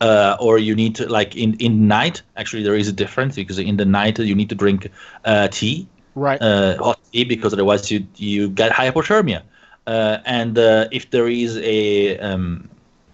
Uh, 0.00 0.36
or 0.40 0.58
you 0.58 0.74
need 0.74 0.94
to 0.96 1.06
like 1.08 1.36
in 1.36 1.54
in 1.54 1.86
night. 1.88 2.22
Actually, 2.36 2.62
there 2.62 2.74
is 2.74 2.88
a 2.88 2.92
difference 2.92 3.36
because 3.36 3.58
in 3.58 3.76
the 3.76 3.84
night 3.86 4.18
you 4.18 4.34
need 4.34 4.48
to 4.50 4.54
drink 4.54 4.90
uh, 5.24 5.48
tea 5.48 5.88
Right. 6.14 6.40
uh, 6.42 6.76
hot 6.82 6.98
tea 7.12 7.24
because 7.24 7.52
otherwise 7.54 7.90
you 7.90 8.06
you 8.16 8.48
get 8.50 8.72
hypothermia. 8.72 9.42
Uh, 9.86 10.18
and 10.26 10.58
uh, 10.58 10.88
if 10.92 11.10
there 11.10 11.28
is 11.28 11.56
a 11.58 12.18
um, 12.18 12.68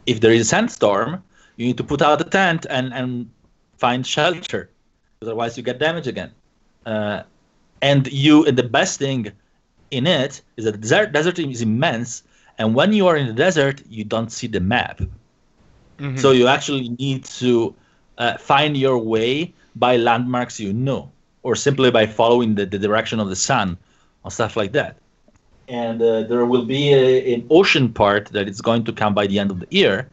if 0.06 0.20
there 0.20 0.32
is 0.32 0.42
a 0.42 0.44
sandstorm, 0.44 1.22
you 1.56 1.66
need 1.66 1.76
to 1.78 1.84
put 1.84 2.02
out 2.02 2.18
the 2.18 2.24
tent 2.24 2.66
and 2.70 2.92
and 2.94 3.30
find 3.78 4.06
shelter, 4.06 4.70
otherwise 5.22 5.56
you 5.56 5.62
get 5.62 5.78
damage 5.78 6.08
again. 6.08 6.32
Uh, 6.86 7.22
and 7.82 8.06
you 8.12 8.44
and 8.46 8.56
the 8.56 8.62
best 8.62 8.98
thing 8.98 9.32
in 9.90 10.06
it 10.06 10.40
is 10.56 10.64
that 10.64 10.72
the 10.72 10.78
desert 10.78 11.12
desert 11.12 11.38
is 11.38 11.62
immense, 11.62 12.22
and 12.58 12.74
when 12.74 12.92
you 12.92 13.06
are 13.06 13.16
in 13.16 13.26
the 13.26 13.32
desert, 13.32 13.82
you 13.88 14.04
don't 14.04 14.30
see 14.30 14.46
the 14.46 14.60
map. 14.60 15.00
Mhm. 15.98 16.18
So 16.18 16.30
you 16.32 16.46
actually 16.46 16.88
need 16.90 17.24
to 17.40 17.74
uh, 18.18 18.36
find 18.38 18.76
your 18.76 18.98
way 18.98 19.52
by 19.74 19.96
landmarks 19.96 20.58
you 20.60 20.72
know, 20.72 21.10
or 21.42 21.54
simply 21.56 21.90
by 21.90 22.06
following 22.06 22.54
the, 22.54 22.66
the 22.66 22.78
direction 22.78 23.20
of 23.20 23.28
the 23.28 23.36
sun, 23.36 23.76
or 24.24 24.30
stuff 24.30 24.56
like 24.56 24.72
that. 24.72 24.96
And 25.68 26.00
uh, 26.02 26.22
there 26.22 26.44
will 26.46 26.64
be 26.64 26.92
a, 26.92 27.34
an 27.34 27.46
ocean 27.50 27.92
part 27.92 28.26
that 28.28 28.48
is 28.48 28.60
going 28.60 28.84
to 28.84 28.92
come 28.92 29.14
by 29.14 29.26
the 29.26 29.38
end 29.38 29.50
of 29.50 29.60
the 29.60 29.66
year, 29.70 30.08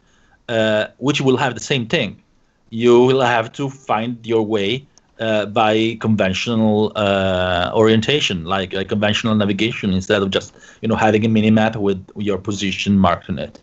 uh, 0.49 0.87
which 0.97 1.21
will 1.21 1.37
have 1.37 1.53
the 1.53 1.59
same 1.61 1.85
thing. 1.87 2.21
You 2.69 2.99
will 3.01 3.21
have 3.21 3.51
to 3.53 3.69
find 3.69 4.17
your 4.25 4.43
way 4.43 4.85
uh, 5.19 5.45
by 5.45 5.97
conventional 5.99 6.91
uh, 6.95 7.71
orientation, 7.73 8.45
like, 8.45 8.73
like 8.73 8.89
conventional 8.89 9.35
navigation, 9.35 9.93
instead 9.93 10.21
of 10.21 10.31
just 10.31 10.55
you 10.81 10.87
know 10.87 10.95
having 10.95 11.25
a 11.25 11.29
mini 11.29 11.51
map 11.51 11.75
with 11.75 12.05
your 12.17 12.37
position 12.37 12.97
marked 12.97 13.29
on 13.29 13.39
it 13.39 13.61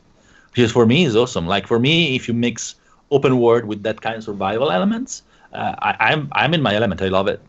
which 0.56 0.70
for 0.72 0.86
me 0.86 1.04
is 1.04 1.16
awesome. 1.16 1.46
Like 1.46 1.66
for 1.66 1.78
me, 1.78 2.14
if 2.16 2.28
you 2.28 2.34
mix 2.34 2.74
open 3.10 3.38
world 3.38 3.64
with 3.64 3.82
that 3.84 4.00
kind 4.00 4.16
of 4.16 4.24
survival 4.24 4.70
elements, 4.70 5.22
uh, 5.52 5.74
I, 5.78 5.96
I'm 6.12 6.28
I'm 6.32 6.54
in 6.54 6.62
my 6.62 6.74
element. 6.74 7.02
I 7.02 7.08
love 7.08 7.28
it. 7.28 7.42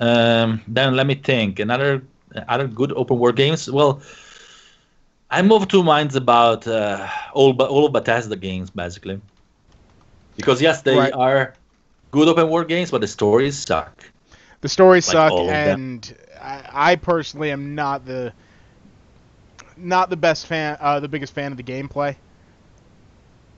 Um, 0.00 0.62
then 0.66 0.96
let 0.96 1.06
me 1.06 1.14
think. 1.14 1.58
Another 1.58 2.02
other 2.48 2.66
good 2.68 2.92
open 2.92 3.18
world 3.18 3.36
games. 3.36 3.70
Well, 3.70 4.02
I'm 5.30 5.50
of 5.52 5.68
two 5.68 5.82
minds 5.82 6.14
about 6.16 6.66
uh, 6.66 7.08
all 7.34 7.52
all 7.62 7.86
of 7.86 7.92
Bethesda 7.92 8.36
games 8.36 8.70
basically, 8.70 9.20
because 10.36 10.60
yes, 10.62 10.82
they 10.82 11.10
Right. 11.10 11.10
are 11.10 11.59
good 12.10 12.28
open 12.28 12.48
world 12.48 12.68
games, 12.68 12.90
but 12.90 13.00
the 13.00 13.08
stories 13.08 13.58
suck. 13.58 14.04
The 14.60 14.68
stories 14.68 15.06
Like 15.08 15.12
suck, 15.12 15.32
all 15.32 15.40
of 15.42 15.46
them. 15.46 15.80
and 15.80 16.16
I, 16.40 16.92
I 16.92 16.96
personally 16.96 17.50
am 17.50 17.74
not 17.74 18.04
the 18.04 18.32
not 19.76 20.10
the 20.10 20.16
best 20.16 20.46
fan, 20.46 20.76
uh, 20.80 21.00
the 21.00 21.08
biggest 21.08 21.32
fan 21.32 21.52
of 21.52 21.56
the 21.56 21.62
gameplay. 21.62 22.16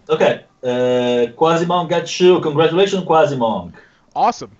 Okay, 0.09 0.45
uh, 0.63 1.33
Quasimon 1.37 1.89
got 1.89 2.21
you. 2.21 2.41
Congratulations, 2.41 3.05
Quasimon. 3.05 3.73
Awesome. 4.15 4.51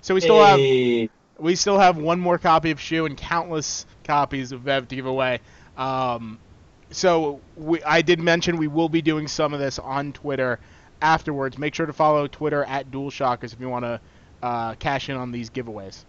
So 0.00 0.14
we 0.14 0.20
still 0.20 0.42
have 0.44 0.58
we 1.38 1.54
still 1.54 1.78
have 1.78 1.96
one 1.96 2.20
more 2.20 2.38
copy 2.38 2.70
of 2.70 2.80
Shoe 2.80 3.06
and 3.06 3.16
countless 3.16 3.86
copies 4.04 4.52
of 4.52 4.62
Vev 4.62 4.88
to 4.88 4.96
give 4.96 5.06
away. 5.06 5.40
Um, 5.76 6.38
so 6.90 7.40
we, 7.56 7.82
I 7.82 8.02
did 8.02 8.20
mention 8.20 8.56
we 8.56 8.68
will 8.68 8.88
be 8.88 9.02
doing 9.02 9.28
some 9.28 9.52
of 9.52 9.60
this 9.60 9.78
on 9.78 10.12
Twitter 10.12 10.58
afterwards. 11.02 11.58
Make 11.58 11.74
sure 11.74 11.86
to 11.86 11.92
follow 11.92 12.26
Twitter 12.26 12.64
at 12.64 12.90
DualShockers 12.90 13.52
if 13.52 13.60
you 13.60 13.68
want 13.68 13.84
to 13.84 14.00
uh, 14.42 14.74
cash 14.74 15.08
in 15.08 15.16
on 15.16 15.32
these 15.32 15.50
giveaways. 15.50 16.04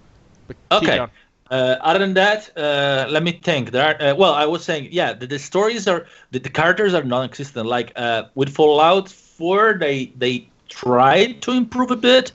But 0.47 0.58
Okay. 0.71 1.06
Uh, 1.50 1.78
other 1.80 2.00
than 2.00 2.13
that, 2.13 2.52
uh, 2.58 3.08
let 3.10 3.23
me 3.23 3.32
think. 3.32 3.71
There 3.71 3.86
are, 3.86 4.02
uh, 4.02 4.15
well, 4.15 4.34
I 4.34 4.45
was 4.45 4.65
saying, 4.65 4.89
yeah, 4.91 5.13
the, 5.13 5.28
the 5.28 5.39
stories 5.39 5.88
are 5.88 6.06
the, 6.32 6.39
the 6.39 6.50
characters 6.50 6.93
are 6.93 7.04
non-existent. 7.04 7.65
Like 7.65 7.93
uh, 7.95 8.23
with 8.36 8.50
Fallout 8.50 9.10
4, 9.10 9.78
they 9.80 10.08
they 10.17 10.50
tried 10.67 11.41
to 11.43 11.52
improve 11.52 11.91
a 11.91 11.95
bit, 11.95 12.34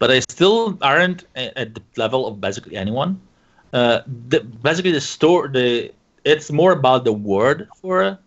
but 0.00 0.08
they 0.08 0.20
still 0.22 0.76
aren't 0.82 1.24
a- 1.36 1.56
at 1.56 1.74
the 1.74 1.82
level 1.96 2.26
of 2.26 2.40
basically 2.40 2.76
anyone. 2.76 3.20
Uh, 3.72 4.00
the, 4.28 4.40
basically, 4.40 4.90
the 4.90 5.00
store 5.00 5.46
the 5.46 5.92
it's 6.24 6.50
more 6.50 6.72
about 6.72 7.04
the 7.04 7.12
word 7.12 7.68
for 7.80 8.18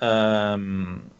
um, 0.00 1.10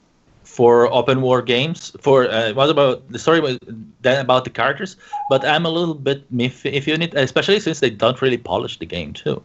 for 0.55 0.93
open 0.93 1.21
world 1.23 1.47
games. 1.47 1.93
For 2.01 2.31
uh, 2.31 2.53
was 2.55 2.71
about 2.71 3.09
the 3.11 3.19
story 3.19 3.41
was 3.41 3.59
then 4.01 4.21
about 4.21 4.45
the 4.45 4.51
characters, 4.51 4.97
but 5.29 5.45
I'm 5.45 5.67
a 5.67 5.71
little 5.71 5.95
bit 5.95 6.33
miffy 6.33 6.73
if 6.73 6.87
you 6.87 6.97
need, 6.97 7.15
especially 7.15 7.61
since 7.61 7.81
they 7.81 7.91
don't 7.91 8.21
really 8.23 8.39
polish 8.39 8.79
the 8.79 8.87
game 8.87 9.13
too. 9.13 9.43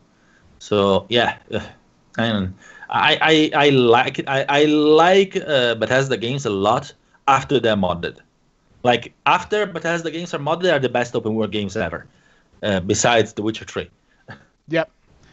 So 0.60 1.06
yeah, 1.10 1.38
and 2.17 2.54
I 2.89 3.52
I, 3.54 3.65
I 3.67 3.69
like 3.69 4.19
it. 4.19 4.30
I, 4.30 4.45
I 4.50 4.65
like 4.65 5.36
uh, 5.38 5.76
Bethesda 5.76 6.17
games 6.17 6.45
a 6.45 6.50
lot 6.52 6.93
after 7.28 7.60
they're 7.60 7.76
modded. 7.78 8.17
Like 8.84 9.13
after 9.26 9.65
Bethesda 9.65 10.12
games 10.12 10.34
are 10.34 10.39
modded, 10.39 10.63
they 10.63 10.72
are 10.72 10.80
the 10.80 10.89
best 10.89 11.15
open 11.15 11.36
world 11.36 11.52
games 11.52 11.76
ever, 11.76 12.06
uh, 12.63 12.80
besides 12.82 13.34
The 13.34 13.41
Witcher 13.41 13.65
Three 13.65 13.89
Yep. 14.69 14.89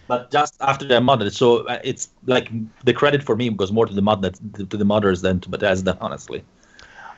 But 0.09 0.31
just 0.31 0.55
after 0.61 0.87
they're 0.87 1.01
modded. 1.01 1.33
So 1.33 1.67
uh, 1.67 1.81
it's 1.85 2.11
like 2.27 2.51
the 2.85 2.93
credit 2.93 3.23
for 3.23 3.37
me 3.37 3.51
goes 3.51 3.73
more 3.73 3.87
to 3.87 3.95
the 3.95 4.03
mod 4.03 4.23
that 4.23 4.35
to 4.71 4.77
the 4.77 4.85
mothers 4.85 5.23
than 5.23 5.41
to 5.41 5.49
Bethesda, 5.49 5.97
honestly. 6.01 6.45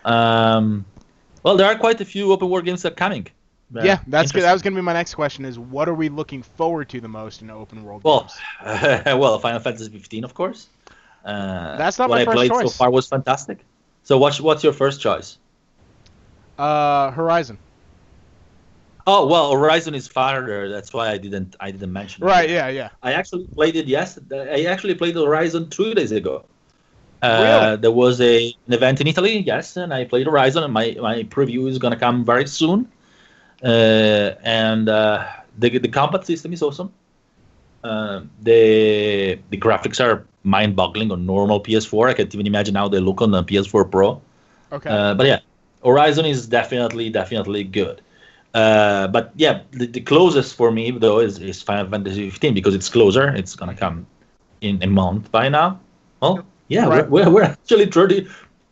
Um, 0.04 0.84
well, 1.42 1.56
there 1.56 1.66
are 1.66 1.76
quite 1.76 2.00
a 2.00 2.04
few 2.04 2.32
open 2.32 2.48
world 2.48 2.64
games 2.64 2.82
that 2.82 2.92
are 2.92 2.96
coming. 2.96 3.26
Uh, 3.76 3.82
yeah, 3.84 3.98
that's 4.06 4.32
good. 4.32 4.42
That 4.42 4.52
was 4.52 4.62
going 4.62 4.72
to 4.74 4.78
be 4.78 4.84
my 4.84 4.94
next 4.94 5.14
question: 5.14 5.44
is 5.44 5.58
what 5.58 5.88
are 5.88 5.94
we 5.94 6.08
looking 6.08 6.42
forward 6.42 6.88
to 6.90 7.00
the 7.00 7.08
most 7.08 7.42
in 7.42 7.50
open 7.50 7.84
world 7.84 8.02
Well, 8.02 8.20
games? 8.20 9.04
well, 9.06 9.38
Final 9.38 9.60
Fantasy 9.60 9.90
15, 9.90 10.24
of 10.24 10.34
course. 10.34 10.68
Uh, 11.24 11.76
That's 11.76 11.98
not 11.98 12.08
what 12.08 12.16
my 12.16 12.22
I 12.22 12.24
first 12.24 12.50
played 12.50 12.68
so 12.68 12.70
far 12.70 12.90
was 12.90 13.06
fantastic. 13.06 13.64
So 14.04 14.16
what's 14.16 14.40
what's 14.40 14.64
your 14.64 14.72
first 14.72 15.00
choice? 15.02 15.36
Uh, 16.58 17.10
Horizon. 17.10 17.58
Oh 19.10 19.26
well, 19.26 19.50
Horizon 19.52 19.94
is 19.94 20.06
farther. 20.06 20.68
That's 20.68 20.92
why 20.92 21.08
I 21.14 21.16
didn't 21.16 21.56
I 21.60 21.70
didn't 21.70 21.92
mention. 22.00 22.22
it. 22.22 22.26
Right. 22.26 22.50
Yeah. 22.50 22.68
Yeah. 22.68 22.90
I 23.02 23.12
actually 23.14 23.46
played 23.56 23.74
it 23.74 23.86
yesterday. 23.86 24.44
I 24.66 24.70
actually 24.72 24.94
played 24.94 25.14
Horizon 25.14 25.70
two 25.70 25.94
days 25.94 26.12
ago. 26.12 26.44
Uh, 27.22 27.28
Really? 27.42 27.76
There 27.84 27.90
was 27.90 28.20
a, 28.20 28.54
an 28.66 28.72
event 28.74 29.00
in 29.00 29.06
Italy, 29.06 29.38
yes, 29.38 29.76
and 29.76 29.92
I 29.92 30.04
played 30.04 30.26
Horizon, 30.26 30.62
and 30.62 30.72
my, 30.72 30.96
my 31.00 31.24
preview 31.24 31.68
is 31.68 31.78
going 31.78 31.92
to 31.92 31.98
come 31.98 32.24
very 32.24 32.46
soon. 32.46 32.86
Uh, 33.64 34.34
and 34.44 34.88
uh, 34.88 35.26
the, 35.58 35.78
the 35.78 35.88
combat 35.88 36.24
system 36.26 36.52
is 36.52 36.62
awesome. 36.62 36.92
Uh, 37.82 38.20
the 38.42 39.38
the 39.50 39.56
graphics 39.56 40.04
are 40.04 40.26
mind-boggling 40.44 41.10
on 41.10 41.26
normal 41.26 41.60
PS4. 41.60 42.10
I 42.10 42.14
can't 42.14 42.32
even 42.34 42.46
imagine 42.46 42.74
how 42.74 42.88
they 42.88 43.00
look 43.00 43.20
on 43.22 43.30
the 43.30 43.42
PS4 43.42 43.90
Pro. 43.90 44.20
Okay. 44.70 44.90
Uh, 44.90 45.14
but 45.14 45.26
yeah, 45.26 45.40
Horizon 45.84 46.24
is 46.24 46.46
definitely 46.46 47.10
definitely 47.10 47.64
good. 47.64 48.02
Uh, 48.54 49.06
but 49.08 49.32
yeah, 49.36 49.62
the, 49.72 49.86
the 49.86 50.00
closest 50.00 50.54
for 50.56 50.70
me 50.72 50.90
though 50.90 51.20
is, 51.20 51.38
is 51.38 51.62
Final 51.62 51.90
Fantasy 51.90 52.30
15 52.30 52.54
because 52.54 52.74
it's 52.74 52.88
closer. 52.88 53.28
It's 53.34 53.54
gonna 53.54 53.74
come 53.74 54.06
in 54.60 54.82
a 54.82 54.86
month 54.86 55.30
by 55.30 55.48
now. 55.48 55.78
Well, 56.20 56.44
yeah, 56.68 56.86
Right. 56.86 57.08
we're, 57.08 57.24
we're, 57.24 57.30
we're 57.30 57.42
actually 57.44 57.86
30, 57.86 58.26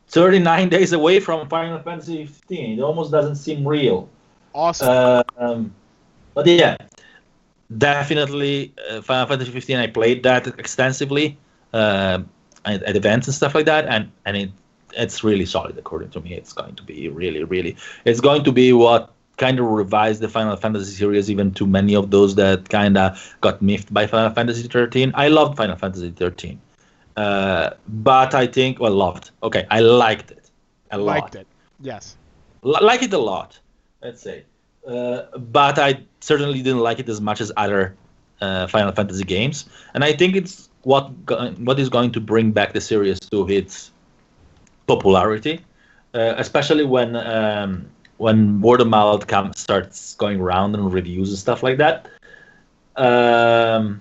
39 0.08 0.68
days 0.68 0.92
away 0.92 1.20
from 1.20 1.48
Final 1.48 1.78
Fantasy 1.80 2.26
15. 2.26 2.78
It 2.78 2.82
almost 2.82 3.12
doesn't 3.12 3.36
seem 3.36 3.66
real. 3.66 4.08
awesome. 4.54 4.88
Uh, 4.88 5.22
um, 5.38 5.74
but 6.34 6.46
yeah, 6.46 6.76
definitely 7.78 8.72
uh, 8.90 9.00
Final 9.02 9.26
Fantasy 9.26 9.50
15. 9.50 9.76
I 9.78 9.86
played 9.86 10.22
that 10.22 10.46
extensively 10.58 11.36
uh, 11.72 12.20
at, 12.64 12.82
at 12.82 12.96
events 12.96 13.26
and 13.26 13.34
stuff 13.34 13.54
like 13.54 13.66
that, 13.66 13.86
and 13.86 14.10
and 14.24 14.36
it 14.36 14.50
it's 14.94 15.22
really 15.24 15.44
solid 15.44 15.76
according 15.78 16.10
to 16.10 16.20
me. 16.20 16.32
It's 16.34 16.52
going 16.52 16.74
to 16.76 16.82
be 16.82 17.08
really, 17.08 17.44
really. 17.44 17.76
It's 18.04 18.20
going 18.20 18.44
to 18.44 18.52
be 18.52 18.72
what 18.72 19.12
kind 19.36 19.58
of 19.58 19.66
revised 19.66 20.20
the 20.20 20.28
Final 20.28 20.56
Fantasy 20.56 20.92
series, 20.92 21.30
even 21.30 21.52
to 21.54 21.66
many 21.66 21.94
of 21.94 22.10
those 22.10 22.34
that 22.36 22.68
kind 22.68 22.96
of 22.96 23.36
got 23.40 23.60
miffed 23.60 23.92
by 23.92 24.06
Final 24.06 24.30
Fantasy 24.34 24.66
13. 24.68 25.12
I 25.14 25.28
loved 25.28 25.56
Final 25.56 25.76
Fantasy 25.76 26.10
13, 26.10 26.60
uh, 27.16 27.70
but 27.88 28.34
I 28.34 28.46
think 28.46 28.80
well 28.80 28.92
loved. 28.92 29.30
Okay, 29.42 29.66
I 29.70 29.80
liked 29.80 30.30
it 30.30 30.50
a 30.90 30.98
lot 30.98 31.20
Liked 31.20 31.34
it. 31.36 31.46
Yes. 31.80 32.16
li- 32.62 32.80
like 32.80 33.02
it 33.02 33.12
a 33.12 33.18
lot, 33.18 33.58
let's 34.02 34.22
say. 34.22 34.44
Uh, 34.86 35.22
but 35.36 35.78
I 35.78 36.00
certainly 36.20 36.62
didn't 36.62 36.80
like 36.80 36.98
it 37.00 37.08
as 37.08 37.20
much 37.20 37.40
as 37.40 37.50
other 37.56 37.94
uh, 38.40 38.66
Final 38.68 38.92
Fantasy 38.92 39.24
games, 39.24 39.66
and 39.94 40.04
I 40.04 40.12
think 40.12 40.36
it's 40.36 40.68
what 40.82 41.26
go- 41.26 41.50
what 41.58 41.78
is 41.78 41.88
going 41.88 42.12
to 42.12 42.20
bring 42.20 42.52
back 42.52 42.72
the 42.72 42.80
series 42.80 43.18
to 43.20 43.48
its 43.48 43.90
popularity, 44.86 45.60
uh, 46.14 46.34
especially 46.38 46.84
when 46.84 47.16
um, 47.16 47.86
when 48.18 48.60
word 48.60 48.80
of 48.80 48.88
mouth 48.88 49.26
come, 49.26 49.52
starts 49.54 50.14
going 50.16 50.40
around 50.40 50.74
and 50.74 50.92
reviews 50.92 51.30
and 51.30 51.38
stuff 51.38 51.62
like 51.62 51.78
that. 51.78 52.08
Um, 52.96 54.00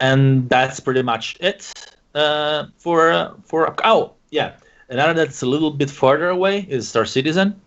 and 0.00 0.48
that's 0.48 0.80
pretty 0.80 1.02
much 1.02 1.36
it 1.40 1.72
uh, 2.14 2.66
for 2.76 3.10
uh, 3.10 3.34
for 3.44 3.74
oh 3.84 4.12
yeah 4.30 4.52
another 4.88 5.14
that's 5.14 5.42
a 5.42 5.46
little 5.46 5.70
bit 5.70 5.90
farther 5.90 6.28
away 6.28 6.66
is 6.68 6.88
Star 6.88 7.04
Citizen, 7.04 7.60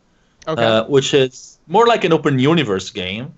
Okay. 0.47 0.63
uh, 0.63 0.85
which 0.85 1.13
is 1.13 1.59
more 1.67 1.87
like 1.87 2.03
an 2.03 2.13
open 2.13 2.39
universe 2.39 2.89
game. 2.89 3.33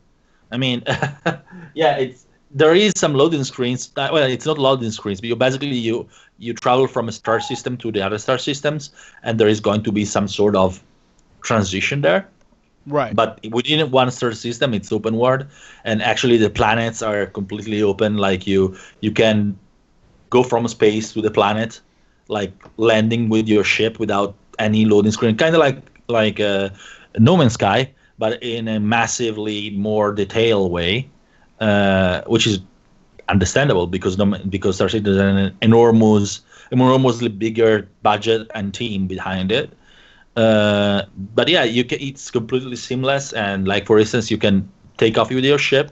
I 0.52 0.58
mean, 0.58 0.84
yeah, 1.74 1.98
it's 1.98 2.26
there 2.54 2.76
is 2.76 2.94
some 2.96 3.14
loading 3.14 3.44
screens. 3.44 3.92
Uh, 3.96 4.10
well, 4.14 4.30
it's 4.30 4.46
not 4.46 4.58
loading 4.58 4.92
screens, 4.92 5.20
but 5.20 5.28
you 5.28 5.36
basically 5.36 5.76
you 5.76 6.08
you 6.38 6.54
travel 6.54 6.88
from 6.88 7.10
a 7.10 7.12
star 7.12 7.40
system 7.40 7.78
to 7.78 7.92
the 7.92 8.02
other 8.02 8.18
star 8.18 8.38
systems, 8.38 8.92
and 9.24 9.40
there 9.40 9.48
is 9.48 9.60
going 9.60 9.84
to 9.84 9.92
be 9.92 10.06
some 10.06 10.28
sort 10.28 10.56
of 10.56 10.82
transition 11.42 12.02
there. 12.02 12.28
Right. 12.86 13.16
But 13.16 13.40
within 13.52 13.90
one 13.92 14.12
star 14.12 14.34
system, 14.34 14.74
it's 14.74 14.92
open 14.92 15.16
world, 15.16 15.46
and 15.84 16.02
actually 16.02 16.38
the 16.38 16.50
planets 16.50 17.02
are 17.02 17.26
completely 17.26 17.82
open. 17.82 18.18
Like 18.18 18.46
you, 18.46 18.78
you 19.00 19.12
can 19.12 19.58
go 20.30 20.44
from 20.44 20.68
space 20.68 21.14
to 21.14 21.22
the 21.22 21.32
planet, 21.32 21.80
like 22.28 22.52
landing 22.78 23.30
with 23.30 23.48
your 23.48 23.64
ship 23.64 24.00
without 24.00 24.36
any 24.60 24.86
loading 24.86 25.12
screen, 25.12 25.38
kind 25.38 25.56
of 25.56 25.60
like 25.60 25.82
like 26.08 26.40
uh, 26.40 26.70
No 27.18 27.38
Man's 27.38 27.54
Sky, 27.54 27.92
but 28.20 28.44
in 28.44 28.68
a 28.68 28.80
massively 28.80 29.72
more 29.72 30.14
detailed 30.14 30.72
way, 30.72 31.10
uh, 31.64 32.22
which 32.28 32.46
is 32.46 32.60
understandable 33.30 33.88
because 33.88 34.16
because 34.50 34.76
Star 34.76 34.90
has 34.90 35.18
an 35.18 35.56
enormous, 35.62 36.42
enormously 36.72 37.30
bigger 37.30 37.88
budget 38.02 38.52
and 38.54 38.74
team 38.74 39.08
behind 39.08 39.52
it. 39.52 39.72
Uh, 40.36 41.04
but 41.36 41.48
yeah, 41.48 41.64
you 41.64 41.84
can. 41.86 42.00
It's 42.02 42.30
completely 42.32 42.76
seamless, 42.76 43.32
and 43.34 43.68
like 43.68 43.86
for 43.86 43.98
instance, 43.98 44.30
you 44.30 44.38
can 44.38 44.68
take 44.98 45.18
off 45.18 45.30
with 45.30 45.46
your 45.46 45.58
ship. 45.70 45.92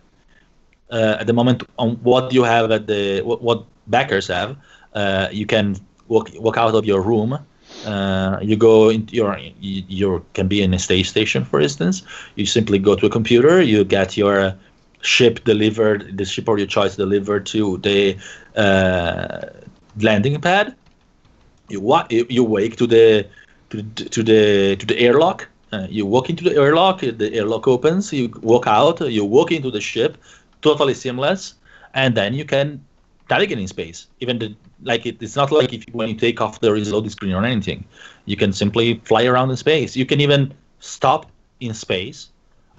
Uh, 0.91 1.15
at 1.21 1.27
the 1.27 1.33
moment, 1.33 1.63
on 1.79 1.91
what 2.03 2.33
you 2.33 2.43
have 2.43 2.69
at 2.71 2.87
the 2.87 3.21
what, 3.21 3.41
what 3.41 3.63
backers 3.87 4.27
have, 4.27 4.57
uh, 4.93 5.29
you 5.31 5.45
can 5.45 5.77
walk 6.09 6.29
walk 6.35 6.57
out 6.57 6.75
of 6.75 6.83
your 6.85 7.01
room. 7.01 7.39
Uh, 7.85 8.37
you 8.41 8.57
go 8.57 8.89
into 8.89 9.15
your 9.15 9.39
you, 9.61 10.25
can 10.33 10.47
be 10.47 10.61
in 10.61 10.73
a 10.73 10.79
space 10.79 11.09
station, 11.09 11.45
for 11.45 11.61
instance. 11.61 12.03
You 12.35 12.45
simply 12.45 12.77
go 12.77 12.95
to 12.95 13.05
a 13.05 13.09
computer. 13.09 13.61
You 13.61 13.85
get 13.85 14.17
your 14.17 14.53
ship 15.01 15.43
delivered, 15.43 16.17
the 16.17 16.25
ship 16.25 16.47
of 16.47 16.57
your 16.57 16.67
choice 16.67 16.95
delivered 16.95 17.45
to 17.47 17.77
the 17.77 18.17
uh, 18.55 19.47
landing 19.99 20.39
pad. 20.41 20.75
You 21.69 21.81
wa- 21.81 22.07
you, 22.09 22.43
wake 22.43 22.75
to 22.77 22.87
the 22.87 23.27
to, 23.69 23.81
to 23.83 24.23
the 24.23 24.75
to 24.75 24.85
the 24.85 24.99
airlock. 24.99 25.47
Uh, 25.71 25.87
you 25.89 26.05
walk 26.05 26.29
into 26.29 26.43
the 26.43 26.55
airlock. 26.55 26.99
The 26.99 27.33
airlock 27.33 27.67
opens. 27.67 28.11
You 28.11 28.29
walk 28.41 28.67
out. 28.67 28.99
You 29.01 29.23
walk 29.23 29.51
into 29.51 29.71
the 29.71 29.79
ship. 29.81 30.17
Totally 30.61 30.93
seamless, 30.93 31.55
and 31.93 32.15
then 32.15 32.33
you 32.33 32.45
can 32.45 32.83
navigate 33.29 33.57
in 33.57 33.67
space. 33.67 34.07
Even 34.19 34.37
the 34.39 34.55
like 34.83 35.05
it, 35.05 35.21
it's 35.21 35.35
not 35.35 35.51
like 35.51 35.73
if 35.73 35.87
you, 35.87 35.93
when 35.93 36.09
you 36.09 36.15
take 36.15 36.41
off 36.41 36.59
there 36.59 36.75
is 36.75 36.91
loading 36.91 37.09
screen 37.09 37.33
or 37.33 37.45
anything. 37.45 37.85
You 38.25 38.35
can 38.35 38.51
simply 38.53 39.01
fly 39.05 39.25
around 39.25 39.49
in 39.49 39.57
space. 39.57 39.95
You 39.95 40.05
can 40.05 40.19
even 40.21 40.53
stop 40.79 41.31
in 41.59 41.73
space, 41.73 42.29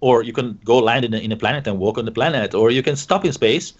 or 0.02 0.22
you 0.24 0.32
can 0.34 0.58
go 0.64 0.78
land 0.78 1.04
in 1.06 1.14
a, 1.14 1.18
in 1.18 1.32
a 1.32 1.36
planet 1.36 1.66
and 1.68 1.78
walk 1.78 1.98
on 1.98 2.04
the 2.04 2.12
planet, 2.12 2.54
or 2.54 2.70
you 2.70 2.82
can 2.82 2.96
stop 2.96 3.24
in 3.24 3.32
space, 3.32 3.74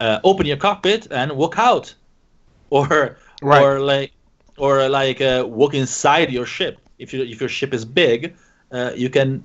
uh, 0.00 0.18
open 0.24 0.46
your 0.46 0.56
cockpit 0.58 1.06
and 1.10 1.32
walk 1.32 1.58
out, 1.58 1.94
or 2.70 3.16
Right. 3.42 3.62
or 3.62 3.80
like 3.80 4.12
or 4.58 4.88
like 4.88 5.20
uh, 5.22 5.44
walk 5.48 5.74
inside 5.74 6.30
your 6.30 6.46
ship. 6.46 6.78
If 6.98 7.12
you 7.14 7.22
if 7.24 7.40
your 7.40 7.48
ship 7.48 7.72
is 7.74 7.84
big, 7.84 8.34
uh, 8.72 8.92
you 8.96 9.08
can 9.10 9.44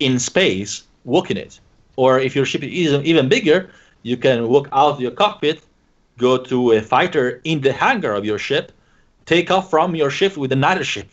in 0.00 0.18
space 0.18 0.84
walk 1.04 1.30
in 1.30 1.36
it. 1.38 1.60
Or 1.96 2.18
if 2.20 2.34
your 2.36 2.46
ship 2.46 2.62
is 2.64 2.92
even- 3.10 3.28
bigger, 3.28 3.70
you 4.02 4.16
can 4.16 4.48
walk 4.48 4.68
out 4.72 4.94
of 4.94 5.00
your 5.00 5.12
cockpit, 5.12 5.62
go 6.18 6.36
to 6.38 6.72
a 6.72 6.80
fighter 6.82 7.40
in 7.44 7.60
the 7.60 7.72
hangar 7.72 8.14
of 8.14 8.24
your 8.24 8.38
ship, 8.38 8.72
take 9.26 9.50
off 9.50 9.70
from 9.70 9.94
your 9.94 10.10
ship 10.10 10.36
with 10.36 10.52
another 10.52 10.84
ship. 10.84 11.10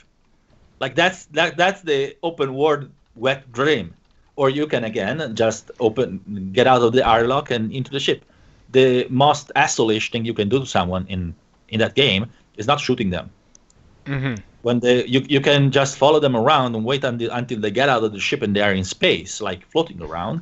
Like 0.80 0.95
that's 0.95 1.26
that 1.38 1.58
that's 1.58 1.82
the 1.82 2.16
open 2.24 2.53
world 2.53 2.89
wet 3.16 3.51
dream. 3.51 3.97
Or 4.38 4.49
you 4.49 4.65
can 4.67 4.85
again 4.85 5.35
just 5.35 5.71
open 5.79 6.51
get 6.53 6.65
out 6.67 6.81
of 6.81 6.93
the 6.93 7.03
airlock 7.03 7.51
and 7.51 7.71
into 7.71 7.91
the 7.91 7.99
ship. 7.99 8.23
The 8.71 9.07
most 9.09 9.51
asshole-ish 9.55 10.11
thing 10.11 10.23
you 10.25 10.33
can 10.33 10.47
do 10.47 10.59
to 10.59 10.65
someone 10.65 11.05
in 11.09 11.35
in 11.69 11.79
that 11.79 11.95
game 11.95 12.31
is 12.55 12.65
not 12.65 12.79
shooting 12.79 13.09
them. 13.09 13.29
Hmm 14.05 14.35
when 14.67 14.79
they 14.81 15.05
you, 15.05 15.21
you 15.29 15.39
can 15.39 15.71
just 15.71 15.97
follow 15.97 16.19
them 16.19 16.35
around 16.35 16.75
and 16.75 16.83
wait 16.83 17.03
until 17.03 17.31
until 17.31 17.59
they 17.59 17.71
get 17.71 17.88
out 17.88 18.03
of 18.03 18.11
the 18.11 18.19
ship 18.19 18.41
and 18.41 18.53
they 18.53 18.61
are 18.61 18.73
in 18.73 18.83
space 18.83 19.39
like 19.39 19.65
floating 19.67 20.01
around. 20.01 20.41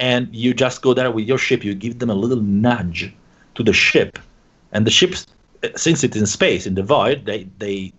And 0.00 0.28
you 0.34 0.52
just 0.52 0.82
go 0.82 0.92
there 0.94 1.10
with 1.10 1.26
your 1.26 1.38
ship. 1.38 1.64
You 1.64 1.74
give 1.74 2.00
them 2.00 2.10
a 2.10 2.14
little 2.14 2.42
nudge 2.42 3.14
to 3.54 3.62
the 3.62 3.72
ship. 3.72 4.18
And 4.72 4.86
the 4.86 4.90
ship 4.90 5.14
since 5.76 6.02
it's 6.04 6.16
in 6.16 6.26
space 6.26 6.66
in 6.66 6.74
the 6.74 6.82
void 6.82 7.24
they 7.24 7.46
they 7.58 7.92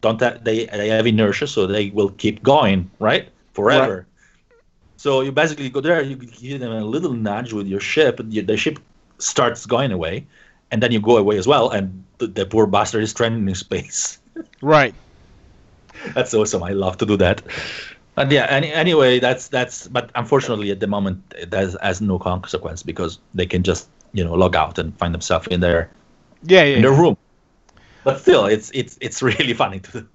don't 0.00 0.20
have, 0.20 0.44
they 0.44 0.66
they 0.66 0.88
have 0.88 1.06
inertia 1.06 1.46
so 1.46 1.66
they 1.66 1.90
will 1.90 2.10
keep 2.10 2.42
going 2.42 2.90
right? 2.98 3.28
Forever 3.52 4.06
so 4.98 5.22
you 5.22 5.32
basically 5.32 5.70
go 5.70 5.80
there 5.80 6.02
you 6.02 6.16
give 6.16 6.60
them 6.60 6.72
a 6.72 6.84
little 6.84 7.14
nudge 7.14 7.54
with 7.54 7.66
your 7.66 7.80
ship 7.80 8.20
and 8.20 8.32
the 8.32 8.56
ship 8.58 8.78
starts 9.18 9.66
going 9.66 9.92
away 9.92 10.26
and 10.70 10.82
then 10.82 10.92
you 10.92 11.00
go 11.00 11.16
away 11.16 11.38
as 11.38 11.46
well 11.46 11.70
and 11.70 12.04
the, 12.18 12.26
the 12.26 12.46
poor 12.46 12.66
bastard 12.66 13.02
is 13.02 13.10
stranded 13.10 13.48
in 13.48 13.54
space 13.54 14.18
Right. 14.62 14.94
that's 16.14 16.34
awesome. 16.34 16.62
I 16.62 16.72
love 16.72 16.98
to 16.98 17.06
do 17.06 17.16
that. 17.18 17.42
And 18.16 18.32
yeah, 18.32 18.46
any, 18.50 18.72
anyway, 18.72 19.20
that's 19.20 19.48
that's. 19.48 19.88
But 19.88 20.10
unfortunately, 20.16 20.70
at 20.70 20.80
the 20.80 20.86
moment, 20.88 21.22
it 21.36 21.52
has, 21.54 21.76
has 21.82 22.00
no 22.00 22.18
consequence 22.18 22.82
because 22.82 23.18
they 23.34 23.46
can 23.46 23.62
just 23.62 23.88
you 24.12 24.24
know 24.24 24.34
log 24.34 24.56
out 24.56 24.78
and 24.78 24.96
find 24.98 25.14
themselves 25.14 25.46
in 25.48 25.60
their 25.60 25.90
Yeah. 26.42 26.64
Yeah. 26.64 26.76
in 26.76 26.82
their 26.82 26.92
yeah. 26.92 27.00
room. 27.00 27.16
But 28.04 28.20
still, 28.20 28.46
it's 28.46 28.70
it's 28.74 28.98
it's 29.00 29.22
really 29.30 29.54
funny 29.54 29.80
to 29.80 29.92
do. 30.00 30.08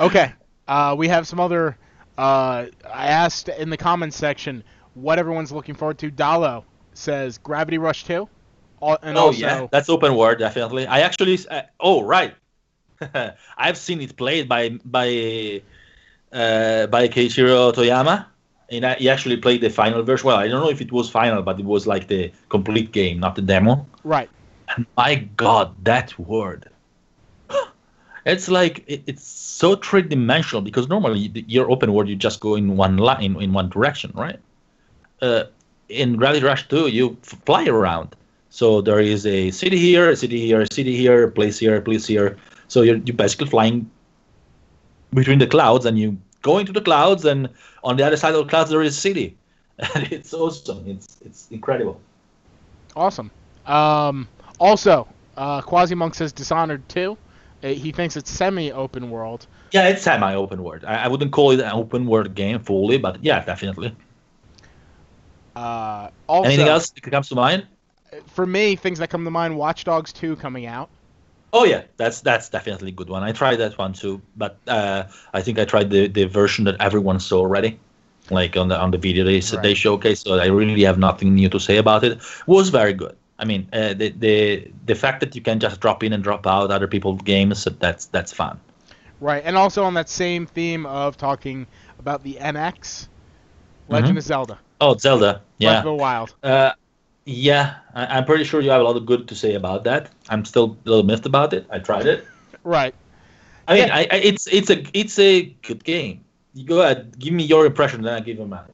Okay. 0.00 0.32
Uh, 0.66 0.94
we 0.98 1.08
have 1.08 1.26
some 1.26 1.40
other. 1.40 1.76
Uh, 2.16 2.66
I 2.92 3.06
asked 3.08 3.48
in 3.48 3.70
the 3.70 3.76
comments 3.76 4.16
section 4.16 4.62
what 4.94 5.18
everyone's 5.18 5.52
looking 5.52 5.74
forward 5.74 5.98
to. 5.98 6.10
Dalo 6.10 6.64
says 6.94 7.38
Gravity 7.38 7.78
Rush 7.78 8.04
2. 8.04 8.28
Al- 8.82 8.98
And 9.02 9.16
oh 9.16 9.26
also, 9.26 9.38
yeah, 9.38 9.66
that's 9.70 9.88
open 9.88 10.14
world 10.14 10.38
definitely. 10.38 10.86
I 10.86 11.00
actually. 11.00 11.38
Uh, 11.50 11.62
oh 11.80 12.02
right, 12.02 12.34
I've 13.56 13.76
seen 13.76 14.00
it 14.00 14.16
played 14.16 14.48
by 14.48 14.70
by 14.84 15.62
uh, 16.32 16.86
by 16.86 17.08
Keiichiro 17.08 17.72
Toyama. 17.72 18.26
And 18.70 18.86
I, 18.86 18.94
he 18.94 19.10
actually 19.10 19.36
played 19.36 19.60
the 19.60 19.68
final 19.68 20.02
version. 20.02 20.26
Well, 20.26 20.38
I 20.38 20.48
don't 20.48 20.60
know 20.60 20.70
if 20.70 20.80
it 20.80 20.90
was 20.90 21.10
final, 21.10 21.42
but 21.42 21.60
it 21.60 21.66
was 21.66 21.86
like 21.86 22.08
the 22.08 22.32
complete 22.48 22.92
game, 22.92 23.20
not 23.20 23.34
the 23.34 23.42
demo. 23.42 23.86
Right. 24.04 24.30
And 24.74 24.86
my 24.96 25.16
God, 25.36 25.74
that 25.84 26.18
word. 26.18 26.70
It's 28.24 28.48
like 28.48 28.84
it, 28.86 29.02
it's 29.06 29.24
so 29.24 29.76
three-dimensional 29.76 30.62
because 30.62 30.88
normally 30.88 31.44
your 31.46 31.70
open 31.70 31.92
world 31.92 32.08
you 32.08 32.16
just 32.16 32.40
go 32.40 32.54
in 32.54 32.76
one 32.76 32.96
line 32.96 33.36
in 33.36 33.52
one 33.52 33.68
direction, 33.68 34.12
right? 34.14 34.38
Uh, 35.20 35.44
in 35.88 36.16
Gravity 36.16 36.44
Rush 36.44 36.66
2, 36.68 36.88
you 36.88 37.16
fly 37.22 37.66
around. 37.66 38.16
So 38.50 38.80
there 38.80 39.00
is 39.00 39.26
a 39.26 39.50
city 39.50 39.78
here, 39.78 40.10
a 40.10 40.16
city 40.16 40.40
here, 40.40 40.60
a 40.60 40.72
city 40.72 40.96
here, 40.96 41.24
a 41.24 41.30
place 41.30 41.58
here, 41.58 41.76
a 41.76 41.82
place 41.82 42.06
here. 42.06 42.36
So 42.68 42.82
you're 42.82 42.96
you're 42.98 43.16
basically 43.16 43.48
flying 43.48 43.90
between 45.12 45.38
the 45.38 45.46
clouds, 45.46 45.84
and 45.84 45.98
you 45.98 46.16
go 46.42 46.58
into 46.58 46.72
the 46.72 46.80
clouds, 46.80 47.24
and 47.24 47.48
on 47.82 47.96
the 47.96 48.06
other 48.06 48.16
side 48.16 48.34
of 48.34 48.44
the 48.44 48.50
clouds 48.50 48.70
there 48.70 48.82
is 48.82 48.96
a 48.96 49.00
city, 49.00 49.36
and 49.78 50.12
it's 50.12 50.32
awesome. 50.32 50.84
It's 50.86 51.18
it's 51.24 51.48
incredible. 51.50 52.00
Awesome. 52.96 53.30
Um, 53.66 54.28
also, 54.60 55.08
uh, 55.36 55.60
Quasi-Monk 55.62 56.14
says 56.14 56.32
Dishonored 56.32 56.88
2. 56.88 57.18
Uh, 57.64 57.68
he 57.68 57.92
thinks 57.92 58.14
it's 58.16 58.30
semi-open 58.30 59.10
world. 59.10 59.46
Yeah, 59.72 59.88
it's 59.88 60.02
semi-open 60.02 60.62
world. 60.62 60.84
I, 60.84 61.04
I 61.04 61.08
wouldn't 61.08 61.32
call 61.32 61.52
it 61.52 61.60
an 61.60 61.72
open 61.72 62.06
world 62.06 62.34
game 62.34 62.58
fully, 62.58 62.98
but 62.98 63.24
yeah, 63.24 63.42
definitely. 63.42 63.96
Uh, 65.56 66.10
also, 66.26 66.48
Anything 66.48 66.68
else 66.68 66.90
that 66.90 67.10
comes 67.10 67.28
to 67.30 67.34
mind? 67.34 67.66
For 68.26 68.46
me, 68.46 68.76
things 68.76 68.98
that 68.98 69.08
come 69.08 69.24
to 69.24 69.30
mind: 69.30 69.56
Watch 69.56 69.84
Dogs 69.84 70.12
2 70.12 70.36
coming 70.36 70.66
out. 70.66 70.90
Oh 71.52 71.64
yeah, 71.64 71.82
that's 71.96 72.20
that's 72.20 72.48
definitely 72.48 72.88
a 72.88 72.92
good 72.94 73.08
one. 73.08 73.22
I 73.22 73.32
tried 73.32 73.56
that 73.56 73.78
one 73.78 73.92
too, 73.92 74.20
but 74.36 74.58
uh, 74.66 75.04
I 75.32 75.40
think 75.40 75.58
I 75.58 75.64
tried 75.64 75.88
the, 75.90 76.08
the 76.08 76.24
version 76.24 76.64
that 76.64 76.76
everyone 76.80 77.18
saw 77.20 77.38
already, 77.38 77.78
like 78.30 78.56
on 78.56 78.68
the 78.68 78.78
on 78.78 78.90
the 78.90 78.98
video 78.98 79.24
they 79.24 79.40
Right. 79.40 79.62
they 79.62 79.74
showcase. 79.74 80.20
So 80.20 80.34
I 80.34 80.46
really 80.46 80.82
have 80.82 80.98
nothing 80.98 81.34
new 81.34 81.48
to 81.48 81.58
say 81.60 81.78
about 81.78 82.04
it. 82.04 82.18
Was 82.46 82.68
very 82.68 82.92
good. 82.92 83.16
I 83.38 83.44
mean, 83.44 83.68
uh, 83.72 83.94
the 83.94 84.10
the 84.10 84.70
the 84.86 84.94
fact 84.94 85.20
that 85.20 85.34
you 85.34 85.42
can 85.42 85.58
just 85.60 85.80
drop 85.80 86.02
in 86.04 86.12
and 86.12 86.22
drop 86.22 86.46
out 86.46 86.70
other 86.70 86.86
people's 86.86 87.22
games, 87.22 87.64
that's 87.80 88.06
that's 88.06 88.32
fun. 88.32 88.60
Right, 89.20 89.42
and 89.44 89.56
also 89.56 89.84
on 89.84 89.94
that 89.94 90.08
same 90.08 90.46
theme 90.46 90.86
of 90.86 91.16
talking 91.16 91.66
about 91.98 92.22
the 92.22 92.34
NX, 92.40 93.08
Legend 93.88 94.14
Mhm. 94.14 94.18
of 94.18 94.24
Zelda, 94.24 94.58
Oh, 94.80 94.96
Zelda, 94.96 95.32
Breath 95.32 95.42
yeah. 95.58 95.82
the 95.82 95.94
Wild. 95.94 96.34
Uh, 96.42 96.72
yeah, 97.24 97.76
I, 97.94 98.18
I'm 98.18 98.24
pretty 98.24 98.44
sure 98.44 98.60
you 98.60 98.70
have 98.70 98.80
a 98.80 98.84
lot 98.84 98.96
of 98.96 99.06
good 99.06 99.26
to 99.28 99.34
say 99.34 99.54
about 99.54 99.84
that. 99.84 100.10
I'm 100.28 100.44
still 100.44 100.76
a 100.84 100.88
little 100.88 101.04
miffed 101.04 101.26
about 101.26 101.52
it. 101.54 101.66
I 101.70 101.78
tried 101.78 102.06
it. 102.06 102.24
Right. 102.64 102.94
I 103.68 103.74
mean, 103.74 103.88
Yeah. 103.88 103.96
I, 103.96 104.00
I, 104.10 104.16
it's 104.16 104.46
it's 104.46 104.70
a 104.70 104.84
it's 104.92 105.18
a 105.18 105.42
good 105.62 105.84
game. 105.84 106.20
You 106.54 106.64
go 106.66 106.82
ahead, 106.82 107.18
give 107.18 107.32
me 107.34 107.42
your 107.44 107.66
impression, 107.66 108.02
then 108.02 108.14
I 108.14 108.20
give 108.20 108.38
you 108.38 108.46
mine. 108.46 108.72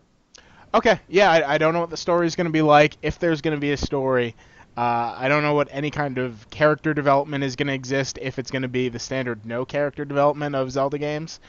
Okay. 0.73 1.01
Yeah, 1.09 1.31
I, 1.31 1.55
I 1.55 1.59
don't 1.59 1.75
know 1.75 1.81
what 1.81 1.91
the 1.91 1.97
story 1.97 2.27
is 2.27 2.37
going 2.37 2.47
to 2.47 2.53
be 2.53 2.62
like. 2.62 2.97
If 3.03 3.18
there's 3.18 3.41
going 3.41 3.57
to 3.57 3.61
be 3.61 3.73
a 3.73 3.77
story, 3.77 4.37
uh, 4.77 5.14
I 5.16 5.29
don't 5.29 5.43
know 5.43 5.55
what 5.55 5.68
any 5.73 5.91
kind 5.91 6.18
of 6.18 6.49
character 6.51 6.95
development 6.95 7.43
is 7.43 7.57
going 7.57 7.66
to 7.66 7.75
exist. 7.75 8.18
If 8.23 8.39
it's 8.39 8.51
going 8.51 8.62
to 8.62 8.68
be 8.68 8.89
the 8.89 8.99
standard 8.99 9.45
no 9.45 9.64
character 9.64 10.05
development 10.05 10.55
of 10.55 10.71
Zelda 10.71 10.99
games, 10.99 11.41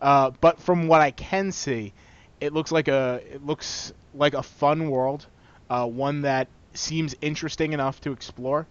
uh, 0.00 0.30
but 0.40 0.60
from 0.60 0.88
what 0.88 1.02
I 1.02 1.10
can 1.10 1.52
see, 1.52 1.92
it 2.40 2.54
looks 2.54 2.72
like 2.72 2.88
a 2.88 3.20
it 3.30 3.44
looks 3.44 3.92
like 4.14 4.32
a 4.32 4.42
fun 4.42 4.88
world, 4.88 5.26
uh, 5.68 5.86
one 5.86 6.22
that 6.22 6.48
seems 6.72 7.14
interesting 7.20 7.74
enough 7.74 8.00
to 8.00 8.12
explore. 8.12 8.66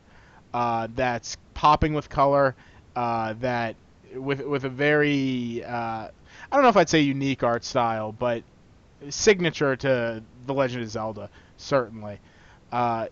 Uh, 0.54 0.88
that's 0.96 1.38
popping 1.54 1.94
with 1.94 2.10
color. 2.10 2.56
Uh, 2.96 3.34
that 3.42 3.76
with 4.16 4.42
with 4.42 4.64
a 4.66 4.70
very 4.70 5.64
uh, 5.64 6.08
I 6.52 6.56
don't 6.56 6.64
know 6.64 6.70
if 6.70 6.78
I'd 6.78 6.90
say 6.90 7.02
unique 7.02 7.44
art 7.44 7.64
style, 7.64 8.12
but 8.12 8.44
signature 9.10 9.76
to 9.78 10.24
The 10.46 10.54
Legend 10.54 10.84
of 10.84 10.90
Zelda, 10.90 11.30
certainly. 11.58 12.20
Uh, 12.72 13.08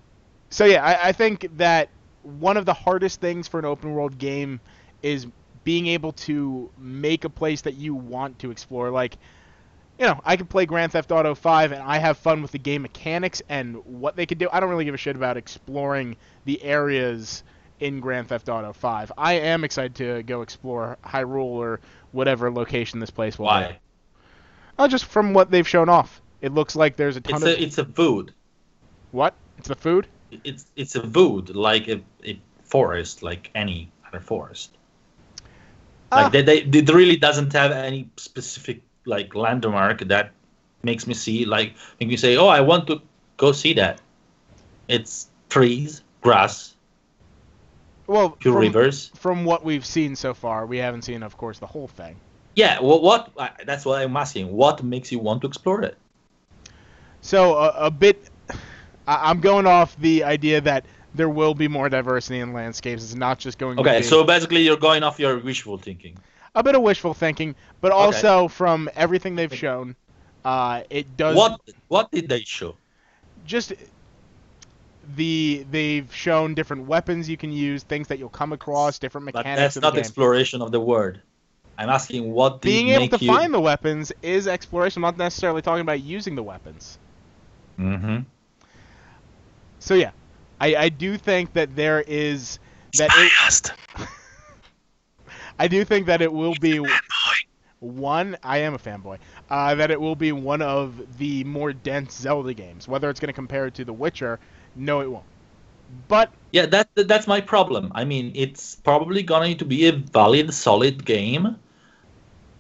so 0.50 0.66
yeah, 0.66 0.84
I, 0.84 1.10
I 1.10 1.12
think 1.12 1.48
that 1.58 1.90
one 2.24 2.58
of 2.58 2.66
the 2.66 2.74
hardest 2.74 3.22
things 3.22 3.48
for 3.48 3.60
an 3.60 3.66
open 3.66 3.94
world 3.94 4.18
game 4.18 4.60
is 5.02 5.28
being 5.64 5.88
able 5.88 6.14
to 6.14 6.70
make 6.78 7.26
a 7.26 7.30
place 7.30 7.62
that 7.62 7.76
you 7.76 7.94
want 7.94 8.40
to 8.40 8.52
explore. 8.52 8.90
Like, 8.90 9.18
you 10.00 10.06
know, 10.06 10.20
I 10.24 10.38
can 10.38 10.46
play 10.46 10.66
Grand 10.66 10.92
Theft 10.92 11.12
Auto 11.12 11.36
5 11.36 11.72
and 11.72 11.82
I 11.82 11.98
have 11.98 12.18
fun 12.18 12.42
with 12.42 12.52
the 12.52 12.60
game 12.60 12.84
mechanics 12.84 13.42
and 13.50 13.78
what 13.86 14.16
they 14.16 14.26
can 14.26 14.38
do. 14.38 14.48
I 14.52 14.60
don't 14.60 14.70
really 14.70 14.86
give 14.86 14.94
a 14.94 14.98
shit 14.98 15.16
about 15.16 15.38
exploring 15.38 16.16
the 16.46 16.62
areas 16.64 17.44
in 17.80 18.00
Grand 18.00 18.30
Theft 18.30 18.50
Auto 18.50 18.74
5. 18.74 19.12
I 19.18 19.34
am 19.34 19.64
excited 19.64 19.96
to 19.96 20.24
go 20.24 20.42
explore 20.42 20.98
Hyrule 21.04 21.44
or 21.44 21.80
whatever 22.12 22.52
location 22.52 23.00
this 23.00 23.12
place 23.12 23.38
will 23.38 23.48
be. 23.72 23.78
Oh, 24.80 24.88
just 24.88 25.06
from 25.06 25.34
what 25.34 25.50
they've 25.52 25.68
shown 25.68 25.90
off. 25.90 26.22
It 26.42 26.54
looks 26.54 26.76
like 26.76 26.96
there's 26.96 27.18
a 27.18 27.22
ton 27.22 27.36
It's 27.36 27.44
of 27.44 27.50
a 27.50 27.64
it's 27.64 27.78
a 27.80 27.86
food. 27.86 28.34
what? 29.12 29.34
It's 29.58 29.68
the 29.68 29.76
food. 29.76 30.08
It's 30.44 30.66
it's 30.76 30.96
a 30.96 31.02
wood 31.02 31.56
like 31.56 31.88
a, 31.88 32.02
a 32.24 32.40
forest, 32.64 33.24
like 33.24 33.50
any 33.56 33.90
other 34.08 34.20
forest. 34.20 34.78
Ah. 36.12 36.24
Like 36.24 36.32
they, 36.32 36.42
they 36.44 36.58
it 36.80 36.90
really 36.94 37.18
doesn't 37.18 37.52
have 37.54 37.72
any 37.72 38.10
specific 38.18 38.82
like 39.06 39.34
landmark 39.36 40.02
that 40.08 40.32
makes 40.84 41.08
me 41.08 41.14
see 41.14 41.46
like 41.46 41.74
make 42.00 42.10
me 42.10 42.18
say, 42.18 42.38
oh, 42.38 42.48
I 42.48 42.62
want 42.62 42.88
to 42.88 43.02
go 43.38 43.52
see 43.52 43.74
that. 43.74 44.00
It's 44.88 45.28
trees, 45.50 46.02
grass, 46.22 46.76
Well, 48.06 48.38
few 48.40 48.52
from, 48.54 48.62
rivers. 48.62 49.12
from 49.16 49.44
what 49.44 49.66
we've 49.66 49.86
seen 49.86 50.16
so 50.16 50.34
far, 50.34 50.66
we 50.66 50.78
haven't 50.78 51.02
seen, 51.04 51.24
of 51.24 51.36
course, 51.38 51.60
the 51.60 51.68
whole 51.68 51.88
thing. 51.88 52.16
Yeah, 52.58 52.80
well, 52.82 53.00
what 53.02 53.32
that's 53.66 53.86
what 53.86 54.02
I'm 54.02 54.18
asking. 54.18 54.52
What 54.52 54.84
makes 54.84 55.12
you 55.12 55.20
want 55.20 55.42
to 55.42 55.48
explore 55.48 55.84
it? 55.84 55.96
So 57.22 57.56
a, 57.56 57.70
a 57.88 57.92
bit, 57.92 58.30
I, 59.08 59.30
I'm 59.30 59.40
going 59.40 59.68
off 59.68 59.96
the 60.00 60.24
idea 60.24 60.62
that 60.62 60.86
there 61.14 61.30
will 61.30 61.54
be 61.54 61.68
more 61.68 61.90
diversity 61.90 62.40
in 62.40 62.54
landscapes. 62.54 63.04
It's 63.04 63.16
not 63.16 63.40
just 63.40 63.58
going. 63.58 63.78
to 63.78 63.84
Okay, 63.84 64.02
so 64.02 64.24
basically 64.24 64.62
you're 64.64 64.78
going 64.78 65.04
off 65.04 65.20
your 65.20 65.38
wishful 65.40 65.78
thinking. 65.78 66.18
a 66.56 66.64
bit 66.64 66.76
of 66.76 66.82
wishful 66.82 67.14
thinking, 67.14 67.56
but 67.82 67.92
Okay. 67.92 68.04
also 68.06 68.48
from 68.48 68.90
everything 68.96 69.36
they've 69.36 69.54
shown, 69.54 69.96
uh, 70.44 70.84
it 70.90 71.16
does 71.18 71.38
What 71.38 71.62
what 71.88 72.12
did 72.12 72.30
they 72.30 72.42
show? 72.42 72.78
just 73.46 73.74
the 75.16 75.66
they've 75.72 76.14
shown 76.14 76.54
different 76.54 76.86
weapons 76.86 77.30
you 77.30 77.38
can 77.38 77.52
use, 77.52 77.84
things 77.84 78.08
that 78.08 78.20
you'll 78.20 78.30
come 78.30 78.54
across, 78.54 79.00
different 79.00 79.26
mechanics. 79.26 79.46
But 79.46 79.56
that's 79.56 79.82
not 79.82 79.98
exploration 79.98 80.62
of 80.62 80.72
the 80.72 80.80
word. 80.80 81.22
I'm 81.78 81.90
asking 81.90 82.32
what 82.32 82.62
did 82.62 82.70
Being 82.70 82.90
able 82.90 83.18
to 83.18 83.24
you... 83.24 83.32
find 83.32 83.54
the 83.54 83.60
weapons 83.60 84.12
is 84.22 84.48
exploration. 84.48 85.04
I'm 85.04 85.10
not 85.10 85.18
necessarily 85.18 85.62
talking 85.62 85.82
about 85.82 86.02
using 86.02 86.36
the 86.36 86.44
weapons. 86.44 86.98
Mm-hmm. 87.80 88.20
So 89.80 89.94
yeah, 89.94 90.12
I, 90.60 90.76
I 90.76 90.90
do 90.90 91.18
think 91.18 91.54
that 91.54 91.76
there 91.76 92.04
is 92.08 92.60
that 92.98 93.12
it, 93.14 93.72
I 95.60 95.68
do 95.68 95.86
think 95.86 96.08
that 96.08 96.22
it 96.22 96.32
will 96.32 96.56
be 96.60 96.84
one. 97.80 98.38
I 98.44 98.60
am 98.60 98.74
a 98.74 98.80
fanboy. 98.80 99.20
Uh, 99.50 99.76
that 99.76 99.92
it 99.92 100.02
will 100.02 100.16
be 100.16 100.32
one 100.32 100.62
of 100.62 101.18
the 101.18 101.44
more 101.44 101.74
dense 101.74 102.16
Zelda 102.16 102.54
games. 102.54 102.88
Whether 102.88 103.10
it's 103.10 103.20
going 103.20 103.28
to 103.28 103.34
compare 103.34 103.68
it 103.68 103.76
to 103.76 103.86
The 103.86 103.94
Witcher, 103.94 104.40
no, 104.76 105.02
it 105.02 105.12
won't. 105.12 105.26
But 106.08 106.32
Yeah, 106.52 106.66
that 106.66 106.90
that's 106.96 107.28
my 107.28 107.40
problem. 107.40 107.92
I 107.96 108.04
mean, 108.04 108.32
it's 108.36 108.76
probably 108.76 109.24
going 109.24 109.58
to 109.58 109.66
be 109.66 109.88
a 109.88 109.94
valid, 109.94 110.54
solid 110.54 111.06
game, 111.06 111.58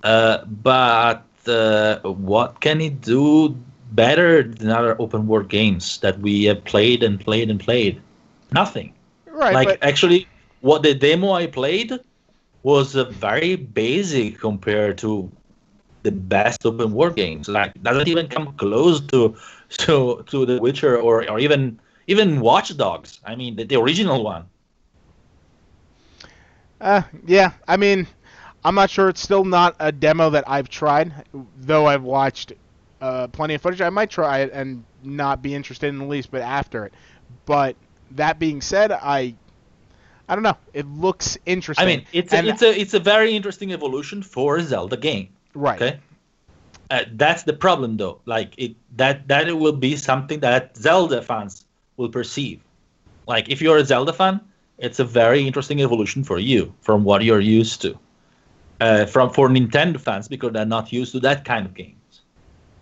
uh, 0.07 0.45
but 0.45 1.25
uh, 1.47 1.99
what 2.03 2.61
can 2.61 2.81
it 2.81 3.01
do 3.01 3.55
better 3.91 4.43
than 4.43 4.69
other 4.69 4.95
open 5.01 5.27
world 5.27 5.49
games 5.49 5.99
that 5.99 6.19
we 6.19 6.45
have 6.45 6.63
played 6.65 7.03
and 7.03 7.19
played 7.19 7.49
and 7.49 7.59
played? 7.59 8.01
Nothing. 8.51 8.93
right, 9.27 9.59
like 9.59 9.67
but 9.67 9.79
actually, 9.81 10.27
what 10.61 10.83
the 10.83 10.93
demo 10.93 11.31
I 11.33 11.47
played 11.47 11.91
was 12.63 12.95
uh, 12.95 13.05
very 13.11 13.55
basic 13.55 14.39
compared 14.39 14.97
to 14.99 15.31
the 16.03 16.11
best 16.11 16.65
open 16.65 16.93
world 16.93 17.15
games. 17.15 17.47
Like 17.49 17.73
doesn't 17.83 18.07
even 18.07 18.27
come 18.27 18.53
close 18.57 19.01
to 19.11 19.35
to 19.85 20.23
to 20.27 20.45
The 20.45 20.59
Witcher 20.59 20.97
or 20.97 21.29
or 21.29 21.39
even 21.39 21.79
even 22.07 22.39
Watch 22.41 22.75
Dogs. 22.77 23.19
I 23.25 23.35
mean, 23.35 23.55
the, 23.57 23.65
the 23.65 23.75
original 23.75 24.23
one. 24.23 24.45
uh, 26.81 27.03
yeah, 27.25 27.53
I 27.67 27.77
mean, 27.77 28.07
I'm 28.68 28.76
not 28.76 28.89
sure. 28.89 29.07
It's 29.07 29.22
still 29.22 29.45
not 29.45 29.78
a 29.80 29.93
demo 29.93 30.30
that 30.32 30.43
I've 30.45 30.68
tried, 30.68 31.13
though 31.57 31.86
I've 31.86 32.03
watched 32.03 32.51
uh, 32.99 33.28
plenty 33.28 33.53
of 33.53 33.61
footage. 33.61 33.80
I 33.80 33.89
might 33.89 34.09
try 34.09 34.39
it 34.39 34.51
and 34.51 34.84
not 35.03 35.41
be 35.41 35.55
interested 35.55 35.88
in 35.88 35.99
the 35.99 36.05
least, 36.05 36.32
but 36.32 36.41
after 36.41 36.86
it. 36.86 36.93
But 37.45 37.78
that 38.11 38.39
being 38.39 38.59
said, 38.59 38.91
I 38.91 39.36
I 40.28 40.36
don't 40.36 40.43
know. 40.43 40.57
It 40.74 40.86
looks 40.86 41.38
interesting. 41.45 41.82
I 41.82 41.86
mean, 41.88 42.05
it's 42.11 42.34
a, 42.34 42.45
it's 42.45 42.61
a 42.61 42.78
it's 42.78 42.93
a 42.93 42.99
very 42.99 43.34
interesting 43.38 43.72
evolution 43.72 44.22
for 44.22 44.57
a 44.57 44.63
Zelda 44.63 44.97
game. 44.97 45.30
right. 45.53 45.82
Okay. 45.82 45.99
Uh, 46.89 47.03
that's 47.13 47.43
the 47.43 47.53
problem, 47.53 47.95
though. 47.95 48.20
Like 48.26 48.53
it 48.57 48.76
that 48.97 49.30
that 49.30 49.47
it 49.47 49.57
will 49.57 49.78
be 49.78 49.95
something 49.95 50.41
that 50.41 50.76
Zelda 50.76 51.22
fans 51.22 51.63
will 51.95 52.09
perceive. 52.09 52.59
Like 53.28 53.47
if 53.47 53.61
you're 53.61 53.78
a 53.78 53.86
Zelda 53.86 54.11
fan, 54.11 54.41
it's 54.78 54.99
a 54.99 55.05
very 55.05 55.47
interesting 55.47 55.82
evolution 55.82 56.26
for 56.26 56.38
you 56.38 56.74
from 56.82 57.05
what 57.05 57.24
you're 57.24 57.39
used 57.39 57.82
to. 57.84 57.97
Uh, 58.80 59.05
from 59.07 59.32
for 59.32 59.49
Nintendo 59.49 59.99
fans 59.99 60.28
because 60.28 60.53
they're 60.53 60.65
not 60.65 60.93
used 60.93 61.11
to 61.13 61.19
that 61.21 61.43
kind 61.45 61.65
of 61.65 61.73
games. 61.73 62.21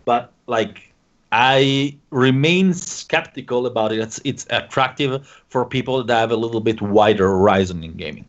But 0.04 0.32
like 0.46 0.94
I 1.32 1.98
remain 2.12 2.74
skeptical 2.74 3.66
about 3.66 3.92
it. 3.92 4.00
It's 4.00 4.20
it's 4.24 4.46
attractive 4.50 5.28
for 5.48 5.66
people 5.66 6.04
that 6.04 6.14
have 6.14 6.32
a 6.32 6.36
little 6.36 6.62
bit 6.62 6.82
wider 6.82 7.28
horizon 7.28 7.84
in 7.84 7.94
gaming. 7.94 8.26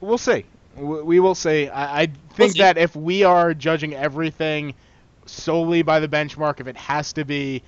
We'll 0.00 0.18
see. 0.18 0.44
We 0.76 1.20
will 1.20 1.34
see. 1.34 1.68
I, 1.68 2.02
I 2.02 2.06
think 2.34 2.52
see. 2.52 2.60
that 2.60 2.78
if 2.78 2.96
we 2.96 3.24
are 3.24 3.52
judging 3.52 3.94
everything 3.94 4.74
solely 5.26 5.82
by 5.82 6.00
the 6.00 6.08
benchmark, 6.08 6.60
if 6.60 6.66
it 6.66 6.76
has 6.76 7.12
to 7.14 7.24
be 7.24 7.62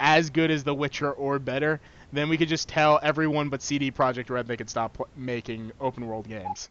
as 0.00 0.30
good 0.30 0.50
as 0.50 0.64
The 0.64 0.74
Witcher 0.74 1.12
or 1.12 1.38
better, 1.38 1.80
then 2.12 2.28
we 2.28 2.36
could 2.36 2.48
just 2.48 2.68
tell 2.68 2.98
everyone 3.02 3.48
but 3.48 3.62
CD 3.62 3.90
Projekt 3.90 4.30
Red 4.30 4.46
they 4.46 4.56
could 4.56 4.70
stop 4.70 4.94
pl- 4.94 5.08
making 5.16 5.72
open 5.80 6.06
world 6.06 6.28
games. 6.28 6.68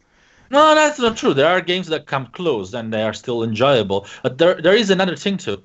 No, 0.50 0.74
that's 0.74 0.98
not 0.98 1.16
true. 1.16 1.34
There 1.34 1.46
are 1.46 1.60
games 1.60 1.88
that 1.88 2.06
come 2.06 2.26
close 2.26 2.74
and 2.74 2.92
they 2.92 3.02
are 3.02 3.14
still 3.14 3.42
enjoyable. 3.42 4.06
But 4.22 4.38
there, 4.38 4.60
there 4.60 4.74
is 4.74 4.90
another 4.90 5.16
thing 5.16 5.36
too 5.36 5.62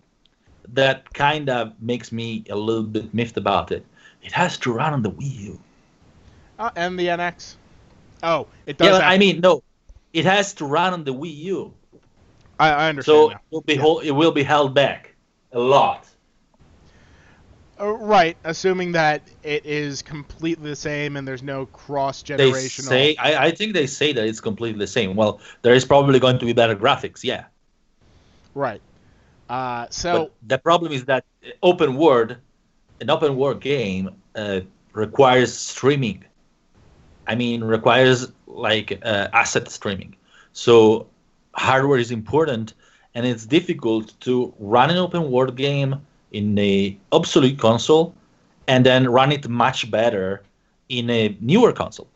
that 0.73 1.13
kind 1.13 1.49
of 1.49 1.73
makes 1.81 2.11
me 2.11 2.43
a 2.49 2.55
little 2.55 2.83
bit 2.83 3.13
miffed 3.13 3.37
about 3.37 3.71
it. 3.71 3.85
It 4.23 4.31
has 4.31 4.57
to 4.59 4.71
run 4.71 4.93
on 4.93 5.01
the 5.01 5.11
Wii 5.11 5.39
U. 5.39 5.59
Uh, 6.59 6.69
and 6.75 6.97
the 6.97 7.07
NX. 7.07 7.55
Oh, 8.23 8.47
it 8.65 8.77
does. 8.77 8.99
Yeah, 8.99 9.07
I 9.07 9.17
mean, 9.17 9.39
no, 9.41 9.63
it 10.13 10.25
has 10.25 10.53
to 10.55 10.65
run 10.65 10.93
on 10.93 11.03
the 11.03 11.13
Wii 11.13 11.35
U. 11.35 11.73
I, 12.59 12.69
I 12.69 12.89
understand. 12.89 13.15
So 13.15 13.27
now. 13.29 13.33
it 13.33 13.41
will 13.49 13.61
be 13.61 13.75
hol- 13.75 13.99
it 13.99 14.11
will 14.11 14.31
be 14.31 14.43
held 14.43 14.73
back 14.73 15.15
a 15.51 15.59
lot. 15.59 16.07
Uh, 17.81 17.93
right, 17.93 18.37
assuming 18.43 18.91
that 18.93 19.23
it 19.43 19.65
is 19.65 20.03
completely 20.03 20.69
the 20.69 20.75
same 20.75 21.17
and 21.17 21.27
there's 21.27 21.43
no 21.43 21.65
cross 21.67 22.21
They 22.35 22.51
generational. 22.51 22.83
say, 22.87 23.15
I, 23.17 23.47
I 23.47 23.51
think 23.51 23.73
they 23.73 23.87
say 23.87 24.13
that 24.13 24.25
it's 24.25 24.39
completely 24.41 24.79
the 24.79 24.87
same. 24.87 25.15
Well, 25.15 25.41
there 25.63 25.73
is 25.73 25.85
probably 25.85 26.19
going 26.19 26.39
to 26.39 26.45
be 26.45 26.53
better 26.53 26.75
graphics, 26.75 27.23
yeah. 27.23 27.45
Right. 28.53 28.81
Uh, 29.49 29.87
so 29.89 30.13
But 30.13 30.33
the 30.47 30.57
problem 30.59 30.91
is 30.91 31.05
that 31.05 31.25
open 31.63 31.95
world, 31.95 32.37
an 33.01 33.09
open 33.09 33.35
world 33.35 33.61
game 33.61 34.09
uh, 34.35 34.61
requires 34.93 35.53
streaming. 35.53 36.25
I 37.27 37.35
mean, 37.35 37.63
requires 37.63 38.31
like 38.47 38.99
uh, 39.03 39.27
asset 39.33 39.69
streaming. 39.69 40.15
So 40.53 41.07
hardware 41.55 41.99
is 41.99 42.11
important, 42.11 42.73
and 43.13 43.25
it's 43.25 43.45
difficult 43.45 44.19
to 44.21 44.53
run 44.59 44.89
an 44.89 44.97
open 44.97 45.31
world 45.31 45.55
game 45.55 46.05
in 46.31 46.57
a 46.57 46.97
obsolete 47.11 47.59
console 47.59 48.13
and 48.67 48.85
then 48.85 49.09
run 49.09 49.31
it 49.31 49.47
much 49.47 49.89
better 49.91 50.43
in 50.89 51.09
a 51.09 51.35
newer 51.41 51.71
console. 51.73 52.07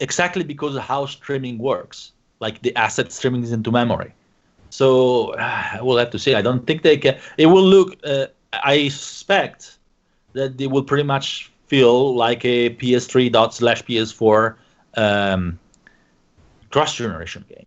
Exactly 0.00 0.44
because 0.44 0.76
of 0.76 0.82
how 0.82 1.06
streaming 1.06 1.58
works. 1.58 2.12
Like 2.40 2.62
the 2.62 2.74
asset 2.76 3.12
streaming 3.12 3.42
is 3.42 3.52
into 3.52 3.70
memory. 3.70 4.12
So 4.70 5.34
I 5.38 5.80
will 5.82 5.96
have 5.96 6.10
to 6.10 6.18
say 6.18 6.34
I 6.34 6.42
don't 6.42 6.66
think 6.66 6.82
they 6.82 6.96
can. 6.96 7.18
It 7.38 7.46
will 7.46 7.64
look. 7.64 7.96
Uh, 8.04 8.26
I 8.52 8.88
suspect 8.88 9.78
that 10.32 10.58
they 10.58 10.66
will 10.66 10.84
pretty 10.84 11.02
much 11.02 11.50
feel 11.66 12.14
like 12.14 12.44
a 12.44 12.70
PS3 12.70 13.32
dot 13.32 13.54
slash 13.54 13.82
PS4 13.82 14.54
um, 14.96 15.58
cross 16.70 16.94
generation 16.94 17.44
game. 17.48 17.66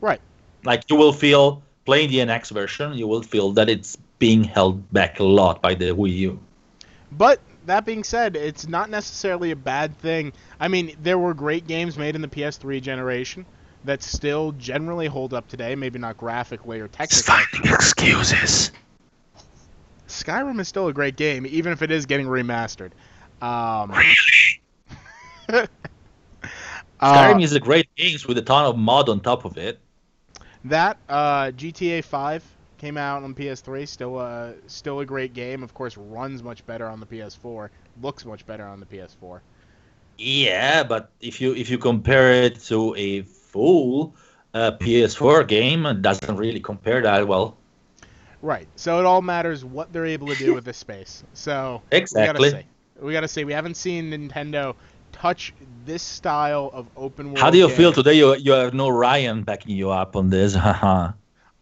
right. 0.00 0.20
Like 0.64 0.84
you 0.88 0.96
will 0.96 1.12
feel 1.12 1.62
playing 1.84 2.10
the 2.10 2.18
NX 2.18 2.52
version, 2.52 2.94
you 2.94 3.08
will 3.08 3.22
feel 3.22 3.50
that 3.52 3.68
it's 3.68 3.98
being 4.22 4.44
held 4.44 4.90
back 4.92 5.18
a 5.20 5.24
lot 5.24 5.60
by 5.60 5.74
the 5.74 5.86
Wii 5.86 6.16
U. 6.30 6.40
But 7.10 7.40
that 7.66 7.84
being 7.84 8.04
said, 8.04 8.36
it's 8.36 8.68
not 8.68 8.88
necessarily 8.90 9.50
a 9.50 9.56
bad 9.56 9.98
thing. 9.98 10.32
I 10.60 10.68
mean, 10.68 10.96
there 11.02 11.18
were 11.18 11.34
great 11.34 11.66
games 11.66 11.98
made 11.98 12.14
in 12.14 12.22
the 12.22 12.28
PS3 12.28 12.80
generation. 12.80 13.46
that 13.84 14.02
still 14.02 14.52
generally 14.52 15.08
hold 15.08 15.34
up 15.34 15.48
today. 15.48 15.74
Maybe 15.74 15.98
not 15.98 16.16
graphically 16.16 16.78
or 16.80 16.88
He's 17.10 17.22
technically. 17.24 17.44
finding 17.52 17.72
excuses. 17.74 18.70
Skyrim 20.08 20.60
is 20.60 20.68
still 20.68 20.88
a 20.88 20.92
great 20.92 21.16
game, 21.16 21.46
even 21.46 21.72
if 21.72 21.82
it 21.82 21.90
is 21.90 22.06
getting 22.06 22.26
remastered. 22.26 22.92
Um, 23.40 23.90
Really? 23.90 24.60
uh, 27.00 27.32
Skyrim 27.32 27.42
is 27.42 27.52
a 27.54 27.60
great 27.60 27.88
game 27.96 28.16
with 28.28 28.38
a 28.38 28.42
ton 28.42 28.66
of 28.66 28.78
mod 28.78 29.08
on 29.08 29.20
top 29.20 29.44
of 29.44 29.56
it. 29.58 29.80
That 30.64 30.98
uh, 31.08 31.50
GTA 31.56 32.04
5 32.04 32.44
came 32.82 32.98
out 32.98 33.22
on 33.22 33.32
PS3. 33.32 33.86
Still 33.86 34.18
a 34.18 34.54
still 34.66 35.00
a 35.00 35.06
great 35.06 35.32
game. 35.32 35.62
Of 35.62 35.72
course, 35.72 35.96
runs 35.96 36.42
much 36.42 36.66
better 36.66 36.86
on 36.86 36.98
the 37.00 37.06
PS4. 37.06 37.70
Looks 38.02 38.24
much 38.24 38.44
better 38.44 38.66
on 38.66 38.80
the 38.80 38.86
PS4. 38.86 39.40
Yeah, 40.18 40.82
but 40.82 41.10
if 41.20 41.40
you 41.40 41.54
if 41.54 41.70
you 41.70 41.78
compare 41.78 42.32
it 42.32 42.60
to 42.64 42.94
a 42.96 43.22
full 43.22 44.14
uh, 44.52 44.72
PS4 44.72 45.46
game, 45.46 45.86
it 45.86 46.02
doesn't 46.02 46.36
really 46.36 46.60
compare 46.60 47.00
that 47.02 47.26
well. 47.26 47.56
Right. 48.42 48.66
So 48.74 48.98
it 48.98 49.06
all 49.06 49.22
matters 49.22 49.64
what 49.64 49.92
they're 49.92 50.04
able 50.16 50.26
to 50.26 50.34
do 50.34 50.52
with 50.52 50.64
this 50.64 50.76
space. 50.76 51.22
So 51.34 51.80
Exactly. 51.92 52.46
we 52.46 52.50
gotta 52.50 52.62
see. 52.62 52.66
We 53.06 53.12
gotta 53.12 53.28
see. 53.28 53.44
We 53.44 53.52
haven't 53.52 53.76
seen 53.76 54.10
Nintendo 54.10 54.74
touch 55.12 55.54
this 55.84 56.02
style 56.02 56.70
of 56.74 56.88
open 56.96 57.26
world. 57.26 57.38
How 57.38 57.50
do 57.50 57.58
you 57.58 57.68
feel 57.68 57.92
today? 57.92 58.14
You 58.14 58.34
you 58.34 58.50
have 58.52 58.74
no 58.74 58.88
Ryan 58.88 59.44
backing 59.44 59.76
you 59.76 59.90
up 59.90 60.16
on 60.16 60.30
this. 60.30 60.54
Haha. 60.66 61.12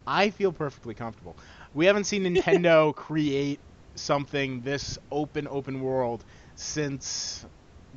I 0.05 0.29
feel 0.29 0.51
perfectly 0.51 0.93
comfortable. 0.93 1.35
We 1.73 1.85
haven't 1.85 2.05
seen 2.05 2.23
Nintendo 2.23 2.93
create 3.07 3.59
something 3.95 4.61
this 4.61 4.97
open, 5.11 5.47
open 5.47 5.81
world 5.81 6.23
since 6.55 7.45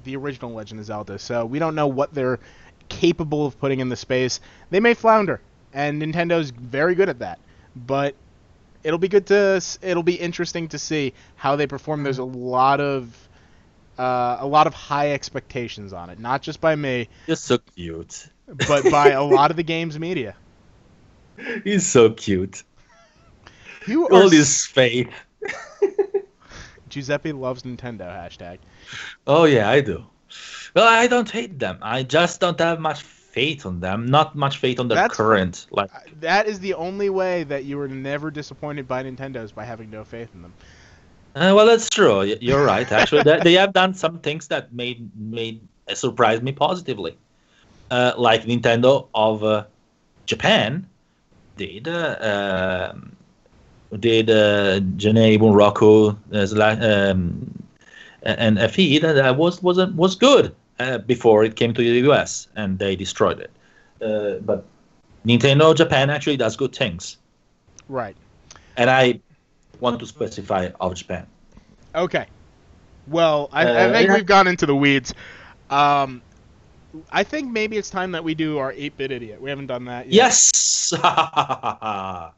the 0.04 0.16
original 0.16 0.52
Legend 0.52 0.80
of 0.80 0.86
Zelda. 0.86 1.18
So 1.18 1.46
we 1.46 1.58
don't 1.58 1.74
know 1.74 1.86
what 1.86 2.12
they're 2.12 2.40
capable 2.88 3.46
of 3.46 3.58
putting 3.58 3.80
in 3.80 3.88
the 3.88 3.96
space. 3.96 4.40
They 4.70 4.80
may 4.80 4.94
flounder, 4.94 5.40
and 5.72 6.02
Nintendo's 6.02 6.50
very 6.50 6.94
good 6.94 7.08
at 7.08 7.20
that. 7.20 7.38
But 7.74 8.14
it'll 8.82 8.98
be 8.98 9.08
good 9.08 9.26
to, 9.28 9.62
it'll 9.82 10.02
be 10.02 10.14
interesting 10.14 10.68
to 10.68 10.78
see 10.78 11.14
how 11.36 11.56
they 11.56 11.66
perform. 11.66 12.02
There's 12.02 12.18
a 12.18 12.24
lot 12.24 12.80
of, 12.80 13.16
uh, 13.98 14.36
a 14.40 14.46
lot 14.46 14.66
of 14.66 14.74
high 14.74 15.12
expectations 15.12 15.92
on 15.92 16.10
it, 16.10 16.18
not 16.18 16.42
just 16.42 16.60
by 16.60 16.76
me, 16.76 17.08
You're 17.26 17.36
so 17.36 17.58
cute. 17.58 18.28
but 18.68 18.90
by 18.90 19.10
a 19.10 19.22
lot 19.22 19.50
of 19.50 19.56
the 19.56 19.62
game's 19.74 19.98
media. 19.98 20.36
He's 21.64 21.86
so 21.86 22.10
cute. 22.10 22.62
You 23.86 24.08
All 24.08 24.24
s- 24.24 24.30
this 24.30 24.66
faith. 24.66 25.10
Giuseppe 26.88 27.32
loves 27.32 27.62
Nintendo 27.62 28.02
hashtag. 28.08 28.58
Oh 29.26 29.44
yeah, 29.44 29.68
I 29.70 29.80
do. 29.80 30.04
Well, 30.74 30.86
I 30.86 31.06
don't 31.06 31.30
hate 31.30 31.58
them. 31.58 31.78
I 31.82 32.02
just 32.02 32.40
don't 32.40 32.58
have 32.60 32.80
much 32.80 33.02
faith 33.02 33.66
on 33.66 33.80
them. 33.80 34.06
Not 34.06 34.34
much 34.36 34.58
faith 34.58 34.78
on 34.80 34.88
the 34.88 34.94
That's- 34.94 35.16
current. 35.16 35.66
Like, 35.70 35.90
That 36.20 36.46
is 36.46 36.60
the 36.60 36.74
only 36.74 37.10
way 37.10 37.44
that 37.44 37.64
you 37.64 37.76
were 37.76 37.88
never 37.88 38.30
disappointed 38.30 38.86
by 38.86 39.02
Nintendo's 39.02 39.52
by 39.52 39.64
having 39.64 39.90
no 39.90 40.04
faith 40.04 40.28
in 40.34 40.42
them. 40.42 40.52
uh, 41.34 41.52
well, 41.54 41.66
that's 41.66 41.88
true. 41.90 42.18
Y- 42.18 42.38
You're 42.40 42.64
right. 42.64 42.90
Actually, 42.90 43.22
they, 43.24 43.40
they 43.40 43.52
have 43.54 43.72
done 43.72 43.94
some 43.94 44.18
things 44.20 44.46
that 44.48 44.72
made 44.72 45.10
made 45.16 45.60
uh, 45.88 45.94
surprised 45.94 46.42
me 46.42 46.52
positively. 46.52 47.16
Uh, 47.90 48.12
like 48.16 48.44
Nintendo 48.44 49.08
of 49.14 49.44
uh, 49.44 49.64
Japan 50.26 50.88
did. 51.56 51.88
Uh, 51.88 52.90
um, 52.92 53.16
did 53.98 54.30
uh, 54.30 54.80
Janae 54.96 55.38
as 56.32 56.52
la- 56.54 56.78
um, 56.80 57.62
and 58.22 58.58
a 58.58 58.68
feed 58.68 59.02
that 59.02 59.36
was 59.36 59.62
was 59.62 59.78
was 59.92 60.14
good 60.16 60.54
uh, 60.78 60.98
before 60.98 61.44
it 61.44 61.56
came 61.56 61.72
to 61.74 61.82
the 61.82 62.08
US 62.08 62.48
and 62.56 62.78
they 62.78 62.96
destroyed 62.96 63.40
it. 63.40 63.50
Uh, 64.02 64.38
but 64.40 64.64
Nintendo 65.26 65.74
Japan 65.74 66.10
actually 66.10 66.36
does 66.36 66.56
good 66.56 66.74
things, 66.74 67.16
Right. 67.88 68.16
and 68.76 68.90
I 68.90 69.20
want 69.80 70.00
to 70.00 70.06
specify 70.06 70.70
of 70.80 70.94
Japan. 70.94 71.26
Okay. 71.94 72.26
Well, 73.06 73.48
I, 73.52 73.62
I 73.62 73.88
Uh, 73.88 73.92
think 73.92 74.08
yeah. 74.08 74.14
we've 74.14 74.26
gone 74.26 74.46
into 74.46 74.66
the 74.66 74.74
weeds. 74.74 75.12
Um, 75.70 76.22
I 77.10 77.24
think 77.24 77.50
maybe 77.50 77.76
it's 77.76 77.90
time 77.90 78.12
that 78.12 78.22
we 78.22 78.34
do 78.34 78.58
our 78.58 78.72
8-bit 78.72 79.10
idiot. 79.10 79.40
We 79.40 79.50
haven't 79.50 79.66
done 79.66 79.84
that 79.86 80.06
yet. 80.06 80.14
Yes. 80.14 80.92
well, 81.02 82.32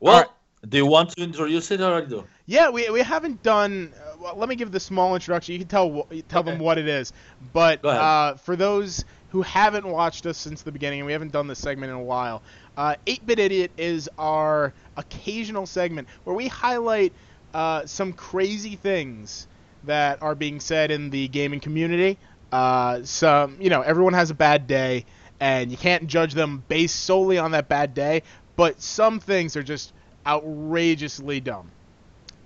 Alright. 0.00 0.26
do 0.68 0.76
you 0.76 0.86
want 0.86 1.10
to 1.10 1.22
introduce 1.22 1.70
it 1.70 1.80
or 1.80 2.04
do? 2.04 2.24
Yeah, 2.46 2.70
we, 2.70 2.88
we 2.90 3.00
haven't 3.00 3.42
done. 3.42 3.92
Uh, 3.96 4.16
well, 4.20 4.36
let 4.36 4.48
me 4.48 4.56
give 4.56 4.72
the 4.72 4.80
small 4.80 5.14
introduction. 5.14 5.52
You 5.52 5.60
can 5.60 5.68
tell 5.68 6.06
tell 6.28 6.42
them 6.42 6.58
what 6.58 6.78
it 6.78 6.88
is. 6.88 7.12
But 7.52 7.84
uh, 7.84 8.34
for 8.34 8.56
those 8.56 9.04
who 9.30 9.42
haven't 9.42 9.86
watched 9.86 10.26
us 10.26 10.36
since 10.36 10.62
the 10.62 10.72
beginning, 10.72 11.00
and 11.00 11.06
we 11.06 11.12
haven't 11.12 11.32
done 11.32 11.46
this 11.46 11.58
segment 11.58 11.90
in 11.90 11.96
a 11.96 12.02
while, 12.02 12.42
uh, 12.76 12.96
8-bit 13.06 13.38
idiot 13.38 13.70
is 13.78 14.08
our 14.18 14.72
occasional 14.96 15.66
segment 15.66 16.08
where 16.24 16.34
we 16.34 16.48
highlight 16.48 17.12
uh, 17.54 17.86
some 17.86 18.12
crazy 18.12 18.76
things 18.76 19.46
that 19.84 20.20
are 20.22 20.34
being 20.34 20.60
said 20.60 20.90
in 20.90 21.10
the 21.10 21.28
gaming 21.28 21.60
community. 21.60 22.18
Uh, 22.52 23.02
some, 23.04 23.56
you 23.60 23.70
know, 23.70 23.80
everyone 23.82 24.12
has 24.14 24.30
a 24.30 24.34
bad 24.34 24.66
day, 24.66 25.06
and 25.38 25.70
you 25.70 25.76
can't 25.76 26.06
judge 26.06 26.34
them 26.34 26.62
based 26.68 26.96
solely 26.96 27.38
on 27.38 27.52
that 27.52 27.68
bad 27.68 27.94
day. 27.94 28.22
But 28.56 28.80
some 28.82 29.20
things 29.20 29.56
are 29.56 29.62
just 29.62 29.92
outrageously 30.26 31.40
dumb. 31.40 31.70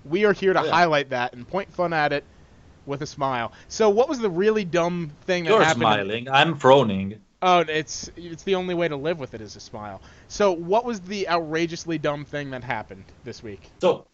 We 0.05 0.25
are 0.25 0.33
here 0.33 0.53
to 0.53 0.61
Oh, 0.61 0.65
yeah. 0.65 0.71
highlight 0.71 1.09
that 1.09 1.33
and 1.33 1.47
point 1.47 1.73
fun 1.73 1.91
at 1.93 2.13
it 2.13 2.23
with 2.85 3.01
a 3.01 3.07
smile. 3.07 3.51
So, 3.67 3.89
what 3.89 4.07
was 4.07 4.19
the 4.19 4.29
really 4.29 4.63
dumb 4.63 5.11
thing 5.25 5.43
that 5.45 5.49
happened? 5.51 5.81
You're 5.81 5.89
happened? 5.89 6.07
smiling. 6.07 6.29
I'm 6.29 6.55
frowning. 6.57 7.19
Oh, 7.41 7.59
it's 7.59 8.09
it's 8.15 8.43
the 8.43 8.55
only 8.55 8.73
way 8.75 8.87
to 8.87 8.95
live 8.95 9.19
with 9.19 9.33
it 9.33 9.41
is 9.41 9.55
a 9.55 9.59
smile. 9.59 10.01
So, 10.27 10.51
what 10.51 10.85
was 10.85 11.01
the 11.01 11.27
outrageously 11.27 11.97
dumb 11.97 12.23
thing 12.25 12.51
that 12.51 12.63
happened 12.63 13.03
this 13.23 13.43
week? 13.43 13.69
So, 13.81 14.05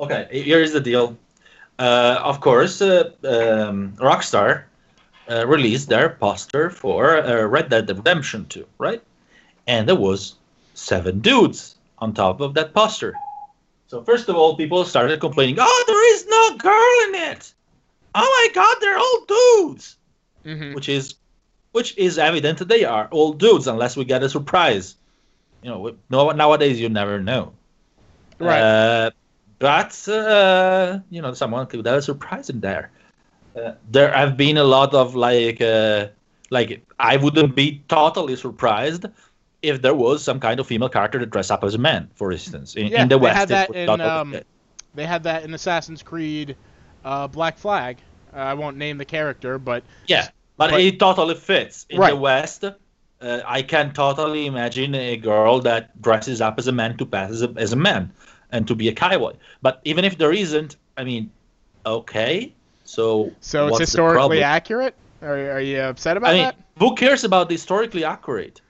okay, 0.00 0.28
here 0.30 0.60
is 0.60 0.72
the 0.72 0.80
deal. 0.80 1.16
Uh, 1.78 2.18
of 2.22 2.40
course, 2.40 2.80
uh, 2.80 3.10
um, 3.24 3.92
Rockstar 3.96 4.64
uh, 5.30 5.46
released 5.46 5.88
their 5.88 6.10
poster 6.10 6.70
for 6.70 7.18
uh, 7.18 7.44
Red 7.44 7.70
Dead 7.70 7.88
Redemption 7.88 8.46
2, 8.46 8.66
right? 8.78 9.02
And 9.66 9.88
there 9.88 9.96
was 9.96 10.36
seven 10.74 11.20
dudes 11.20 11.76
on 11.98 12.12
top 12.12 12.40
of 12.40 12.54
that 12.54 12.74
poster. 12.74 13.14
So 13.86 14.02
first 14.02 14.28
of 14.28 14.36
all, 14.36 14.56
people 14.56 14.84
started 14.84 15.20
complaining, 15.20 15.56
"Oh, 15.60 15.84
there 15.86 16.14
is 16.14 16.26
no 16.26 16.56
girl 16.56 17.08
in 17.08 17.30
it! 17.30 17.52
Oh 18.14 18.24
my 18.24 18.54
God, 18.54 18.76
they're 18.80 18.98
all 18.98 19.24
dudes!" 19.26 19.96
Mm-hmm. 20.44 20.74
Which 20.74 20.88
is, 20.88 21.14
which 21.72 21.96
is 21.96 22.18
evident 22.18 22.58
that 22.58 22.68
they 22.68 22.84
are 22.84 23.06
all 23.10 23.32
dudes, 23.32 23.66
unless 23.66 23.96
we 23.96 24.04
get 24.04 24.22
a 24.22 24.28
surprise. 24.28 24.96
You 25.62 25.70
know, 25.70 25.94
no, 26.10 26.30
nowadays 26.30 26.80
you 26.80 26.88
never 26.88 27.20
know. 27.20 27.52
Right. 28.38 28.60
Uh, 28.60 29.10
but 29.58 30.08
uh, 30.08 30.98
you 31.10 31.22
know, 31.22 31.34
someone 31.34 31.66
could 31.66 31.86
have 31.86 31.98
a 31.98 32.02
surprise 32.02 32.50
in 32.50 32.60
there. 32.60 32.90
Uh, 33.56 33.72
there 33.90 34.12
have 34.12 34.36
been 34.36 34.56
a 34.56 34.64
lot 34.64 34.94
of 34.94 35.14
like, 35.14 35.60
uh, 35.60 36.08
like 36.50 36.82
I 36.98 37.16
wouldn't 37.16 37.54
be 37.54 37.82
totally 37.88 38.36
surprised 38.36 39.06
if 39.62 39.82
there 39.82 39.94
was 39.94 40.22
some 40.24 40.40
kind 40.40 40.58
of 40.58 40.66
female 40.66 40.88
character 40.88 41.18
that 41.18 41.30
dressed 41.30 41.50
up 41.50 41.62
as 41.64 41.74
a 41.74 41.78
man, 41.78 42.10
for 42.14 42.32
instance, 42.32 42.74
in, 42.74 42.86
Yeah, 42.88 43.02
in 43.02 43.08
the 43.08 43.16
they 43.18 43.22
West. 43.22 43.36
had 43.36 43.48
that 43.48 43.74
in, 43.74 44.00
um. 44.00 44.36
They 44.94 45.06
had 45.06 45.22
that 45.22 45.44
in 45.44 45.54
Assassin's 45.54 46.02
Creed 46.02 46.54
uh, 47.04 47.26
Black 47.26 47.56
Flag. 47.56 47.96
Uh, 48.34 48.38
I 48.40 48.54
won't 48.54 48.76
name 48.76 48.98
the 48.98 49.04
character, 49.06 49.58
but 49.58 49.82
Yeah, 50.06 50.28
but, 50.56 50.70
but- 50.70 50.80
it 50.80 50.98
totally 50.98 51.34
fits 51.34 51.86
in 51.88 51.98
Right. 52.00 52.10
the 52.10 52.16
West. 52.16 52.64
Uh, 52.64 53.40
I 53.46 53.62
can 53.62 53.92
totally 53.92 54.46
imagine 54.46 54.94
a 54.94 55.16
girl 55.16 55.60
that 55.60 56.00
dresses 56.02 56.40
up 56.40 56.58
as 56.58 56.66
a 56.66 56.72
man 56.72 56.96
to 56.98 57.06
pass 57.06 57.30
as 57.30 57.42
a, 57.42 57.54
as 57.56 57.72
a 57.72 57.76
man 57.76 58.12
and 58.50 58.66
to 58.66 58.74
be 58.74 58.88
a 58.88 58.92
cowboy. 58.92 59.34
But 59.62 59.80
even 59.84 60.04
if 60.04 60.18
there 60.18 60.32
isn't, 60.32 60.76
I 60.96 61.04
mean, 61.04 61.30
okay. 61.86 62.52
So 62.92 63.36
so 63.40 63.68
it's 63.68 63.78
historically 63.78 64.42
accurate. 64.42 64.94
Are, 65.22 65.52
are 65.52 65.60
you 65.60 65.80
upset 65.80 66.16
about 66.16 66.30
I 66.30 66.34
mean, 66.34 66.42
that? 66.44 66.56
who 66.78 66.94
cares 66.94 67.24
about 67.24 67.48
the 67.48 67.54
historically 67.54 68.04
accurate? 68.04 68.60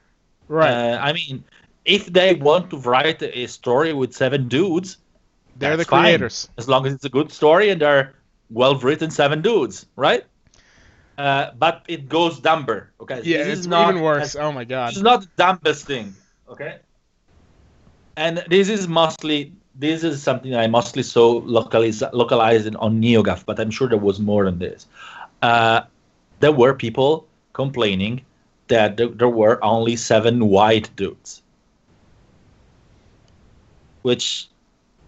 Right. 0.49 0.73
Uh, 0.73 0.99
I 1.03 1.13
mean, 1.13 1.45
if 1.85 2.07
they 2.07 2.35
want 2.35 2.71
to 2.71 2.77
write 2.79 3.23
a 3.23 3.47
story 3.47 3.93
with 3.93 4.13
seven 4.15 4.49
dudes, 4.49 4.99
They're 5.57 5.77
the 5.77 5.85
that's 5.85 5.91
fine. 5.91 6.05
creators. 6.05 6.49
as 6.59 6.69
long 6.69 6.87
as 6.87 6.95
it's 6.95 7.05
a 7.05 7.09
good 7.11 7.33
story 7.33 7.71
and 7.71 7.81
they're 7.81 8.15
well 8.51 8.77
written 8.79 9.11
seven 9.11 9.43
dudes, 9.43 9.87
right? 9.97 10.25
Uh, 11.19 11.51
but 11.59 11.85
it 11.89 12.09
goes 12.09 12.39
dumber. 12.41 12.93
Okay, 13.01 13.21
Yeah, 13.25 13.39
this 13.39 13.49
it's 13.49 13.61
is 13.61 13.67
not 13.67 13.91
even 13.91 14.03
worse. 14.03 14.37
Oh 14.37 14.53
my 14.53 14.65
god. 14.65 14.93
It's 14.93 15.03
not 15.03 15.23
the 15.23 15.29
dumbest 15.37 15.87
thing. 15.87 16.15
Okay, 16.49 16.79
and 18.17 18.45
this 18.49 18.69
is 18.69 18.89
mostly 18.89 19.53
this 19.75 20.05
is 20.05 20.23
something 20.23 20.55
I 20.55 20.67
mostly 20.67 21.03
saw 21.03 21.43
localized 21.45 22.03
localized 22.13 22.75
on 22.77 23.01
NeoGAF, 23.01 23.45
but 23.47 23.59
I'm 23.59 23.71
sure 23.71 23.89
there 23.89 23.99
was 23.99 24.21
more 24.21 24.45
than 24.45 24.59
this. 24.59 24.87
Uh, 25.41 25.83
there 26.41 26.53
were 26.53 26.75
people 26.75 27.27
complaining 27.53 28.23
that 28.69 28.97
there, 28.97 29.09
there 29.09 29.29
were 29.29 29.63
only 29.65 29.97
seven 29.97 30.49
white 30.49 30.95
dudes. 30.97 31.43
Which, 34.03 34.49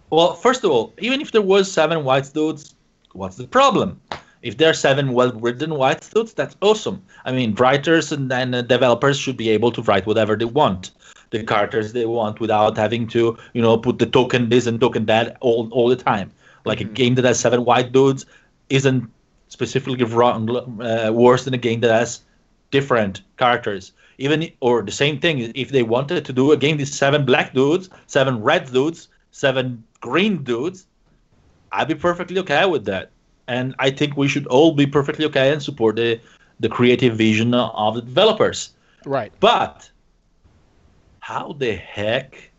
well, 0.09 0.33
first 0.33 0.63
of 0.63 0.71
all, 0.71 0.93
even 0.99 1.19
if 1.21 1.31
there 1.31 1.41
was 1.41 1.71
seven 1.71 2.03
white 2.03 2.31
dudes, 2.33 2.75
what's 3.11 3.35
the 3.35 3.47
problem? 3.47 3.99
If 4.41 4.57
there 4.57 4.69
are 4.69 4.75
seven 4.75 5.13
well-written 5.13 5.73
white 5.73 6.07
dudes, 6.13 6.33
that's 6.33 6.55
awesome. 6.61 7.01
I 7.25 7.31
mean, 7.31 7.55
writers 7.55 8.11
and, 8.11 8.31
and 8.31 8.67
developers 8.67 9.17
should 9.17 9.37
be 9.37 9.49
able 9.49 9.71
to 9.71 9.81
write 9.81 10.05
whatever 10.05 10.35
they 10.35 10.45
want, 10.45 10.91
the 11.37 11.43
characters 11.43 11.93
they 11.93 12.05
want, 12.05 12.39
without 12.39 12.77
having 12.77 13.07
to, 13.07 13.37
you 13.53 13.61
know, 13.61 13.77
put 13.77 13.99
the 13.99 14.05
token 14.05 14.49
this 14.49 14.67
and 14.67 14.79
token 14.79 15.05
that 15.05 15.37
all 15.41 15.69
all 15.71 15.87
the 15.89 15.95
time. 15.95 16.31
Like 16.65 16.79
Mhm. 16.79 16.89
a 16.89 16.93
game 17.01 17.15
that 17.15 17.25
has 17.25 17.39
seven 17.39 17.65
white 17.65 17.91
dudes 17.91 18.25
isn't 18.69 19.03
specifically 19.49 20.03
wrong, 20.03 20.49
uh, 20.81 21.11
worse 21.11 21.45
than 21.45 21.53
a 21.53 21.57
game 21.57 21.79
that 21.81 21.91
has 21.91 22.21
different 22.71 23.21
characters. 23.37 23.91
Even 24.17 24.49
or 24.61 24.81
the 24.81 24.91
same 24.91 25.19
thing, 25.19 25.51
if 25.55 25.69
they 25.69 25.83
wanted 25.83 26.25
to 26.25 26.33
do 26.33 26.51
a 26.51 26.57
game 26.57 26.77
with 26.77 26.87
seven 26.87 27.25
black 27.25 27.53
dudes, 27.53 27.89
seven 28.07 28.41
red 28.41 28.71
dudes, 28.71 29.09
seven 29.31 29.83
green 29.99 30.43
dudes, 30.43 30.85
I'd 31.71 31.87
be 31.87 31.95
perfectly 31.95 32.39
okay 32.39 32.65
with 32.65 32.85
that. 32.85 33.09
And 33.47 33.75
I 33.79 33.89
think 33.91 34.15
we 34.17 34.27
should 34.27 34.47
all 34.47 34.71
be 34.73 34.87
perfectly 34.87 35.25
okay 35.25 35.51
and 35.51 35.61
support 35.61 35.95
the 35.97 36.19
the 36.61 36.69
creative 36.69 37.17
vision 37.17 37.53
of 37.53 37.95
the 37.95 38.01
developers. 38.01 38.69
Right. 39.05 39.31
But 39.41 39.89
how 41.25 41.53
the 41.53 41.73
heck 41.73 42.51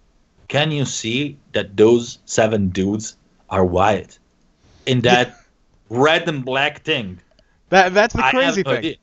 can 0.48 0.72
you 0.72 0.84
see 0.84 1.36
that 1.52 1.76
those 1.76 2.18
seven 2.24 2.68
dudes 2.70 3.16
are 3.48 3.64
white 3.64 4.18
in 4.86 5.00
that 5.02 5.36
red 5.88 6.28
and 6.28 6.44
black 6.44 6.82
thing? 6.82 7.20
That 7.68 7.94
that's 7.94 8.12
the 8.12 8.22
crazy 8.22 8.64
thing. 8.64 8.78
idea. 8.78 8.96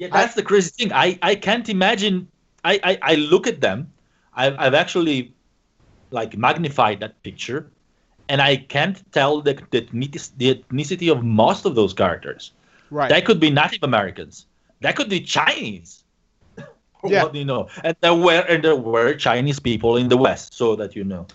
Yeah, 0.00 0.08
that's 0.08 0.34
the 0.34 0.42
crazy 0.42 0.70
thing. 0.70 0.92
I, 0.92 1.16
I 1.22 1.36
can't 1.36 1.68
imagine. 1.68 2.26
I, 2.64 2.80
I, 2.82 2.98
I 3.12 3.14
look 3.14 3.46
at 3.46 3.60
them. 3.60 3.92
I've, 4.34 4.58
I've 4.58 4.74
actually 4.74 5.32
like 6.10 6.36
magnified 6.36 6.98
that 7.00 7.22
picture, 7.22 7.70
and 8.28 8.42
I 8.42 8.56
can't 8.56 8.98
tell 9.12 9.42
the, 9.42 9.62
the, 9.70 9.86
the 10.38 10.54
ethnicity 10.56 11.12
of 11.12 11.22
most 11.22 11.66
of 11.66 11.76
those 11.76 11.94
characters. 11.94 12.50
Right. 12.90 13.10
That 13.10 13.24
could 13.24 13.38
be 13.38 13.50
Native 13.50 13.84
Americans. 13.84 14.46
That 14.80 14.96
could 14.96 15.08
be 15.08 15.20
Chinese. 15.20 15.99
Yeah. 17.06 17.22
What 17.22 17.32
do 17.32 17.38
you 17.38 17.44
know? 17.44 17.68
And 17.84 17.96
there 18.00 18.14
were 18.14 18.44
and 18.48 18.62
there 18.64 18.76
were 18.76 19.14
Chinese 19.14 19.58
people 19.58 19.96
in 19.96 20.08
the 20.08 20.16
West, 20.16 20.54
so 20.54 20.76
that 20.76 20.94
you 20.96 21.04
know. 21.04 21.26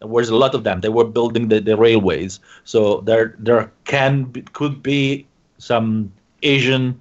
There 0.00 0.08
was 0.08 0.28
a 0.30 0.36
lot 0.36 0.54
of 0.54 0.64
them. 0.64 0.80
They 0.80 0.88
were 0.88 1.04
building 1.04 1.48
the, 1.48 1.60
the 1.60 1.76
railways, 1.76 2.40
so 2.64 3.00
there 3.02 3.34
there 3.38 3.70
can 3.84 4.24
be, 4.24 4.42
could 4.42 4.82
be 4.82 5.26
some 5.58 6.12
Asian 6.42 7.00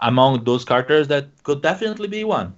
among 0.00 0.44
those 0.44 0.64
characters. 0.64 1.08
That 1.08 1.26
could 1.44 1.62
definitely 1.62 2.08
be 2.08 2.24
one. 2.24 2.54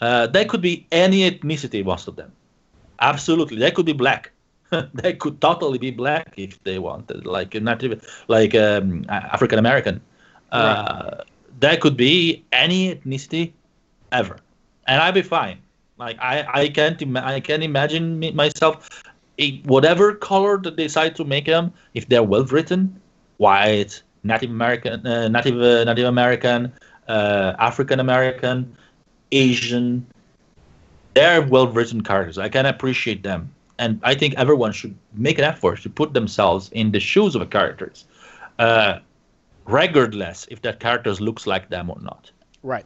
Uh, 0.00 0.26
they 0.26 0.44
could 0.44 0.60
be 0.62 0.86
any 0.92 1.30
ethnicity, 1.30 1.84
most 1.84 2.08
of 2.08 2.16
them. 2.16 2.32
Absolutely, 3.00 3.58
they 3.58 3.70
could 3.70 3.86
be 3.86 3.92
black. 3.92 4.30
they 4.94 5.12
could 5.14 5.40
totally 5.40 5.78
be 5.78 5.90
black 5.90 6.34
if 6.36 6.62
they 6.64 6.78
wanted, 6.78 7.26
like 7.26 7.54
native, 7.54 8.02
like 8.28 8.54
um, 8.54 9.04
African 9.08 9.58
American. 9.58 10.00
Uh, 10.52 11.22
that 11.60 11.80
could 11.80 11.96
be 11.96 12.44
any 12.52 12.94
ethnicity 12.94 13.52
ever, 14.12 14.36
and 14.90 15.00
I'd 15.00 15.14
be 15.14 15.22
fine. 15.22 15.58
Like 15.98 16.18
I, 16.18 16.44
I 16.52 16.68
can't, 16.68 17.16
I 17.16 17.40
can 17.40 17.62
imagine 17.62 18.18
myself, 18.34 19.04
a, 19.38 19.60
whatever 19.60 20.14
color 20.14 20.58
that 20.58 20.76
they 20.76 20.84
decide 20.84 21.14
to 21.16 21.24
make 21.24 21.46
them, 21.46 21.72
if 21.94 22.08
they're 22.08 22.24
well 22.24 22.44
written, 22.44 23.00
white, 23.36 24.02
Native 24.24 24.50
American, 24.50 25.06
uh, 25.06 25.28
Native, 25.28 25.60
uh, 25.60 25.84
Native 25.84 26.06
American, 26.06 26.72
uh, 27.08 27.54
African 27.58 28.00
American, 28.00 28.76
Asian, 29.30 30.04
they're 31.14 31.42
well 31.42 31.68
written 31.68 32.02
characters. 32.02 32.38
I 32.38 32.48
can 32.48 32.66
appreciate 32.66 33.22
them. 33.22 33.50
And 33.78 34.00
I 34.02 34.14
think 34.14 34.34
everyone 34.36 34.72
should 34.72 34.94
make 35.14 35.38
an 35.38 35.44
effort 35.44 35.80
to 35.82 35.88
put 35.88 36.12
themselves 36.12 36.68
in 36.72 36.90
the 36.90 37.00
shoes 37.00 37.34
of 37.34 37.40
the 37.40 37.46
characters, 37.46 38.06
uh, 38.58 38.98
regardless 39.66 40.46
if 40.50 40.60
that 40.62 40.80
character 40.80 41.12
looks 41.14 41.46
like 41.46 41.70
them 41.70 41.88
or 41.88 41.98
not. 42.02 42.30
Right. 42.62 42.84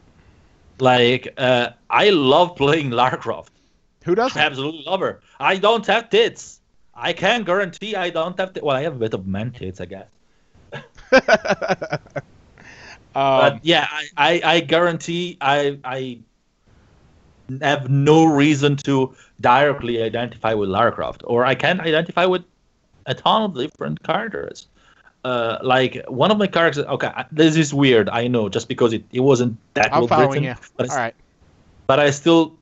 Like, 0.79 1.33
uh, 1.37 1.69
I 1.89 2.09
love 2.09 2.55
playing 2.55 2.91
Lara 2.91 3.17
Croft. 3.17 3.53
Who 4.03 4.15
doesn't? 4.15 4.39
absolutely 4.39 4.83
love 4.85 4.99
her. 4.99 5.21
I 5.39 5.57
don't 5.57 5.85
have 5.87 6.09
tits. 6.09 6.59
I 6.93 7.13
can 7.13 7.43
guarantee 7.43 7.95
I 7.95 8.09
don't 8.09 8.37
have. 8.39 8.53
T- 8.53 8.61
well, 8.61 8.75
I 8.75 8.81
have 8.83 8.95
a 8.95 8.99
bit 8.99 9.13
of 9.13 9.25
man 9.27 9.51
tits, 9.51 9.81
I 9.81 9.85
guess. 9.85 10.07
um, 11.11 11.21
But 13.13 13.59
yeah, 13.65 13.87
I, 13.89 14.07
I, 14.17 14.41
I 14.43 14.59
guarantee 14.61 15.37
I 15.41 15.79
I 15.83 16.19
have 17.61 17.89
no 17.89 18.25
reason 18.25 18.75
to 18.77 19.15
directly 19.41 20.01
identify 20.01 20.53
with 20.53 20.69
Lara 20.69 20.91
Croft, 20.91 21.23
or 21.25 21.45
I 21.45 21.55
can 21.55 21.79
identify 21.81 22.25
with 22.25 22.43
a 23.05 23.13
ton 23.13 23.43
of 23.43 23.55
different 23.55 24.01
characters. 24.03 24.67
Uh, 25.25 25.57
like 25.63 26.05
one 26.07 26.29
of 26.29 26.37
my 26.37 26.45
characters. 26.45 26.85
Okay, 26.85 27.11
this 27.31 27.55
is 27.55 27.73
weird. 27.73 28.09
I 28.09 28.27
know, 28.27 28.47
just 28.47 28.67
because 28.67 28.93
it, 28.93 29.03
it 29.11 29.21
wasn't 29.21 29.57
that 29.73 29.91
I'm 29.91 30.05
well 30.05 30.29
written, 30.29 30.43
you. 30.43 30.55
but 30.77 30.91
I, 30.91 30.93
All 30.93 30.99
right. 30.99 31.15
but 31.87 31.99
I 31.99 32.11
still 32.11 32.59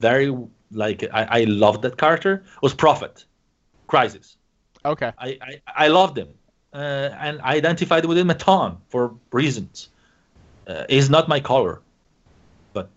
very 0.00 0.28
like 0.70 1.02
I, 1.14 1.22
I 1.40 1.44
loved 1.44 1.80
that 1.80 1.96
character. 1.96 2.44
Was 2.60 2.74
Prophet, 2.74 3.24
Crysis. 3.88 4.36
Okay. 4.84 5.12
I, 5.16 5.28
I, 5.48 5.60
I 5.84 5.88
loved 5.88 6.18
him. 6.18 6.28
Uh, 6.74 7.08
and 7.24 7.40
I 7.42 7.54
identified 7.54 8.04
with 8.04 8.18
him 8.18 8.28
a 8.28 8.34
ton 8.34 8.76
for 8.88 9.14
reasons. 9.32 9.88
Uh, 10.66 10.84
he's 10.90 11.08
not 11.08 11.26
my 11.26 11.40
color, 11.40 11.80
but 12.74 12.90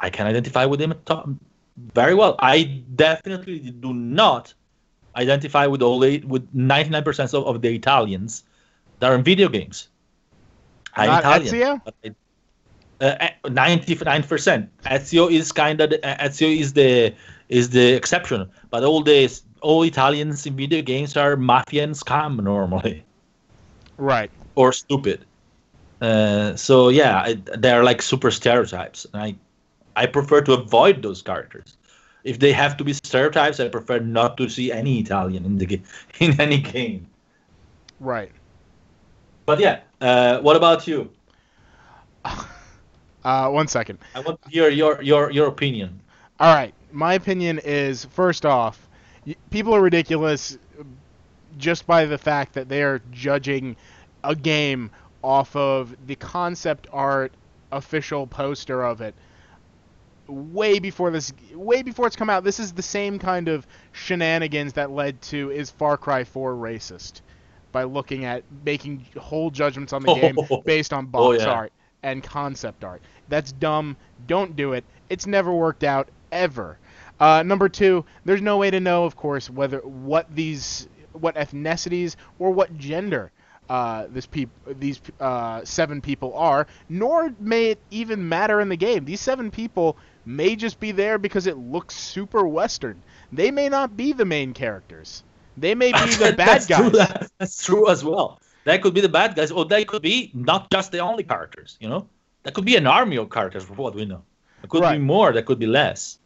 I 0.00 0.08
can 0.08 0.26
identify 0.26 0.64
with 0.64 0.80
him 0.80 0.92
a 0.92 0.98
ton 1.04 1.38
very 1.76 2.14
well. 2.14 2.36
I 2.38 2.82
definitely 2.94 3.58
do 3.58 3.92
not 3.92 4.54
identify 5.16 5.66
with 5.66 5.80
the, 5.80 6.22
with 6.26 6.54
99% 6.54 7.34
of, 7.34 7.46
of 7.46 7.62
the 7.62 7.74
Italians 7.74 8.44
that 9.00 9.10
are 9.10 9.14
in 9.14 9.22
video 9.22 9.48
games. 9.48 9.88
I'm 10.94 11.08
Not 11.08 11.20
Italian. 11.20 11.54
Ezio? 11.54 12.12
uh, 13.00 13.28
99% 13.44 14.68
Ezio 14.84 15.30
is 15.30 15.52
kind 15.52 15.80
of 15.80 15.90
Ezio 15.90 16.58
is 16.58 16.72
the 16.72 17.14
is 17.48 17.70
the 17.70 17.92
exception 17.92 18.48
but 18.70 18.82
all 18.84 19.02
the 19.02 19.30
all 19.60 19.82
Italians 19.82 20.46
in 20.46 20.56
video 20.56 20.82
games 20.82 21.16
are 21.16 21.36
mafia 21.36 21.84
and 21.84 21.94
scam 21.94 22.42
normally 22.42 23.04
Right. 23.98 24.30
or 24.54 24.72
stupid 24.72 25.24
uh, 26.00 26.56
so 26.56 26.88
yeah 26.88 27.34
they're 27.58 27.84
like 27.84 28.02
super 28.02 28.30
stereotypes 28.30 29.06
and 29.12 29.22
I 29.22 29.34
I 29.94 30.06
prefer 30.06 30.40
to 30.42 30.52
avoid 30.54 31.02
those 31.02 31.22
characters 31.22 31.76
if 32.26 32.38
they 32.38 32.52
have 32.52 32.76
to 32.76 32.84
be 32.84 32.92
stereotypes 32.92 33.60
I 33.60 33.68
prefer 33.68 33.98
not 34.00 34.36
to 34.38 34.48
see 34.48 34.72
any 34.72 34.98
Italian 35.00 35.44
in 35.44 35.58
the 35.58 35.80
in 36.20 36.40
any 36.40 36.58
game 36.58 37.06
Right. 38.00 38.30
but 39.46 39.58
yeah 39.60 39.80
uh, 40.00 40.40
what 40.40 40.56
about 40.56 40.86
you 40.86 41.10
Uh, 43.24 43.50
one 43.50 43.66
second. 43.66 43.98
I 44.14 44.20
want 44.20 44.40
to 44.42 44.50
hear 44.50 44.68
your 44.68 45.02
your 45.02 45.32
your 45.32 45.48
opinion 45.48 45.98
All 46.38 46.54
right. 46.54 46.72
My 46.92 47.14
opinion 47.14 47.58
is 47.64 48.04
first 48.04 48.46
off, 48.46 48.86
people 49.50 49.74
are 49.74 49.80
ridiculous 49.82 50.56
just 51.58 51.88
by 51.88 52.04
the 52.04 52.18
fact 52.18 52.52
that 52.54 52.68
they 52.68 52.84
are 52.84 53.00
judging 53.10 53.74
a 54.22 54.36
game 54.36 54.90
off 55.24 55.56
of 55.56 55.96
the 56.06 56.14
concept 56.14 56.86
art 56.92 57.32
official 57.72 58.28
poster 58.28 58.84
of 58.84 59.00
it 59.00 59.14
way 60.28 60.78
before 60.78 61.10
this 61.10 61.32
way 61.54 61.82
before 61.82 62.06
it's 62.06 62.16
come 62.16 62.28
out 62.30 62.42
this 62.44 62.58
is 62.58 62.72
the 62.72 62.82
same 62.82 63.18
kind 63.18 63.48
of 63.48 63.66
shenanigans 63.92 64.72
that 64.74 64.90
led 64.90 65.20
to 65.22 65.50
is 65.50 65.70
far 65.70 65.96
cry 65.96 66.24
4 66.24 66.54
racist 66.54 67.20
by 67.72 67.84
looking 67.84 68.24
at 68.24 68.42
making 68.64 69.04
whole 69.18 69.50
judgments 69.50 69.92
on 69.92 70.02
the 70.02 70.14
game 70.20 70.36
based 70.64 70.92
on 70.92 71.06
box 71.06 71.22
Oh, 71.24 71.32
yeah. 71.32 71.46
art 71.52 71.72
and 72.02 72.22
concept 72.22 72.84
art 72.84 73.02
that's 73.28 73.52
dumb 73.52 73.96
don't 74.26 74.56
do 74.56 74.72
it 74.72 74.84
it's 75.10 75.26
never 75.26 75.52
worked 75.52 75.84
out 75.84 76.08
ever 76.32 76.78
uh, 77.20 77.42
number 77.42 77.68
two 77.68 78.04
there's 78.24 78.42
no 78.42 78.56
way 78.56 78.70
to 78.70 78.80
know 78.80 79.04
of 79.04 79.16
course 79.16 79.48
whether 79.48 79.78
what 79.80 80.26
these 80.34 80.88
what 81.12 81.34
ethnicities 81.36 82.16
or 82.38 82.50
what 82.50 82.76
gender 82.78 83.30
uh, 83.68 84.06
this 84.10 84.26
peop- 84.26 84.50
these 84.78 85.00
uh, 85.18 85.64
seven 85.64 86.00
people 86.00 86.32
are, 86.36 86.68
nor 86.88 87.34
may 87.40 87.70
it 87.70 87.80
even 87.90 88.28
matter 88.28 88.60
in 88.60 88.68
the 88.68 88.76
game. 88.76 89.04
These 89.04 89.20
seven 89.20 89.50
people 89.50 89.96
may 90.26 90.56
just 90.56 90.78
be 90.80 90.92
there 90.92 91.16
because 91.18 91.46
it 91.46 91.56
looks 91.56 91.94
super 91.96 92.46
Western. 92.46 93.00
They 93.32 93.50
may 93.50 93.68
not 93.68 93.96
be 93.96 94.12
the 94.12 94.24
main 94.24 94.52
characters. 94.52 95.22
They 95.56 95.74
may 95.74 95.92
be 95.92 95.98
the 96.16 96.34
bad 96.36 96.66
guys. 96.68 96.90
True, 96.90 96.90
that's 97.38 97.64
true 97.64 97.88
as 97.88 98.04
well. 98.04 98.40
That 98.64 98.82
could 98.82 98.94
be 98.94 99.00
the 99.00 99.08
bad 99.08 99.36
guys, 99.36 99.50
or 99.52 99.64
they 99.64 99.84
could 99.84 100.02
be 100.02 100.30
not 100.34 100.70
just 100.70 100.90
the 100.92 100.98
only 100.98 101.22
characters. 101.22 101.76
You 101.80 101.88
know, 101.88 102.08
that 102.42 102.52
could 102.54 102.64
be 102.64 102.76
an 102.76 102.86
army 102.86 103.16
of 103.16 103.30
characters 103.30 103.64
for 103.64 103.74
what 103.74 103.94
we 103.94 104.04
know. 104.04 104.22
There 104.62 104.68
could 104.68 104.82
Right. 104.82 104.98
be 104.98 105.04
more. 105.04 105.32
There 105.32 105.42
could 105.42 105.58
be 105.58 105.66
less. 105.66 106.18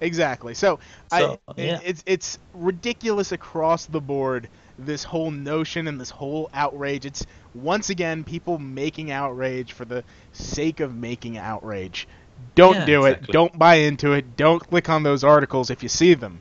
Exactly. 0.00 0.54
So, 0.54 0.78
So, 1.10 1.38
I, 1.48 1.52
yeah. 1.56 1.80
it's 1.84 2.02
it's 2.06 2.38
ridiculous 2.54 3.32
across 3.32 3.86
the 3.86 4.00
board. 4.00 4.48
This 4.78 5.04
whole 5.04 5.30
notion 5.30 5.88
and 5.88 6.00
this 6.00 6.08
whole 6.08 6.48
outrage. 6.54 7.04
It's 7.04 7.26
once 7.54 7.90
again 7.90 8.24
people 8.24 8.58
making 8.58 9.10
outrage 9.10 9.72
for 9.72 9.84
the 9.84 10.02
sake 10.32 10.80
of 10.80 10.94
making 10.94 11.36
outrage. 11.36 12.08
Don't 12.54 12.74
Yeah, 12.74 12.84
do 12.86 13.04
it. 13.06 13.26
Don't 13.28 13.58
buy 13.58 13.76
into 13.76 14.12
it. 14.12 14.36
Don't 14.36 14.60
click 14.60 14.88
on 14.88 15.02
those 15.02 15.24
articles 15.24 15.70
if 15.70 15.82
you 15.82 15.88
see 15.88 16.14
them. 16.14 16.40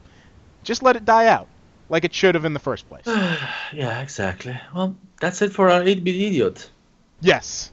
Just 0.64 0.84
let 0.84 0.96
it 0.96 1.06
die 1.06 1.28
out. 1.28 1.48
like 1.92 2.04
it 2.06 2.14
should 2.14 2.36
have 2.36 2.46
in 2.46 2.54
the 2.54 2.60
first 2.60 2.88
place. 2.88 3.06
yeah, 3.74 4.00
exactly. 4.02 4.60
Well, 4.76 4.96
that's 5.20 5.42
it 5.42 5.52
for 5.52 5.70
our 5.70 5.82
8-bit 5.82 6.16
idiot. 6.16 6.70
yes, 7.22 7.72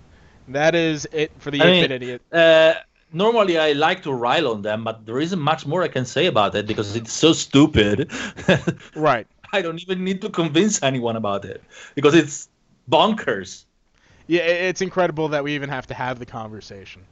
that 0.49 0.74
is 0.74 1.07
it 1.12 1.33
for 1.39 1.51
the 1.51 1.61
I 1.61 1.66
8-bit 1.66 1.91
idiot. 1.91 2.22
Uh, 2.33 2.74
normally, 3.12 3.59
I 3.59 3.72
like 3.72 4.03
to 4.05 4.12
rile 4.12 4.49
on 4.49 4.62
them, 4.62 4.85
but 4.85 5.05
there 5.05 5.20
isn't 5.20 5.39
much 5.41 5.66
more 5.66 5.83
I 5.83 5.89
can 5.89 6.07
say 6.07 6.27
about 6.27 6.55
it 6.55 6.66
because 6.66 6.97
it's 6.97 7.12
so 7.12 7.33
stupid. 7.33 8.11
Right. 8.95 9.27
I 9.53 9.62
don't 9.62 9.81
even 9.83 10.03
need 10.03 10.22
to 10.22 10.31
convince 10.31 10.83
anyone 10.83 11.16
about 11.16 11.45
it 11.45 11.62
because 11.95 12.14
it's 12.14 12.49
bonkers. 12.91 13.64
Yeah, 14.27 14.43
it's 14.43 14.81
incredible 14.83 15.29
that 15.29 15.45
we 15.45 15.55
even 15.55 15.68
have 15.68 15.87
to 15.89 15.95
have 15.95 16.18
the 16.18 16.27
conversation. 16.27 17.03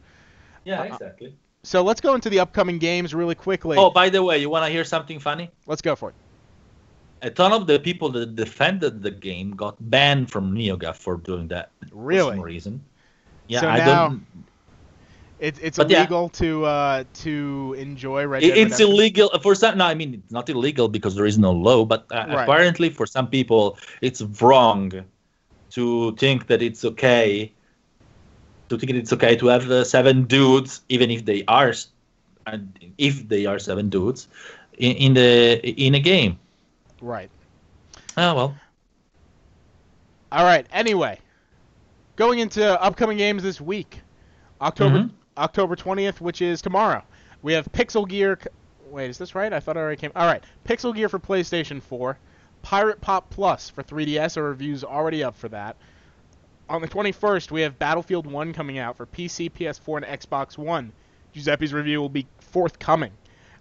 Yeah, 0.65 0.81
Uh, 0.81 0.85
exactly. 0.85 1.37
So 1.63 1.83
let's 1.83 2.01
go 2.01 2.15
into 2.15 2.29
the 2.29 2.41
upcoming 2.41 2.79
games 2.79 3.15
really 3.15 3.35
quickly. 3.35 3.77
Oh, 3.79 3.91
by 3.91 4.11
the 4.11 4.23
way, 4.23 4.39
you 4.39 4.51
want 4.51 4.67
to 4.67 4.71
hear 4.71 4.85
something 4.85 5.19
funny? 5.19 5.51
Let's 5.67 5.81
go 5.83 5.97
for 5.97 6.11
it. 6.11 6.15
A 7.23 7.31
ton 7.31 7.53
of 7.53 7.67
the 7.67 7.79
people 7.79 8.11
that 8.11 8.35
defended 8.37 9.03
the 9.03 9.11
game 9.11 9.53
got 9.53 9.77
banned 9.91 10.31
from 10.31 10.55
NeoGAF 10.55 10.97
for 10.97 11.17
doing 11.17 11.49
that. 11.49 11.71
For 11.89 11.97
Really? 11.97 12.37
some 12.37 12.41
reason. 12.43 12.83
Yeah, 13.49 13.61
So 13.61 13.69
I 13.69 13.79
now- 13.79 14.09
don't. 14.09 14.27
It, 15.41 15.59
it's 15.61 15.77
But 15.79 15.91
yeah. 15.91 15.99
illegal 15.99 16.29
to 16.41 16.65
uh, 16.65 17.05
to 17.25 17.75
enjoy 17.77 18.25
Red 18.27 18.41
Dead 18.41 18.51
it's 18.51 18.57
Redemption. 18.79 18.87
illegal 18.89 19.29
for 19.43 19.55
some. 19.55 19.77
No, 19.79 19.85
I 19.85 19.95
mean 19.95 20.15
it's 20.15 20.31
not 20.33 20.49
illegal 20.49 20.89
because 20.89 21.15
there 21.17 21.27
is 21.27 21.39
no 21.39 21.51
law. 21.53 21.85
But 21.85 22.07
uh, 22.13 22.15
Right. 22.29 22.45
apparently, 22.45 22.89
for 22.89 23.05
some 23.05 23.27
people, 23.27 23.77
it's 24.01 24.23
wrong 24.41 24.93
to 25.71 26.13
think 26.17 26.47
that 26.47 26.63
it's 26.63 26.85
okay 26.85 27.53
to 28.77 28.87
think 28.87 28.99
it's 28.99 29.13
okay 29.13 29.37
to 29.37 29.47
have 29.47 29.71
uh, 29.71 29.85
seven 29.85 30.25
dudes, 30.25 30.83
even 30.89 31.11
if 31.11 31.25
they 31.25 31.45
are, 31.49 31.73
and 32.47 32.79
if 32.99 33.29
they 33.29 33.47
are 33.47 33.59
seven 33.59 33.89
dudes, 33.89 34.29
in, 34.79 34.93
in 34.97 35.15
the 35.15 35.61
in 35.71 35.95
a 35.95 36.01
game. 36.01 36.39
Right. 37.01 37.31
Oh 38.17 38.35
well. 38.35 38.57
All 40.33 40.45
right. 40.45 40.67
Anyway, 40.73 41.19
going 42.17 42.39
into 42.41 42.81
upcoming 42.83 43.19
games 43.19 43.43
this 43.43 43.61
week, 43.61 44.01
October 44.61 44.99
Mhm. 44.99 45.11
October 45.37 45.77
twentieth, 45.77 46.21
which 46.21 46.43
is 46.43 46.63
tomorrow. 46.63 47.03
We 47.43 47.53
have 47.53 47.71
Pixel 47.73 48.09
Gear. 48.09 48.39
Wait, 48.91 49.11
is 49.11 49.19
this 49.19 49.35
right? 49.35 49.53
I 49.53 49.61
thought 49.61 49.77
I 49.77 49.81
already 49.81 50.01
came. 50.01 50.13
All 50.15 50.27
right, 50.27 50.43
Pixel 50.67 50.95
Gear 50.95 51.09
for 51.09 51.19
PlayStation 51.19 51.83
4, 51.83 52.17
Pirate 52.63 53.01
Pop 53.01 53.29
Plus 53.31 53.69
for 53.69 53.83
3DS. 53.83 54.37
Our 54.37 54.45
review's 54.45 54.85
already 54.85 55.25
up 55.25 55.37
for 55.37 55.49
that. 55.49 55.77
On 56.69 56.81
the 56.81 56.89
21st, 56.89 57.51
we 57.51 57.61
have 57.63 57.79
Battlefield 57.79 58.27
1 58.27 58.53
coming 58.55 58.79
out 58.79 58.97
for 58.97 59.07
PC, 59.07 59.51
PS4, 59.53 60.03
and 60.03 60.21
Xbox 60.21 60.57
One. 60.57 60.93
Giuseppe's 61.33 61.73
review 61.73 62.01
will 62.01 62.09
be 62.09 62.27
forthcoming. 62.39 63.13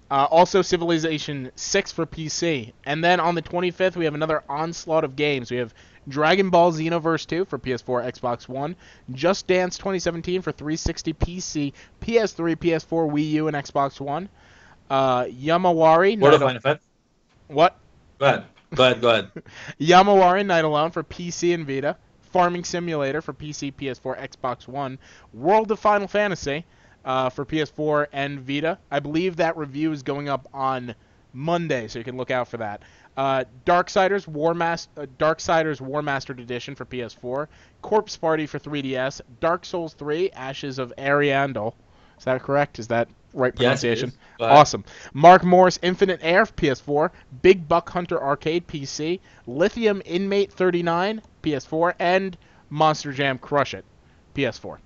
Uh, 0.09 0.27
also, 0.29 0.61
Civilization 0.61 1.51
6 1.55 1.91
for 1.91 2.05
PC. 2.05 2.71
And 2.85 3.03
then 3.03 3.19
on 3.19 3.35
the 3.35 3.41
25th, 3.41 3.95
we 3.95 4.05
have 4.05 4.13
another 4.13 4.43
onslaught 4.47 5.03
of 5.03 5.15
games. 5.15 5.49
We 5.49 5.57
have 5.57 5.73
Dragon 6.07 6.49
Ball 6.49 6.71
Xenoverse 6.71 7.25
2 7.25 7.45
for 7.45 7.57
PS4, 7.57 8.11
Xbox 8.13 8.47
One, 8.47 8.75
Just 9.11 9.47
Dance 9.47 9.77
2017 9.77 10.41
for 10.41 10.51
360 10.51 11.13
PC, 11.13 11.73
PS3, 12.01 12.55
PS4, 12.55 13.11
Wii 13.11 13.29
U, 13.31 13.47
and 13.47 13.55
Xbox 13.55 13.99
One. 13.99 14.29
Uh, 14.89 15.23
Yomawari. 15.25 16.19
Word 16.19 16.35
of 16.35 16.41
Night 16.41 16.63
Al- 16.63 16.77
what? 17.47 17.77
Go 18.19 18.25
ahead. 18.25 18.45
Go 18.75 18.83
ahead. 18.83 19.01
Go 19.01 19.09
ahead. 19.09 19.31
Yomawari 19.79 20.45
Night 20.45 20.65
Alone 20.65 20.91
for 20.91 21.03
PC 21.03 21.53
and 21.53 21.65
Vita, 21.65 21.97
Farming 22.33 22.63
Simulator 22.63 23.21
for 23.21 23.31
PC, 23.31 23.71
PS4, 23.73 24.29
Xbox 24.31 24.67
One, 24.67 24.97
World 25.33 25.71
of 25.71 25.79
Final 25.79 26.07
Fantasy 26.07 26.65
uh, 27.05 27.29
for 27.29 27.45
PS4 27.45 28.07
and 28.11 28.39
Vita. 28.39 28.79
I 28.91 28.99
believe 28.99 29.35
that 29.37 29.55
review 29.55 29.91
is 29.91 30.01
going 30.01 30.27
up 30.27 30.49
on 30.51 30.95
Monday, 31.31 31.87
so 31.87 31.99
you 31.99 32.05
can 32.05 32.17
look 32.17 32.31
out 32.31 32.47
for 32.47 32.57
that. 32.57 32.81
Uh, 33.15 33.43
Darksiders 33.65 34.27
War 34.27 34.55
Mas- 34.55 34.87
uh, 34.97 35.05
Darksiders 35.19 35.79
Warmastered 35.79 36.39
Edition 36.39 36.73
for 36.73 36.85
PS4, 36.85 37.47
Corpse 37.83 38.17
Party 38.17 38.47
for 38.47 38.57
3DS, 38.57 39.21
Dark 39.39 39.63
Souls 39.63 39.93
3 39.93 40.31
Ashes 40.31 40.79
of 40.79 40.91
Ariandel. 40.97 41.75
Is 42.17 42.25
that 42.25 42.41
correct? 42.41 42.79
Is 42.79 42.87
that 42.87 43.07
right 43.33 43.53
Yes, 43.53 43.81
pronunciation? 43.81 44.09
is. 44.09 44.17
Go. 44.39 44.45
Awesome. 44.45 44.83
Mark 45.13 45.41
McMorris 45.43 45.79
Infinite 45.81 46.19
Air 46.23 46.45
PS4, 46.45 47.11
Big 47.41 47.67
Buck 47.67 47.89
Hunter 47.89 48.21
Arcade 48.21 48.67
PC, 48.67 49.19
Lithium 49.47 50.01
Inmate 50.05 50.51
39 50.51 51.21
PS4, 51.41 51.93
and 51.99 52.37
Monster 52.69 53.11
Jam 53.11 53.37
Crush 53.37 53.73
It 53.73 53.85
PS4. 54.35 54.77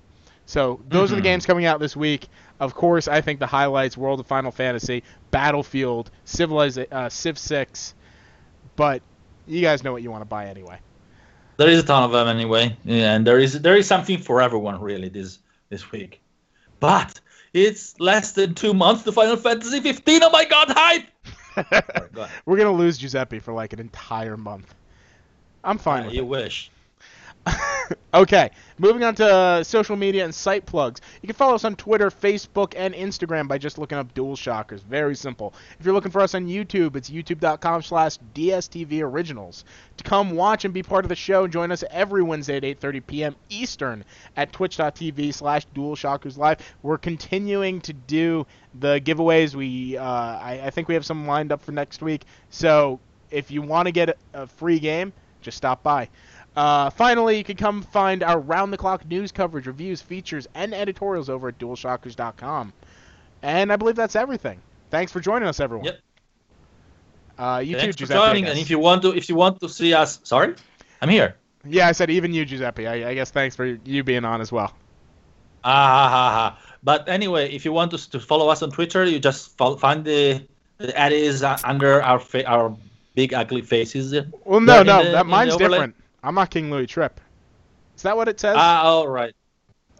So 0.45 0.79
those 0.89 1.11
are 1.11 1.15
the 1.15 1.21
Mhm. 1.21 1.25
games 1.25 1.45
coming 1.45 1.65
out 1.65 1.79
this 1.79 1.95
week. 1.95 2.27
Of 2.59 2.73
course, 2.73 3.07
I 3.07 3.21
think 3.21 3.39
the 3.39 3.47
highlights: 3.47 3.97
World 3.97 4.19
of 4.19 4.27
Final 4.27 4.51
Fantasy, 4.51 5.03
Battlefield, 5.31 6.09
Civiliza- 6.25 6.91
uh, 6.91 7.09
Civ 7.09 7.37
6. 7.37 7.93
But 8.75 9.01
you 9.45 9.61
guys 9.61 9.83
know 9.83 9.91
what 9.91 10.01
you 10.03 10.11
want 10.11 10.21
to 10.21 10.25
buy 10.25 10.45
anyway. 10.47 10.79
There 11.57 11.69
is 11.69 11.79
a 11.79 11.83
ton 11.83 12.03
of 12.03 12.11
them 12.11 12.27
anyway, 12.27 12.77
yeah, 12.85 13.15
and 13.15 13.25
there 13.25 13.39
is 13.39 13.59
there 13.61 13.75
is 13.75 13.87
something 13.87 14.19
for 14.19 14.41
everyone 14.41 14.79
really 14.79 15.09
this 15.09 15.39
this 15.69 15.91
week. 15.91 16.21
But 16.79 17.19
it's 17.65 17.99
less 17.99 18.33
than 18.33 18.53
two 18.53 18.73
months 18.73 19.03
to 19.03 19.11
Final 19.11 19.35
Fantasy 19.35 19.79
15. 19.79 20.23
Oh 20.23 20.29
my 20.29 20.45
God, 20.45 20.67
hype! 20.69 21.07
Sorry, 21.55 22.09
go. 22.13 22.27
We're 22.45 22.57
gonna 22.57 22.71
lose 22.71 22.97
Giuseppe 22.97 23.39
for 23.39 23.53
like 23.53 23.73
an 23.73 23.79
entire 23.79 24.37
month. 24.37 24.73
I'm 25.63 25.77
fine 25.77 26.03
ah, 26.03 26.05
with 26.07 26.15
you 26.15 26.21
it. 26.21 26.27
wish. 26.27 26.71
okay, 28.13 28.49
moving 28.77 29.03
on 29.03 29.15
to 29.15 29.25
uh, 29.25 29.63
social 29.63 29.95
media 29.95 30.23
and 30.25 30.33
site 30.33 30.65
plugs. 30.65 31.01
You 31.21 31.27
can 31.27 31.35
follow 31.35 31.55
us 31.55 31.63
on 31.63 31.75
Twitter, 31.75 32.09
Facebook, 32.09 32.73
and 32.75 32.93
Instagram 32.93 33.47
by 33.47 33.57
just 33.57 33.77
looking 33.77 33.97
up 33.97 34.13
Dual 34.13 34.35
Shockers. 34.35 34.81
Very 34.81 35.15
simple. 35.15 35.53
If 35.79 35.85
you're 35.85 35.93
looking 35.93 36.11
for 36.11 36.21
us 36.21 36.35
on 36.35 36.47
YouTube, 36.47 36.95
it's 36.95 37.09
youtube.com 37.09 37.83
slash 37.83 38.17
DSTV 38.33 39.01
Originals. 39.01 39.65
To 39.97 40.03
come 40.03 40.31
watch 40.31 40.65
and 40.65 40.73
be 40.73 40.83
part 40.83 41.05
of 41.05 41.09
the 41.09 41.15
show, 41.15 41.47
join 41.47 41.71
us 41.71 41.83
every 41.91 42.23
Wednesday 42.23 42.57
at 42.57 42.63
8.30 42.63 43.07
p.m. 43.07 43.35
Eastern 43.49 44.03
at 44.35 44.51
twitch.tv 44.51 45.33
slash 45.33 45.65
Dual 45.73 45.95
Shockers 45.95 46.37
Live. 46.37 46.59
We're 46.83 46.97
continuing 46.97 47.81
to 47.81 47.93
do 47.93 48.45
the 48.79 48.99
giveaways. 49.01 49.55
We, 49.55 49.97
uh, 49.97 50.03
I, 50.03 50.61
I 50.65 50.69
think 50.69 50.87
we 50.87 50.93
have 50.93 51.05
some 51.05 51.27
lined 51.27 51.51
up 51.51 51.63
for 51.63 51.71
next 51.71 52.01
week. 52.01 52.25
So 52.49 52.99
if 53.31 53.51
you 53.51 53.61
want 53.61 53.87
to 53.87 53.91
get 53.91 54.09
a, 54.09 54.15
a 54.33 54.47
free 54.47 54.79
game, 54.79 55.13
just 55.41 55.57
stop 55.57 55.83
by. 55.83 56.09
Uh, 56.57 56.89
finally, 56.89 57.37
you 57.37 57.43
can 57.43 57.55
come 57.55 57.83
find 57.83 58.23
our 58.23 58.39
round-the-clock 58.39 59.05
news 59.05 59.31
coverage, 59.31 59.67
reviews, 59.67 60.01
features, 60.01 60.47
and 60.55 60.73
editorials 60.73 61.29
over 61.29 61.49
at 61.49 61.59
DualShockers.com. 61.59 62.73
And 63.43 63.71
I 63.71 63.75
believe 63.75 63.95
that's 63.95 64.15
everything. 64.15 64.59
Thanks 64.89 65.11
for 65.11 65.19
joining 65.19 65.47
us, 65.47 65.59
everyone. 65.59 65.85
Yep. 65.85 65.99
Uh, 67.37 67.61
you 67.63 67.77
Thanks 67.77 67.95
too, 67.95 68.05
for 68.05 68.11
Giuseppe. 68.11 68.19
I 68.19 68.27
joining. 68.29 68.45
And 68.45 68.57
if 68.57 68.71
you 68.71 68.79
want 68.79 69.03
to, 69.03 69.15
if 69.15 69.29
you 69.29 69.35
want 69.35 69.59
to 69.59 69.69
see 69.69 69.93
us, 69.93 70.19
sorry, 70.23 70.55
I'm 71.03 71.09
here. 71.09 71.35
Yeah, 71.63 71.87
I 71.87 71.91
said 71.91 72.09
even 72.09 72.33
you, 72.33 72.43
Giuseppe. 72.43 72.87
I, 72.87 73.09
I 73.09 73.13
guess 73.13 73.29
thanks 73.29 73.55
for 73.55 73.65
you 73.85 74.03
being 74.03 74.25
on 74.25 74.41
as 74.41 74.51
well. 74.51 74.73
Ah, 75.63 76.09
ha, 76.09 76.31
ha. 76.31 76.59
But 76.81 77.07
anyway, 77.07 77.51
if 77.53 77.65
you 77.65 77.71
want 77.71 77.91
to, 77.91 78.09
to 78.09 78.19
follow 78.19 78.49
us 78.49 78.63
on 78.63 78.71
Twitter, 78.71 79.05
you 79.05 79.19
just 79.19 79.55
fol- 79.57 79.77
find 79.77 80.03
the 80.03 80.43
the 80.79 80.97
ad 80.97 81.13
is 81.13 81.43
uh, 81.43 81.59
under 81.63 82.01
our 82.01 82.17
fa- 82.17 82.47
our 82.47 82.75
big 83.13 83.35
ugly 83.35 83.61
faces. 83.61 84.15
Well, 84.43 84.59
no, 84.59 84.81
no, 84.81 85.03
the- 85.03 85.03
that 85.03 85.05
in 85.05 85.11
the 85.11 85.23
mine's 85.25 85.55
different. 85.57 85.93
I'm 86.27 86.35
not 86.35 86.49
King 86.49 86.69
Louis 86.69 86.87
Tripp. 86.87 87.19
Is 87.95 88.01
that 88.03 88.15
what 88.17 88.27
it 88.27 88.39
says? 88.39 88.55
Ah, 88.57 88.83
all 88.83 89.07
right. 89.07 89.33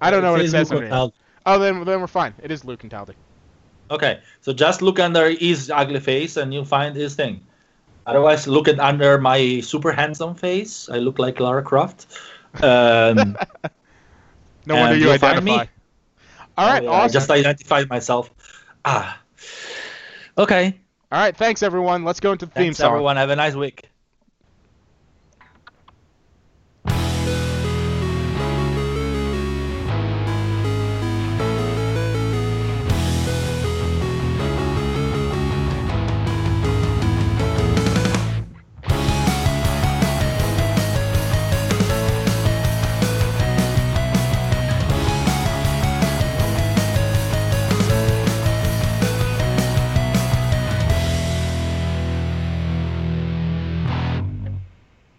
I 0.02 0.12
don't 0.12 0.22
know 0.22 0.34
what 0.34 0.42
it 0.42 0.52
says. 0.52 0.70
Luke 0.72 0.84
underneath. 0.84 1.14
Oh, 1.46 1.58
then 1.58 1.86
then 1.86 2.02
we're 2.02 2.08
fine. 2.08 2.34
It 2.44 2.52
is 2.52 2.66
Luke 2.66 2.84
and 2.84 2.92
Taldi. 2.92 3.14
Okay, 3.90 4.20
so 4.42 4.52
just 4.52 4.82
look 4.82 5.00
under 5.00 5.30
his 5.30 5.72
ugly 5.72 6.02
face 6.02 6.36
and 6.36 6.54
you'll 6.54 6.66
find 6.66 6.96
his 6.96 7.16
thing. 7.16 7.40
Otherwise, 8.06 8.46
look 8.48 8.68
at 8.68 8.80
under 8.80 9.18
my 9.18 9.62
super 9.62 9.92
handsome 9.94 10.36
face. 10.36 10.90
I 10.90 10.98
look 10.98 11.18
like 11.20 11.40
Lara 11.40 11.64
Croft. 11.64 12.08
Um, 12.62 13.38
No 14.66 14.76
wonder 14.76 14.94
And 14.96 15.02
you 15.02 15.08
you'll 15.10 15.18
find 15.18 15.38
identify. 15.38 15.64
me. 15.64 15.70
All 16.58 16.68
right, 16.68 16.84
I 16.84 16.88
awesome. 16.88 17.14
just 17.14 17.32
identified 17.32 17.88
myself. 17.90 18.30
Ah. 18.84 19.18
Okay. 20.38 20.78
All 21.10 21.20
right, 21.20 21.36
thanks 21.36 21.64
everyone. 21.64 22.04
Let's 22.04 22.20
go 22.20 22.34
into 22.34 22.46
the 22.46 22.52
theme 22.52 22.66
Thanks, 22.66 22.80
song. 22.80 22.88
everyone. 22.92 23.16
Have 23.16 23.30
a 23.30 23.36
nice 23.38 23.56
week. 23.56 23.90